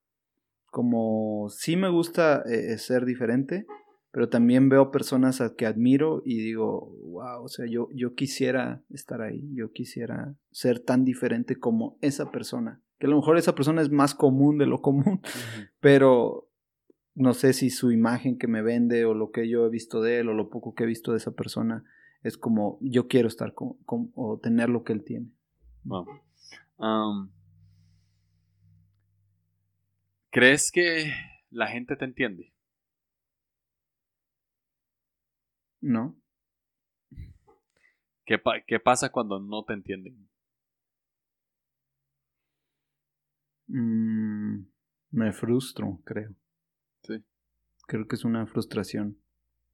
como 0.74 1.50
sí 1.52 1.76
me 1.76 1.88
gusta 1.88 2.42
eh, 2.48 2.80
ser 2.80 3.06
diferente, 3.06 3.68
pero 4.10 4.28
también 4.28 4.70
veo 4.70 4.90
personas 4.90 5.40
a 5.40 5.54
que 5.54 5.68
admiro 5.68 6.24
y 6.26 6.38
digo, 6.38 6.98
wow, 7.04 7.44
o 7.44 7.48
sea, 7.48 7.68
yo, 7.68 7.90
yo 7.94 8.16
quisiera 8.16 8.82
estar 8.90 9.22
ahí, 9.22 9.48
yo 9.54 9.72
quisiera 9.72 10.36
ser 10.50 10.80
tan 10.80 11.06
diferente 11.06 11.60
como 11.60 12.00
esa 12.02 12.32
persona. 12.32 12.82
Que 12.98 13.06
a 13.06 13.10
lo 13.12 13.18
mejor 13.18 13.38
esa 13.38 13.54
persona 13.54 13.84
es 13.84 13.92
más 13.92 14.16
común 14.16 14.58
de 14.58 14.66
lo 14.66 14.82
común, 14.82 15.22
pero 15.80 16.50
no 17.14 17.36
sé 17.36 17.54
si 17.54 17.70
su 17.70 17.92
imagen 17.92 18.40
que 18.40 18.48
me 18.48 18.64
vende 18.64 19.06
o 19.06 19.14
lo 19.14 19.30
que 19.30 19.48
yo 19.48 19.68
he 19.68 19.70
visto 19.70 20.02
de 20.02 20.22
él 20.22 20.30
o 20.30 20.34
lo 20.34 20.50
poco 20.50 20.74
que 20.74 20.86
he 20.86 20.88
visto 20.88 21.12
de 21.12 21.18
esa 21.18 21.34
persona 21.34 21.84
es 22.24 22.36
como 22.36 22.80
yo 22.82 23.08
quiero 23.08 23.28
estar 23.28 23.54
con, 23.54 23.78
o 24.16 24.40
tener 24.40 24.70
lo 24.70 24.84
que 24.84 24.94
él 24.94 25.04
tiene. 25.04 25.30
¿Crees 30.34 30.72
que 30.72 31.14
la 31.52 31.68
gente 31.68 31.96
te 31.96 32.06
entiende? 32.06 32.52
No. 35.80 36.20
¿Qué, 38.26 38.42
¿Qué, 38.66 38.80
pasa 38.80 39.12
cuando 39.12 39.40
no 39.40 39.64
te 39.64 39.74
entienden? 39.74 40.28
Mm, 43.68 44.66
me 45.12 45.34
frustro, 45.34 46.02
creo. 46.04 46.34
Sí. 47.04 47.24
Creo 47.86 48.08
que 48.08 48.16
es 48.16 48.26
una 48.26 48.48
frustración 48.48 49.20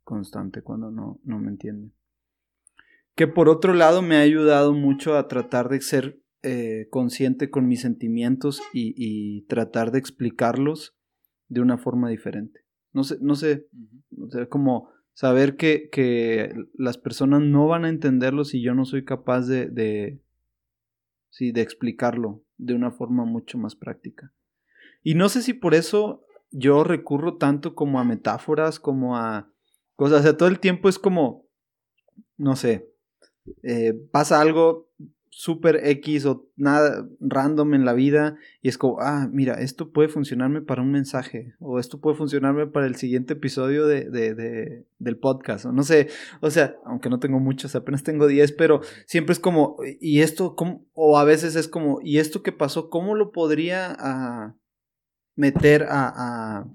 constante 0.03 0.61
cuando 0.61 0.91
no, 0.91 1.21
no 1.23 1.39
me 1.39 1.51
entienden. 1.51 1.93
Que 3.15 3.27
por 3.27 3.47
otro 3.47 3.73
lado 3.73 4.01
me 4.01 4.17
ha 4.17 4.21
ayudado 4.21 4.73
mucho 4.73 5.15
a 5.15 5.29
tratar 5.29 5.69
de 5.69 5.79
ser 5.79 6.18
eh, 6.43 6.87
consciente 6.89 7.49
con 7.49 7.67
mis 7.67 7.81
sentimientos 7.81 8.61
y, 8.73 8.93
y, 8.95 9.41
tratar 9.47 9.91
de 9.91 9.99
explicarlos 9.99 10.95
de 11.47 11.61
una 11.61 11.77
forma 11.77 12.09
diferente. 12.09 12.61
No 12.93 13.03
sé, 13.03 13.17
no 13.21 13.35
sé, 13.35 13.67
o 14.17 14.29
sea, 14.29 14.47
como 14.47 14.89
saber 15.13 15.57
que, 15.57 15.89
que, 15.91 16.53
las 16.73 16.97
personas 16.97 17.41
no 17.41 17.67
van 17.67 17.83
a 17.83 17.89
entenderlo 17.89 18.45
si 18.45 18.61
yo 18.61 18.73
no 18.73 18.85
soy 18.85 19.03
capaz 19.03 19.47
de, 19.47 19.67
de, 19.67 20.21
sí, 21.29 21.51
de 21.51 21.61
explicarlo 21.61 22.43
de 22.57 22.73
una 22.73 22.91
forma 22.91 23.25
mucho 23.25 23.57
más 23.57 23.75
práctica. 23.75 24.33
Y 25.03 25.15
no 25.15 25.27
sé 25.29 25.41
si 25.41 25.53
por 25.53 25.75
eso 25.75 26.25
yo 26.51 26.83
recurro 26.83 27.35
tanto 27.35 27.75
como 27.75 27.99
a 27.99 28.05
metáforas, 28.05 28.79
como 28.79 29.17
a 29.17 29.51
cosas, 29.95 30.21
o 30.21 30.23
sea, 30.23 30.37
todo 30.37 30.47
el 30.49 30.59
tiempo 30.59 30.87
es 30.87 30.99
como, 30.99 31.45
no 32.37 32.55
sé, 32.55 32.89
eh, 33.63 33.93
pasa 34.11 34.41
algo, 34.41 34.89
super 35.39 35.79
X 35.87 36.25
o 36.25 36.49
nada 36.57 37.07
random 37.21 37.73
en 37.73 37.85
la 37.85 37.93
vida 37.93 38.35
y 38.61 38.67
es 38.67 38.77
como, 38.77 38.99
ah, 38.99 39.29
mira, 39.31 39.53
esto 39.61 39.89
puede 39.93 40.09
funcionarme 40.09 40.61
para 40.61 40.81
un 40.81 40.91
mensaje 40.91 41.55
o 41.59 41.79
esto 41.79 42.01
puede 42.01 42.17
funcionarme 42.17 42.67
para 42.67 42.87
el 42.87 42.95
siguiente 42.95 43.35
episodio 43.35 43.87
de, 43.87 44.09
de, 44.09 44.85
del 44.97 45.17
podcast 45.17 45.63
o 45.63 45.71
no 45.71 45.83
sé, 45.83 46.09
o 46.41 46.49
sea, 46.49 46.75
aunque 46.83 47.09
no 47.09 47.19
tengo 47.19 47.39
muchos, 47.39 47.73
apenas 47.73 48.03
tengo 48.03 48.27
10, 48.27 48.51
pero 48.51 48.81
siempre 49.05 49.31
es 49.31 49.39
como, 49.39 49.77
y 50.01 50.19
esto, 50.19 50.57
¿cómo? 50.57 50.85
o 50.93 51.17
a 51.17 51.23
veces 51.23 51.55
es 51.55 51.69
como, 51.69 52.01
¿y 52.03 52.17
esto 52.17 52.43
qué 52.43 52.51
pasó? 52.51 52.89
¿Cómo 52.89 53.15
lo 53.15 53.31
podría 53.31 53.95
ah, 53.97 54.57
meter 55.37 55.83
a, 55.83 56.11
a, 56.17 56.65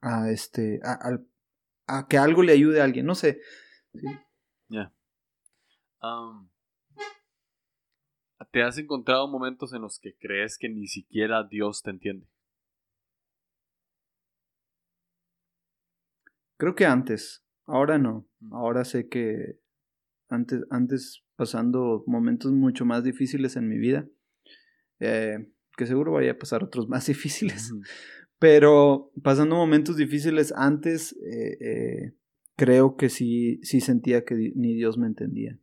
a 0.00 0.30
este, 0.32 0.80
a, 0.82 2.08
que 2.08 2.18
algo 2.18 2.42
le 2.42 2.50
ayude 2.50 2.80
a 2.80 2.84
alguien? 2.84 3.06
No 3.06 3.14
sé. 3.14 3.40
Ya. 4.68 4.92
Um, 6.02 6.48
¿Te 8.56 8.62
has 8.62 8.78
encontrado 8.78 9.28
momentos 9.28 9.74
en 9.74 9.82
los 9.82 9.98
que 9.98 10.16
crees 10.16 10.56
que 10.56 10.70
ni 10.70 10.86
siquiera 10.86 11.44
Dios 11.44 11.82
te 11.82 11.90
entiende? 11.90 12.26
Creo 16.56 16.74
que 16.74 16.86
antes, 16.86 17.44
ahora 17.66 17.98
no. 17.98 18.26
Mm. 18.40 18.54
Ahora 18.54 18.86
sé 18.86 19.10
que 19.10 19.58
antes, 20.30 20.62
antes 20.70 21.22
pasando 21.36 22.02
momentos 22.06 22.50
mucho 22.50 22.86
más 22.86 23.04
difíciles 23.04 23.56
en 23.56 23.68
mi 23.68 23.76
vida, 23.76 24.08
eh, 25.00 25.52
que 25.76 25.84
seguro 25.84 26.12
vaya 26.12 26.32
a 26.32 26.38
pasar 26.38 26.64
otros 26.64 26.88
más 26.88 27.06
difíciles, 27.08 27.74
pero 28.38 29.12
pasando 29.22 29.54
momentos 29.54 29.98
difíciles 29.98 30.54
antes, 30.56 31.12
eh, 31.30 31.58
eh, 31.60 32.12
creo 32.56 32.96
que 32.96 33.10
sí, 33.10 33.60
sí 33.62 33.82
sentía 33.82 34.24
que 34.24 34.34
ni 34.54 34.72
Dios 34.72 34.96
me 34.96 35.08
entendía. 35.08 35.58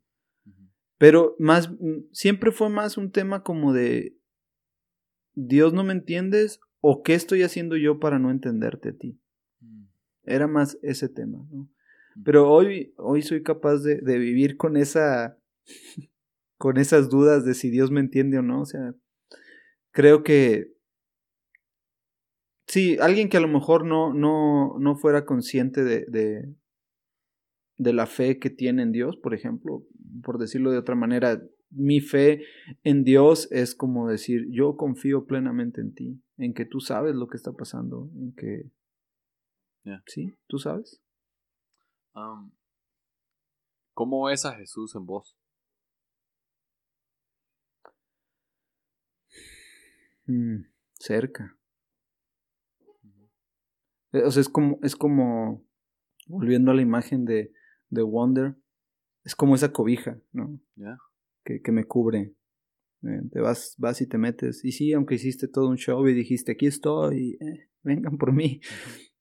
Pero 1.03 1.35
más, 1.37 1.69
mm, 1.69 2.05
siempre 2.13 2.53
fue 2.53 2.69
más 2.69 2.97
un 2.97 3.11
tema 3.11 3.43
como 3.43 3.73
de, 3.73 4.17
Dios 5.33 5.73
no 5.73 5.83
me 5.83 5.91
entiendes 5.91 6.61
o 6.79 7.03
qué 7.03 7.13
estoy 7.13 7.43
haciendo 7.43 7.75
yo 7.75 7.99
para 7.99 8.19
no 8.19 8.31
entenderte 8.31 8.87
a 8.87 8.93
ti. 8.93 9.19
Mm. 9.59 9.87
Era 10.23 10.47
más 10.47 10.79
ese 10.81 11.09
tema, 11.09 11.45
¿no? 11.51 11.69
Pero 12.23 12.49
hoy, 12.49 12.93
hoy 12.95 13.21
soy 13.21 13.43
capaz 13.43 13.79
de, 13.79 14.17
vivir 14.17 14.55
con 14.55 14.77
esa, 14.77 15.37
con 16.57 16.77
esas 16.77 17.09
dudas 17.09 17.43
de 17.43 17.53
si 17.53 17.69
Dios 17.69 17.91
me 17.91 17.99
entiende 17.99 18.37
o 18.37 18.41
no. 18.41 18.61
O 18.61 18.65
sea, 18.65 18.95
creo 19.91 20.23
que 20.23 20.71
sí, 22.65 22.97
alguien 23.01 23.27
que 23.27 23.35
a 23.35 23.41
lo 23.41 23.49
mejor 23.49 23.85
no, 23.85 24.13
no, 24.13 24.79
no 24.79 24.95
fuera 24.95 25.25
consciente 25.25 25.83
de, 25.83 26.05
de, 26.07 26.55
de 27.75 27.91
la 27.91 28.05
fe 28.05 28.39
que 28.39 28.49
tiene 28.49 28.83
en 28.83 28.93
Dios, 28.93 29.17
por 29.17 29.33
ejemplo, 29.33 29.85
por 30.21 30.37
decirlo 30.37 30.71
de 30.71 30.77
otra 30.77 30.95
manera, 30.95 31.41
mi 31.69 32.01
fe 32.01 32.43
en 32.83 33.03
Dios 33.03 33.51
es 33.51 33.73
como 33.75 34.07
decir, 34.07 34.47
yo 34.51 34.77
confío 34.77 35.25
plenamente 35.25 35.81
en 35.81 35.93
ti, 35.93 36.21
en 36.37 36.53
que 36.53 36.65
tú 36.65 36.79
sabes 36.79 37.15
lo 37.15 37.27
que 37.27 37.37
está 37.37 37.51
pasando, 37.51 38.09
en 38.15 38.33
que... 38.33 38.71
Sí, 40.07 40.37
tú 40.47 40.59
sabes. 40.59 41.01
¿Cómo 43.93 44.25
ves 44.25 44.45
a 44.45 44.55
Jesús 44.55 44.95
en 44.95 45.05
vos? 45.05 45.35
Mm, 50.25 50.61
cerca. 50.93 51.57
O 54.13 54.31
sea, 54.31 54.41
es 54.41 54.49
como, 54.49 54.79
es 54.83 54.95
como, 54.95 55.65
volviendo 56.27 56.71
a 56.71 56.75
la 56.75 56.81
imagen 56.81 57.25
de, 57.25 57.51
de 57.89 58.03
Wonder, 58.03 58.55
es 59.23 59.35
como 59.35 59.55
esa 59.55 59.71
cobija, 59.71 60.19
¿no? 60.31 60.59
Que, 61.43 61.61
que, 61.61 61.71
me 61.71 61.85
cubre. 61.85 62.33
Eh, 63.03 63.21
te 63.31 63.41
vas, 63.41 63.75
vas 63.77 64.01
y 64.01 64.07
te 64.07 64.17
metes. 64.17 64.63
Y 64.63 64.71
sí, 64.71 64.93
aunque 64.93 65.15
hiciste 65.15 65.47
todo 65.47 65.69
un 65.69 65.77
show 65.77 66.07
y 66.07 66.13
dijiste, 66.13 66.53
aquí 66.53 66.67
estoy, 66.67 67.37
eh, 67.39 67.69
vengan 67.83 68.17
por 68.17 68.33
mí. 68.33 68.61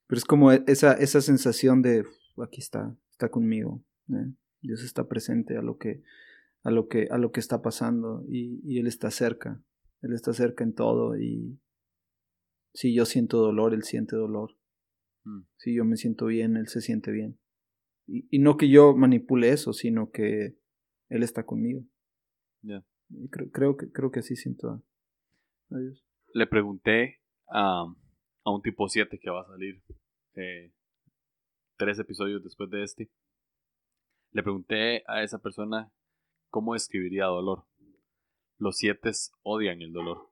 Pero 0.07 0.19
es 0.19 0.25
como 0.25 0.53
e, 0.53 0.63
esa, 0.67 0.93
esa 0.95 1.21
sensación 1.21 1.83
de, 1.83 2.05
aquí 2.43 2.61
está, 2.61 2.97
está 3.11 3.29
conmigo. 3.29 3.85
Eh, 4.09 4.33
Dios 4.61 4.85
está 4.85 5.09
presente 5.09 5.57
a 5.57 5.63
lo 5.63 5.79
que, 5.79 6.03
a 6.63 6.71
lo 6.71 6.89
que, 6.89 7.09
a 7.11 7.19
lo 7.19 7.33
que 7.33 7.41
está 7.41 7.63
pasando 7.63 8.25
y, 8.29 8.61
y 8.65 8.79
Él 8.79 8.87
está 8.87 9.11
cerca. 9.11 9.63
Él 10.01 10.13
está 10.15 10.33
cerca 10.33 10.65
en 10.65 10.75
todo 10.75 11.17
y 11.17 11.59
si 12.75 12.95
yo 12.95 13.05
siento 13.05 13.39
dolor, 13.39 13.75
Él 13.75 13.83
siente 13.83 14.17
dolor. 14.17 14.57
Mm. 15.25 15.43
Si 15.57 15.75
yo 15.75 15.85
me 15.85 15.97
siento 15.97 16.27
bien, 16.27 16.57
Él 16.57 16.69
se 16.69 16.81
siente 16.81 17.11
bien. 17.11 17.39
Y, 18.07 18.39
no 18.39 18.57
que 18.57 18.69
yo 18.69 18.95
manipule 18.95 19.51
eso, 19.51 19.73
sino 19.73 20.11
que 20.11 20.57
Él 21.09 21.23
está 21.23 21.45
conmigo. 21.45 21.85
creo, 23.31 23.77
que, 23.77 23.91
creo 23.91 24.11
que 24.11 24.21
así 24.21 24.37
siento 24.37 24.83
a, 25.71 25.79
Dios. 25.79 26.05
Le 26.35 26.47
pregunté 26.47 27.21
a, 27.49 27.87
a 28.45 28.51
un 28.51 28.63
tipo 28.63 28.89
7 28.89 29.19
que 29.19 29.31
va 29.31 29.43
a 29.43 29.47
salir 29.47 29.83
eh, 30.35 30.73
tres 31.77 31.99
episodios 31.99 32.43
después 32.43 32.71
de 32.71 32.83
este. 32.83 33.11
Le 34.33 34.43
pregunté 34.43 35.05
a 35.07 35.23
esa 35.23 35.39
persona 35.39 35.93
cómo 36.49 36.75
describiría 36.75 37.25
dolor. 37.25 37.65
Los 38.59 38.77
siete 38.77 39.11
odian 39.43 39.83
el 39.83 39.93
dolor, 39.93 40.31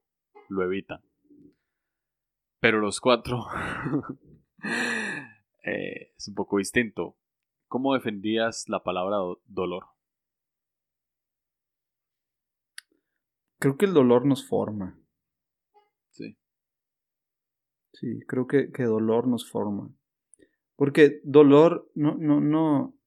lo 0.49 0.63
evitan. 0.63 1.03
Pero 2.61 2.79
los 2.79 3.01
cuatro 3.01 3.47
eh, 5.65 6.13
es 6.17 6.29
un 6.29 6.35
poco 6.35 6.59
distinto. 6.59 7.17
¿Cómo 7.71 7.95
defendías 7.95 8.69
la 8.69 8.83
palabra 8.83 9.19
dolor? 9.45 9.85
Creo 13.61 13.77
que 13.77 13.87
el 13.87 13.95
dolor 13.95 14.27
nos 14.27 14.45
forma. 14.49 14.99
Sí. 16.09 16.37
Sí, 17.93 18.19
creo 18.27 18.49
que, 18.49 18.73
que 18.73 18.83
dolor 18.83 19.29
nos 19.29 19.49
forma. 19.49 19.89
Porque 20.75 21.21
dolor 21.23 21.89
no, 21.95 22.17
no, 22.17 22.41
no. 22.41 22.99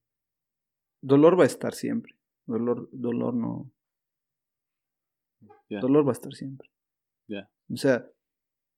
Dolor 1.02 1.38
va 1.38 1.44
a 1.44 1.48
estar 1.48 1.74
siempre. 1.74 2.16
Dolor, 2.46 2.88
dolor 2.94 3.34
no. 3.34 3.70
Dolor 5.70 6.08
va 6.08 6.12
a 6.12 6.14
estar 6.14 6.34
siempre. 6.34 6.70
O 7.70 7.76
sea, 7.76 8.10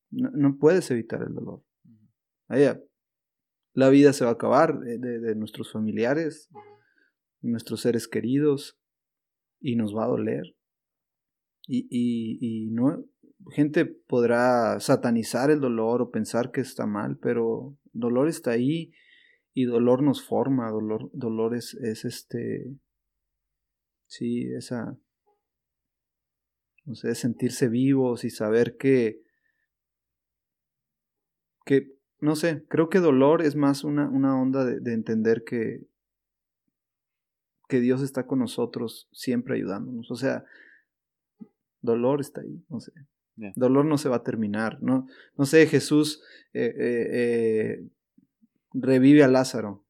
no, 0.09 0.57
puedes 0.57 0.89
evitar 0.89 1.21
el 1.21 1.36
dolor. 1.36 1.61
Allá, 2.47 2.81
la 3.76 3.89
vida 3.89 4.13
se 4.13 4.23
va 4.23 4.32
a 4.32 4.34
acabar 4.34 4.80
de, 4.80 5.36
nuestros 5.36 5.71
familiares, 5.71 6.49
nuestros 7.41 7.82
seres 7.82 8.07
queridos, 8.07 8.80
y 9.59 9.76
nos 9.76 9.93
va 9.93 10.05
a 10.05 10.07
doler. 10.07 10.55
Y, 11.67 11.88
y, 11.89 12.69
no, 12.71 13.03
gente 13.51 13.86
podrá 13.86 14.80
satanizar 14.80 15.51
el 15.51 15.59
dolor 15.59 16.01
o 16.01 16.09
pensar 16.09 16.51
que 16.51 16.61
está 16.61 16.86
mal, 16.86 17.17
pero 17.17 17.78
dolor 17.91 18.30
está 18.30 18.51
ahí 18.51 18.93
y 19.53 19.65
dolor 19.65 20.03
nos 20.03 20.23
forma, 20.23 20.71
dolor, 20.71 21.09
dolor 21.11 21.53
es, 21.53 21.73
es 21.73 22.05
este, 22.05 22.78
sí, 24.07 24.53
esa, 24.53 24.97
no 26.86 26.95
sé, 26.95 27.13
sentirse 27.13 27.67
vivos 27.67 28.23
y 28.23 28.30
saber 28.30 28.78
que, 28.78 29.21
que 31.65 31.94
no 32.20 32.36
sé, 32.36 32.66
creo 32.68 32.89
que 32.89 32.99
dolor 32.99 33.41
es 33.41 33.55
más 33.55 33.84
una, 33.84 34.07
una 34.09 34.39
onda 34.39 34.66
de, 34.66 34.93
entender 34.93 35.43
que, 35.43 35.86
que 37.68 37.80
Dios 37.80 38.01
está 38.01 38.26
con 38.26 38.39
nosotros 38.39 39.09
siempre 39.11 39.55
ayudándonos. 39.55 40.09
O 40.11 40.16
sea, 40.16 40.45
dolor 41.82 42.22
está 42.22 42.41
ahí, 42.41 42.63
no 42.70 42.80
sé. 42.80 42.93
Dolor 43.55 43.84
no 43.86 43.97
se 43.97 44.07
va 44.07 44.18
a 44.18 44.24
terminar, 44.24 44.82
¿no? 44.82 45.07
No 45.38 45.45
sé, 45.45 45.68
Jesús 45.68 46.24
eh, 46.53 46.74
eh, 46.78 47.07
eh, 47.11 47.89
revive 48.74 49.24
a 49.24 49.28
Lázaro. 49.28 49.86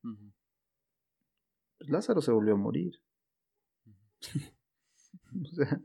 Pues 1.77 1.89
Lázaro 1.91 2.21
se 2.21 2.31
volvió 2.31 2.55
a 2.55 2.57
morir. 2.57 2.95
o 5.43 5.55
sea, 5.55 5.79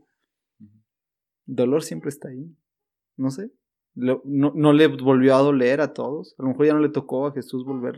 dolor 1.45 1.83
siempre 1.83 2.09
está 2.09 2.29
ahí. 2.29 2.51
No 3.15 3.29
sé 3.29 3.51
no, 3.95 4.21
no, 4.23 4.73
le 4.73 4.87
volvió 4.87 5.35
a 5.35 5.39
doler 5.39 5.81
a 5.81 5.93
todos. 5.93 6.35
A 6.37 6.43
lo 6.43 6.49
mejor 6.49 6.65
ya 6.65 6.73
no 6.73 6.79
le 6.79 6.89
tocó 6.89 7.27
a 7.27 7.33
Jesús 7.33 7.65
volver, 7.65 7.95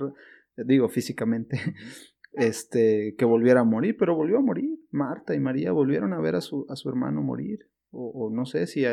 eh, 0.57 0.63
digo, 0.65 0.89
físicamente, 0.89 1.59
este, 2.33 3.15
que 3.17 3.25
volviera 3.25 3.61
a 3.61 3.65
morir, 3.65 3.95
pero 3.97 4.15
volvió 4.15 4.37
a 4.37 4.41
morir. 4.41 4.79
Marta 4.91 5.35
y 5.35 5.39
María 5.39 5.71
volvieron 5.71 6.13
a 6.13 6.19
ver 6.19 6.35
a 6.35 6.41
su, 6.41 6.65
a 6.69 6.75
su 6.75 6.89
hermano 6.89 7.21
morir. 7.21 7.59
O, 7.95 8.31
no 8.33 8.47
sé 8.47 8.65
si, 8.65 8.83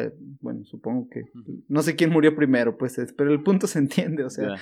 bueno, 0.41 0.63
supongo 0.67 1.09
que, 1.09 1.25
no 1.69 1.81
sé 1.81 1.97
quién 1.97 2.11
murió 2.11 2.37
primero, 2.37 2.77
pues, 2.77 2.99
pero 3.17 3.33
el 3.33 3.43
punto 3.43 3.67
se 3.67 3.79
entiende, 3.79 4.25
o 4.25 4.29
sea, 4.29 4.57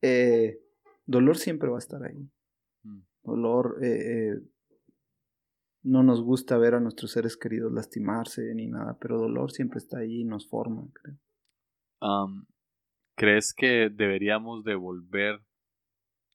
eh, 0.00 0.60
dolor 1.06 1.38
siempre 1.38 1.68
va 1.68 1.76
a 1.76 1.80
estar 1.80 2.00
ahí. 2.04 2.30
Mm. 2.84 3.00
Dolor, 3.24 3.78
eh, 3.82 4.38
no 5.82 6.04
nos 6.04 6.22
gusta 6.22 6.56
ver 6.56 6.74
a 6.74 6.80
nuestros 6.80 7.10
seres 7.10 7.36
queridos 7.36 7.72
lastimarse 7.72 8.54
ni 8.54 8.68
nada, 8.68 8.96
pero 9.00 9.18
dolor 9.18 9.50
siempre 9.50 9.78
está 9.78 9.98
ahí 9.98 10.20
y 10.20 10.24
nos 10.24 10.48
forma, 10.48 10.86
creo. 10.92 11.16
¿Crees 13.16 13.54
que 13.54 13.90
deberíamos 13.90 14.64
devolver 14.64 15.40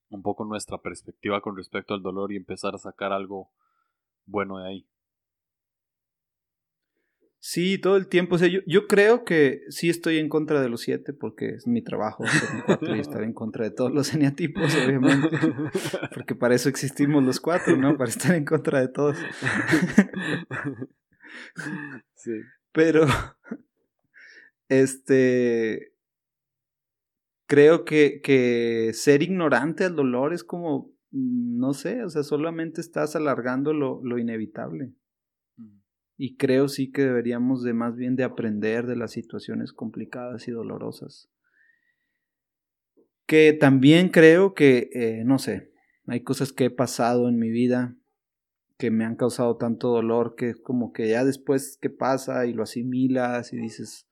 un 0.10 0.24
poco 0.24 0.46
nuestra 0.46 0.80
perspectiva 0.80 1.42
con 1.42 1.56
respecto 1.56 1.94
al 1.94 2.02
dolor 2.02 2.32
y 2.32 2.38
empezar 2.38 2.74
a 2.74 2.80
sacar 2.80 3.12
algo 3.12 3.52
bueno 4.26 4.60
de 4.60 4.68
ahí? 4.68 4.90
Sí, 7.42 7.78
todo 7.78 7.96
el 7.96 8.08
tiempo. 8.08 8.36
O 8.36 8.38
sea, 8.38 8.50
yo, 8.50 8.88
creo 8.88 9.24
que 9.24 9.62
sí 9.70 9.90
estoy 9.90 10.18
en 10.18 10.28
contra 10.28 10.62
de 10.62 10.68
los 10.68 10.82
siete 10.82 11.14
porque 11.14 11.50
es 11.52 11.68
mi 11.68 11.82
trabajo 11.82 12.26
y 12.82 13.00
estar 13.00 13.24
en 13.24 13.34
contra 13.34 13.64
de 13.64 13.72
todos 13.72 13.94
los 13.94 14.14
eneatipos, 14.14 14.76
obviamente. 14.76 15.30
Porque 16.14 16.36
para 16.36 16.56
eso 16.56 16.68
existimos 16.68 17.24
los 17.24 17.40
cuatro, 17.40 17.78
¿no? 17.78 17.98
Para 17.98 18.10
estar 18.10 18.36
en 18.36 18.44
contra 18.44 18.82
de 18.82 18.90
todos. 18.90 19.18
Sí. 22.16 22.32
Pero 22.72 23.08
este. 24.70 25.94
Creo 27.48 27.84
que, 27.84 28.22
que 28.22 28.92
ser 28.94 29.24
ignorante 29.24 29.84
al 29.84 29.96
dolor 29.96 30.34
es 30.34 30.44
como. 30.44 30.94
No 31.12 31.74
sé, 31.74 32.04
o 32.04 32.10
sea, 32.10 32.22
solamente 32.22 32.82
estás 32.82 33.16
alargando 33.16 33.74
lo, 33.74 34.00
lo 34.04 34.20
inevitable. 34.20 34.94
Y 36.22 36.36
creo 36.36 36.68
sí 36.68 36.92
que 36.92 37.04
deberíamos 37.04 37.64
de 37.64 37.74
más 37.74 37.96
bien 37.96 38.18
de 38.18 38.26
aprender 38.26 38.86
de 38.86 38.98
las 38.98 39.12
situaciones 39.12 39.72
complicadas 39.72 40.50
y 40.50 40.52
dolorosas. 40.52 41.30
Que 43.26 43.54
también 43.54 44.10
creo 44.10 44.54
que, 44.54 44.90
eh, 44.92 45.24
no 45.24 45.40
sé, 45.40 45.72
hay 46.08 46.22
cosas 46.22 46.52
que 46.52 46.66
he 46.66 46.70
pasado 46.70 47.30
en 47.30 47.40
mi 47.40 47.50
vida 47.50 47.96
que 48.78 48.92
me 48.92 49.06
han 49.06 49.16
causado 49.16 49.56
tanto 49.56 49.90
dolor 49.90 50.36
que 50.36 50.50
es 50.50 50.60
como 50.60 50.92
que 50.92 51.08
ya 51.08 51.24
después 51.24 51.78
que 51.80 51.90
pasa 51.90 52.46
y 52.46 52.54
lo 52.54 52.64
asimilas 52.64 53.54
y 53.54 53.58
dices, 53.58 54.09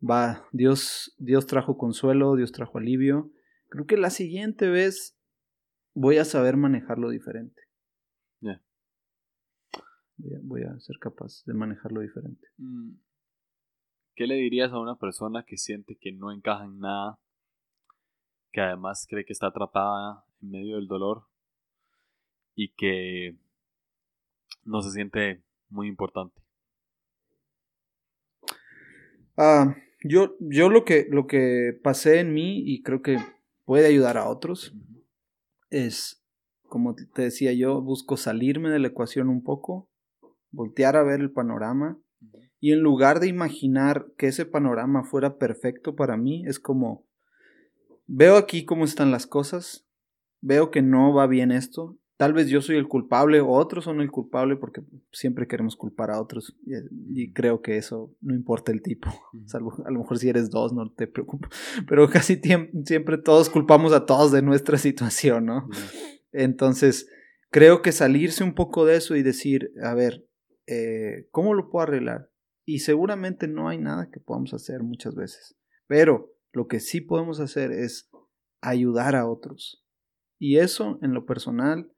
va, 0.00 0.46
Dios, 0.52 1.14
Dios 1.18 1.46
trajo 1.46 1.76
consuelo, 1.76 2.36
Dios 2.36 2.52
trajo 2.52 2.78
alivio. 2.78 3.30
Creo 3.68 3.86
que 3.86 3.96
la 3.96 4.10
siguiente 4.10 4.68
vez 4.68 5.16
voy 5.94 6.18
a 6.18 6.24
saber 6.24 6.56
manejarlo 6.56 7.10
diferente. 7.10 7.62
Ya. 8.40 8.62
Voy, 10.16 10.62
a, 10.62 10.78
ser 10.80 10.98
capaz 10.98 11.44
de 11.44 11.54
manejarlo 11.54 12.00
diferente. 12.00 12.48
Mm. 12.56 12.92
¿Qué 14.14 14.26
le 14.26 14.34
dirías 14.34 14.72
a 14.72 14.80
una 14.80 14.96
persona 14.96 15.44
que 15.46 15.56
siente 15.56 15.96
que 15.96 16.12
no 16.12 16.30
encaja 16.32 16.64
en 16.64 16.78
nada, 16.78 17.18
que 18.52 18.60
además 18.60 19.06
cree 19.08 19.24
que 19.24 19.32
está 19.32 19.46
atrapada 19.46 20.24
en 20.42 20.50
medio 20.50 20.76
del 20.76 20.88
dolor 20.88 21.26
y 22.54 22.74
que 22.74 23.38
no 24.64 24.82
se 24.82 24.90
siente 24.90 25.42
muy 25.70 25.88
importante? 25.88 26.42
Ah, 29.38 29.74
yo, 30.02 30.36
yo 30.40 30.70
lo 30.70 30.84
que, 30.84 31.06
lo 31.10 31.26
que 31.26 31.78
pasé 31.82 32.20
en 32.20 32.32
mí 32.32 32.62
y 32.64 32.82
creo 32.82 33.02
que 33.02 33.18
puede 33.64 33.86
ayudar 33.86 34.16
a 34.16 34.28
otros 34.28 34.74
es, 35.68 36.22
como 36.62 36.94
te 36.94 37.22
decía 37.22 37.52
yo, 37.52 37.80
busco 37.80 38.16
salirme 38.16 38.70
de 38.70 38.78
la 38.78 38.88
ecuación 38.88 39.28
un 39.28 39.42
poco, 39.42 39.88
voltear 40.50 40.96
a 40.96 41.02
ver 41.02 41.20
el 41.20 41.30
panorama 41.30 41.98
y 42.60 42.72
en 42.72 42.80
lugar 42.80 43.20
de 43.20 43.28
imaginar 43.28 44.06
que 44.18 44.26
ese 44.26 44.44
panorama 44.44 45.04
fuera 45.04 45.38
perfecto 45.38 45.96
para 45.96 46.16
mí, 46.16 46.44
es 46.46 46.58
como, 46.58 47.06
veo 48.06 48.36
aquí 48.36 48.64
cómo 48.64 48.84
están 48.84 49.10
las 49.10 49.26
cosas, 49.26 49.86
veo 50.42 50.70
que 50.70 50.82
no 50.82 51.14
va 51.14 51.26
bien 51.26 51.52
esto, 51.52 51.96
tal 52.20 52.34
vez 52.34 52.48
yo 52.48 52.60
soy 52.60 52.76
el 52.76 52.86
culpable 52.86 53.40
o 53.40 53.48
otros 53.48 53.84
son 53.84 54.02
el 54.02 54.10
culpable 54.10 54.54
porque 54.54 54.82
siempre 55.10 55.48
queremos 55.48 55.74
culpar 55.74 56.10
a 56.10 56.20
otros 56.20 56.54
y, 56.66 57.32
creo 57.32 57.62
que 57.62 57.78
eso 57.78 58.14
no 58.20 58.34
importa 58.34 58.72
el 58.72 58.82
tipo, 58.82 59.08
salvo 59.46 59.72
a 59.86 59.90
lo 59.90 60.00
mejor 60.00 60.18
si 60.18 60.28
eres 60.28 60.50
dos 60.50 60.74
no 60.74 60.92
te 60.92 61.06
preocupes, 61.06 61.48
pero 61.88 62.10
casi 62.10 62.38
siempre 62.84 63.16
todos 63.16 63.48
culpamos 63.48 63.94
a 63.94 64.04
todos 64.04 64.32
de 64.32 64.42
nuestra 64.42 64.76
situación, 64.76 65.46
¿no? 65.46 65.70
Entonces, 66.30 67.08
creo 67.48 67.80
que 67.80 67.90
salirse 67.90 68.44
un 68.44 68.52
poco 68.52 68.84
de 68.84 68.96
eso 68.96 69.16
y 69.16 69.22
decir, 69.22 69.72
a 69.82 69.94
ver, 69.94 70.28
eh, 70.66 71.26
¿cómo 71.30 71.54
lo 71.54 71.70
puedo 71.70 71.84
arreglar? 71.84 72.30
Y 72.66 72.80
seguramente 72.80 73.48
no 73.48 73.70
hay 73.70 73.78
nada 73.78 74.10
que 74.10 74.20
podamos 74.20 74.52
hacer 74.52 74.82
muchas 74.82 75.14
veces, 75.14 75.56
pero 75.86 76.34
lo 76.52 76.66
que 76.66 76.80
sí 76.80 77.00
podemos 77.00 77.40
hacer 77.40 77.72
es 77.72 78.10
ayudar 78.60 79.16
a 79.16 79.26
otros. 79.26 79.82
Y 80.38 80.58
eso, 80.58 80.98
en 81.00 81.14
lo 81.14 81.24
personal, 81.24 81.90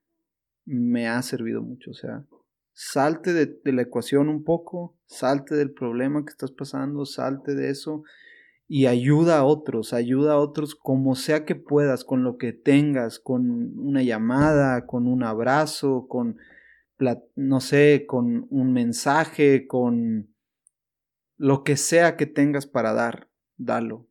me 0.64 1.08
ha 1.08 1.20
servido 1.22 1.62
mucho. 1.62 1.90
O 1.90 1.94
sea, 1.94 2.24
salte 2.72 3.32
de, 3.32 3.72
la 3.72 3.82
ecuación 3.82 4.28
un 4.28 4.44
poco, 4.44 4.96
salte 5.06 5.54
del 5.54 5.72
problema 5.72 6.24
que 6.24 6.30
estás 6.30 6.50
pasando, 6.50 7.04
salte 7.04 7.54
de 7.54 7.70
eso 7.70 8.02
y 8.68 8.86
ayuda 8.86 9.38
a 9.38 9.44
otros, 9.44 9.92
ayuda 9.92 10.32
a 10.32 10.38
otros 10.38 10.74
como 10.74 11.14
sea 11.14 11.44
que 11.44 11.54
puedas, 11.54 12.04
con 12.04 12.24
lo 12.24 12.38
que 12.38 12.52
tengas, 12.52 13.18
con 13.18 13.78
una 13.78 14.02
llamada, 14.02 14.86
con 14.86 15.06
un 15.06 15.22
abrazo, 15.22 16.06
con, 16.08 16.38
no 17.36 17.60
sé, 17.60 18.06
con 18.06 18.46
un 18.48 18.72
mensaje, 18.72 19.66
con 19.66 20.32
lo 21.36 21.64
que 21.64 21.76
sea 21.76 22.16
que 22.16 22.24
tengas 22.24 22.66
para 22.66 22.94
dar, 22.94 23.28
dalo. 23.58 24.08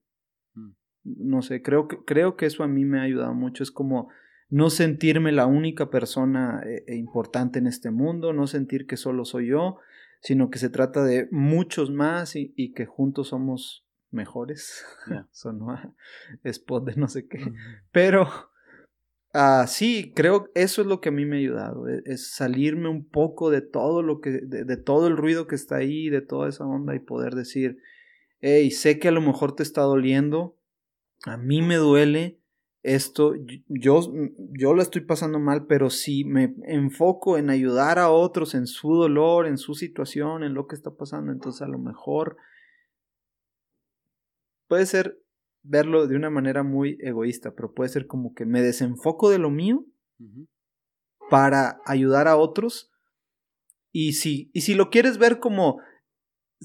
Mm. 0.54 0.72
No 1.04 1.42
sé, 1.42 1.64
creo 1.64 1.88
que, 1.88 1.98
creo 2.06 2.36
que 2.36 2.46
eso 2.46 2.64
a 2.64 2.68
mí 2.68 2.86
me 2.86 3.00
ha 3.00 3.04
ayudado 3.04 3.34
mucho. 3.34 3.64
Es 3.64 3.72
como 3.72 4.10
no 4.52 4.70
sentirme 4.70 5.32
la 5.32 5.48
única 5.48 5.90
persona 5.90 6.62
eh, 6.66 6.84
e 6.86 6.96
importante 6.98 7.58
en 7.58 7.68
este 7.68 7.90
mundo, 7.90 8.34
no 8.34 8.48
sentir 8.48 8.86
que 8.86 8.98
solo 8.98 9.24
soy 9.24 9.48
yo, 9.48 9.78
sino 10.22 10.50
que 10.50 10.60
se 10.60 10.70
trata 10.70 11.04
de 11.04 11.30
muchos 11.32 11.90
más 11.90 12.36
y, 12.36 12.74
que 12.74 12.86
juntos 12.86 13.30
somos 13.30 13.88
mejores. 14.12 14.86
Eso 15.32 15.54
no 15.54 15.96
spot 16.44 16.86
de 16.86 16.96
no 16.98 17.08
sé 17.08 17.28
qué. 17.28 17.40
Pero 17.94 18.28
uh, 19.34 19.66
sí, 19.68 20.12
creo 20.14 20.52
eso 20.54 20.82
es 20.82 20.88
lo 20.88 21.00
que 21.00 21.10
a 21.10 21.14
mí 21.14 21.26
me 21.26 21.38
ha 21.38 21.40
ayudado, 21.40 21.88
e, 21.88 22.04
es, 22.06 22.34
salirme 22.34 22.90
un 22.90 23.08
poco 23.08 23.52
de 23.52 23.62
todo 23.62 24.04
lo 24.04 24.20
que, 24.20 24.32
de, 24.32 24.66
de, 24.66 24.78
todo 24.78 25.08
el 25.08 25.16
ruido 25.16 25.48
que 25.48 25.56
está 25.56 25.78
ahí, 25.78 26.10
de 26.10 26.22
toda 26.22 26.50
esa 26.50 26.66
onda 26.66 26.94
y 26.94 27.00
poder 27.00 27.36
decir, 27.36 27.78
hey, 28.42 28.70
sé 28.70 29.00
que 29.00 29.08
a 29.08 29.12
lo 29.12 29.22
mejor 29.22 29.56
te 29.56 29.64
está 29.64 29.82
doliendo, 29.82 30.58
a 31.26 31.38
mí 31.38 31.62
me 31.62 31.76
duele, 31.76 32.41
esto, 32.84 33.34
yo, 33.68 34.02
yo 34.38 34.74
lo 34.74 34.82
estoy 34.82 35.02
pasando 35.02 35.40
mal, 35.40 35.68
pero 35.68 35.90
si 35.90 36.24
me 36.26 36.56
enfoco 36.66 37.38
en 37.38 37.50
ayudar 37.50 38.00
a 38.00 38.10
otros 38.10 38.56
en 38.56 38.66
su 38.66 38.96
dolor, 38.96 39.46
en 39.46 39.58
su 39.58 39.76
situación, 39.76 40.44
en 40.44 40.54
lo 40.54 40.68
que 40.68 40.76
está 40.76 40.92
pasando, 40.92 41.32
entonces 41.32 41.62
a 41.62 41.68
lo 41.68 41.78
mejor 41.78 42.38
puede 44.68 44.86
ser 44.86 45.22
verlo 45.64 46.08
de 46.08 46.16
una 46.16 46.32
manera 46.32 46.64
muy 46.64 46.98
egoísta, 47.02 47.54
pero 47.54 47.74
puede 47.74 47.90
ser 47.90 48.08
como 48.08 48.34
que 48.34 48.46
me 48.46 48.62
desenfoco 48.62 49.30
de 49.30 49.38
lo 49.38 49.52
mío 49.52 49.86
para 51.30 51.82
ayudar 51.86 52.28
a 52.28 52.38
otros. 52.38 52.92
Y 53.92 54.14
si, 54.14 54.50
y 54.54 54.62
si 54.62 54.74
lo 54.74 54.90
quieres 54.90 55.18
ver 55.18 55.40
como 55.40 55.82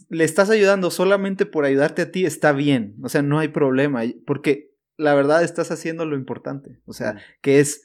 le 0.08 0.24
estás 0.24 0.50
ayudando 0.50 0.90
solamente 0.90 1.46
por 1.46 1.64
ayudarte 1.64 2.02
a 2.02 2.10
ti, 2.10 2.24
está 2.24 2.52
bien, 2.52 2.96
o 3.02 3.08
sea, 3.08 3.22
no 3.22 3.38
hay 3.38 3.48
problema, 3.48 4.02
porque 4.26 4.65
la 4.96 5.14
verdad 5.14 5.42
estás 5.42 5.70
haciendo 5.70 6.04
lo 6.06 6.16
importante. 6.16 6.80
O 6.86 6.92
sea, 6.92 7.16
que 7.42 7.60
es 7.60 7.82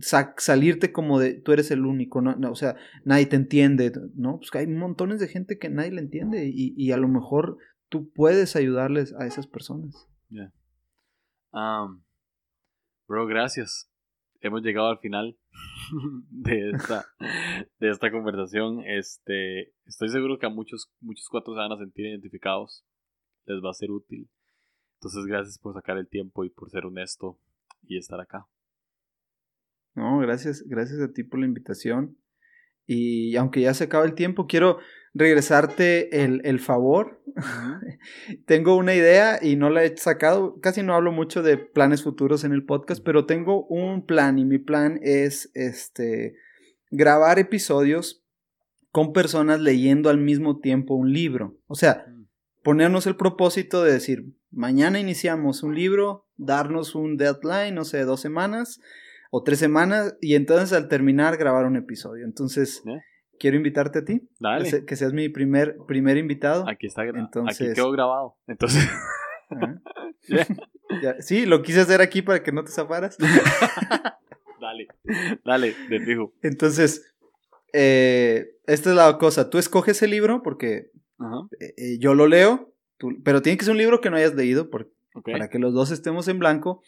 salirte 0.00 0.92
como 0.92 1.18
de 1.18 1.34
tú 1.34 1.52
eres 1.52 1.70
el 1.70 1.86
único, 1.86 2.20
no, 2.20 2.50
o 2.50 2.54
sea, 2.54 2.76
nadie 3.04 3.26
te 3.26 3.36
entiende, 3.36 3.92
¿no? 4.14 4.38
Pues 4.38 4.50
que 4.50 4.58
hay 4.58 4.66
montones 4.66 5.20
de 5.20 5.28
gente 5.28 5.58
que 5.58 5.70
nadie 5.70 5.92
le 5.92 6.00
entiende 6.00 6.50
y, 6.52 6.74
y 6.76 6.92
a 6.92 6.96
lo 6.96 7.08
mejor 7.08 7.56
tú 7.88 8.10
puedes 8.12 8.56
ayudarles 8.56 9.14
a 9.14 9.26
esas 9.26 9.46
personas. 9.46 10.08
Ya. 10.28 10.52
bro, 13.06 13.26
gracias. 13.26 13.90
Hemos 14.40 14.62
llegado 14.62 14.88
al 14.88 14.98
final 14.98 15.38
de 16.30 16.70
esta, 16.70 17.06
de 17.80 17.88
esta 17.88 18.10
conversación. 18.10 18.82
Este, 18.84 19.72
estoy 19.86 20.08
seguro 20.10 20.38
que 20.38 20.46
a 20.46 20.50
muchos, 20.50 20.92
muchos 21.00 21.26
cuatro 21.30 21.54
se 21.54 21.60
van 21.60 21.72
a 21.72 21.78
sentir 21.78 22.06
identificados. 22.06 22.84
Les 23.46 23.62
va 23.64 23.70
a 23.70 23.74
ser 23.74 23.90
útil. 23.90 24.28
Entonces, 24.98 25.24
gracias 25.26 25.58
por 25.58 25.74
sacar 25.74 25.98
el 25.98 26.08
tiempo 26.08 26.44
y 26.44 26.50
por 26.50 26.70
ser 26.70 26.86
honesto 26.86 27.38
y 27.86 27.98
estar 27.98 28.20
acá. 28.20 28.46
No, 29.94 30.18
gracias, 30.18 30.62
gracias 30.66 31.00
a 31.00 31.12
ti 31.12 31.22
por 31.24 31.40
la 31.40 31.46
invitación. 31.46 32.18
Y 32.86 33.34
aunque 33.36 33.62
ya 33.62 33.74
se 33.74 33.84
acaba 33.84 34.04
el 34.04 34.14
tiempo, 34.14 34.46
quiero 34.46 34.78
regresarte 35.14 36.24
el, 36.24 36.40
el 36.44 36.60
favor. 36.60 37.22
tengo 38.46 38.76
una 38.76 38.94
idea 38.94 39.38
y 39.42 39.56
no 39.56 39.70
la 39.70 39.84
he 39.84 39.96
sacado. 39.96 40.60
Casi 40.60 40.82
no 40.82 40.94
hablo 40.94 41.12
mucho 41.12 41.42
de 41.42 41.56
planes 41.56 42.02
futuros 42.02 42.44
en 42.44 42.52
el 42.52 42.64
podcast, 42.64 43.02
pero 43.02 43.26
tengo 43.26 43.66
un 43.66 44.06
plan 44.06 44.38
y 44.38 44.44
mi 44.44 44.58
plan 44.58 45.00
es 45.02 45.50
este 45.54 46.36
grabar 46.90 47.38
episodios 47.38 48.24
con 48.92 49.12
personas 49.12 49.60
leyendo 49.60 50.08
al 50.08 50.18
mismo 50.18 50.60
tiempo 50.60 50.94
un 50.94 51.12
libro. 51.12 51.58
O 51.66 51.74
sea, 51.74 52.06
mm. 52.08 52.25
Ponernos 52.66 53.06
el 53.06 53.14
propósito 53.14 53.84
de 53.84 53.92
decir, 53.92 54.24
mañana 54.50 54.98
iniciamos 54.98 55.62
un 55.62 55.76
libro, 55.76 56.26
darnos 56.36 56.96
un 56.96 57.16
deadline, 57.16 57.72
no 57.72 57.84
sé, 57.84 58.04
dos 58.04 58.20
semanas 58.20 58.80
o 59.30 59.44
tres 59.44 59.60
semanas, 59.60 60.16
y 60.20 60.34
entonces 60.34 60.72
al 60.72 60.88
terminar 60.88 61.36
grabar 61.36 61.64
un 61.64 61.76
episodio. 61.76 62.24
Entonces, 62.24 62.82
quiero 63.38 63.56
invitarte 63.56 64.00
a 64.00 64.04
ti. 64.04 64.28
Dale. 64.40 64.84
Que, 64.84 64.96
seas 64.96 65.12
mi 65.12 65.28
primer, 65.28 65.76
primer 65.86 66.16
invitado. 66.16 66.68
Aquí 66.68 66.88
está 66.88 67.04
grabado. 67.04 67.46
Aquí 67.48 67.72
quedó 67.72 67.92
grabado. 67.92 68.36
Entonces. 68.48 68.84
Sí, 71.20 71.46
lo 71.46 71.62
quise 71.62 71.80
hacer 71.80 72.00
aquí 72.00 72.22
para 72.22 72.42
que 72.42 72.52
no 72.52 72.64
te 72.64 72.70
zafaras. 72.70 73.18
dale, 74.60 74.88
dale, 75.44 75.74
de 75.90 76.00
fijo. 76.00 76.32
Entonces, 76.42 77.14
eh, 77.72 78.56
esta 78.66 78.90
es 78.90 78.96
la 78.96 79.18
cosa. 79.18 79.50
Tú 79.50 79.58
escoges 79.58 80.00
el 80.02 80.10
libro 80.10 80.42
porque 80.42 80.90
eh, 81.60 81.74
eh, 81.76 81.98
yo 81.98 82.14
lo 82.14 82.26
leo 82.26 82.76
pero 83.24 83.42
tiene 83.42 83.58
que 83.58 83.64
ser 83.64 83.72
un 83.72 83.78
libro 83.78 84.00
que 84.00 84.10
no 84.10 84.16
hayas 84.16 84.34
leído 84.34 84.70
para 84.70 85.48
que 85.48 85.58
los 85.58 85.74
dos 85.74 85.90
estemos 85.90 86.28
en 86.28 86.38
blanco. 86.38 86.82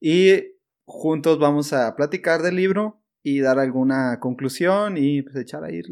Y 0.00 0.54
juntos 0.84 1.38
vamos 1.38 1.72
a 1.72 1.94
platicar 1.96 2.42
del 2.42 2.56
libro 2.56 3.02
y 3.22 3.40
dar 3.40 3.58
alguna 3.58 4.18
conclusión 4.20 4.96
y 4.96 5.22
pues 5.22 5.36
echar 5.36 5.64
ahí 5.64 5.82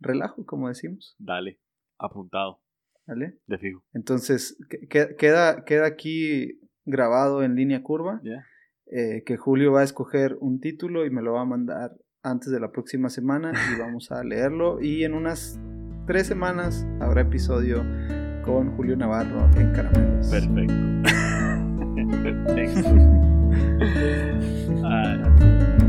relajo, 0.00 0.44
como 0.46 0.68
decimos. 0.68 1.16
Dale, 1.18 1.58
apuntado. 1.98 2.60
¿Vale? 3.06 3.38
De 3.46 3.58
fijo. 3.58 3.82
Entonces, 3.94 4.58
queda, 4.90 5.64
queda 5.64 5.86
aquí 5.86 6.60
grabado 6.84 7.42
en 7.42 7.54
línea 7.54 7.82
curva 7.82 8.20
eh, 8.86 9.22
que 9.24 9.36
Julio 9.38 9.72
va 9.72 9.80
a 9.80 9.84
escoger 9.84 10.36
un 10.40 10.60
título 10.60 11.06
y 11.06 11.10
me 11.10 11.22
lo 11.22 11.32
va 11.32 11.42
a 11.42 11.46
mandar 11.46 11.96
antes 12.22 12.50
de 12.50 12.60
la 12.60 12.70
próxima 12.70 13.08
semana 13.08 13.52
y 13.74 13.80
vamos 13.80 14.10
a 14.10 14.22
leerlo 14.24 14.82
y 14.82 15.04
en 15.04 15.14
unas 15.14 15.58
tres 16.08 16.26
semanas 16.26 16.84
habrá 17.00 17.20
episodio 17.20 17.84
con 18.42 18.74
Julio 18.76 18.96
Navarro 18.96 19.46
en 19.56 19.72
Caramelos. 19.74 20.26
Perfecto. 20.28 20.74
Perfecto. 22.24 22.88
ah, 24.84 25.87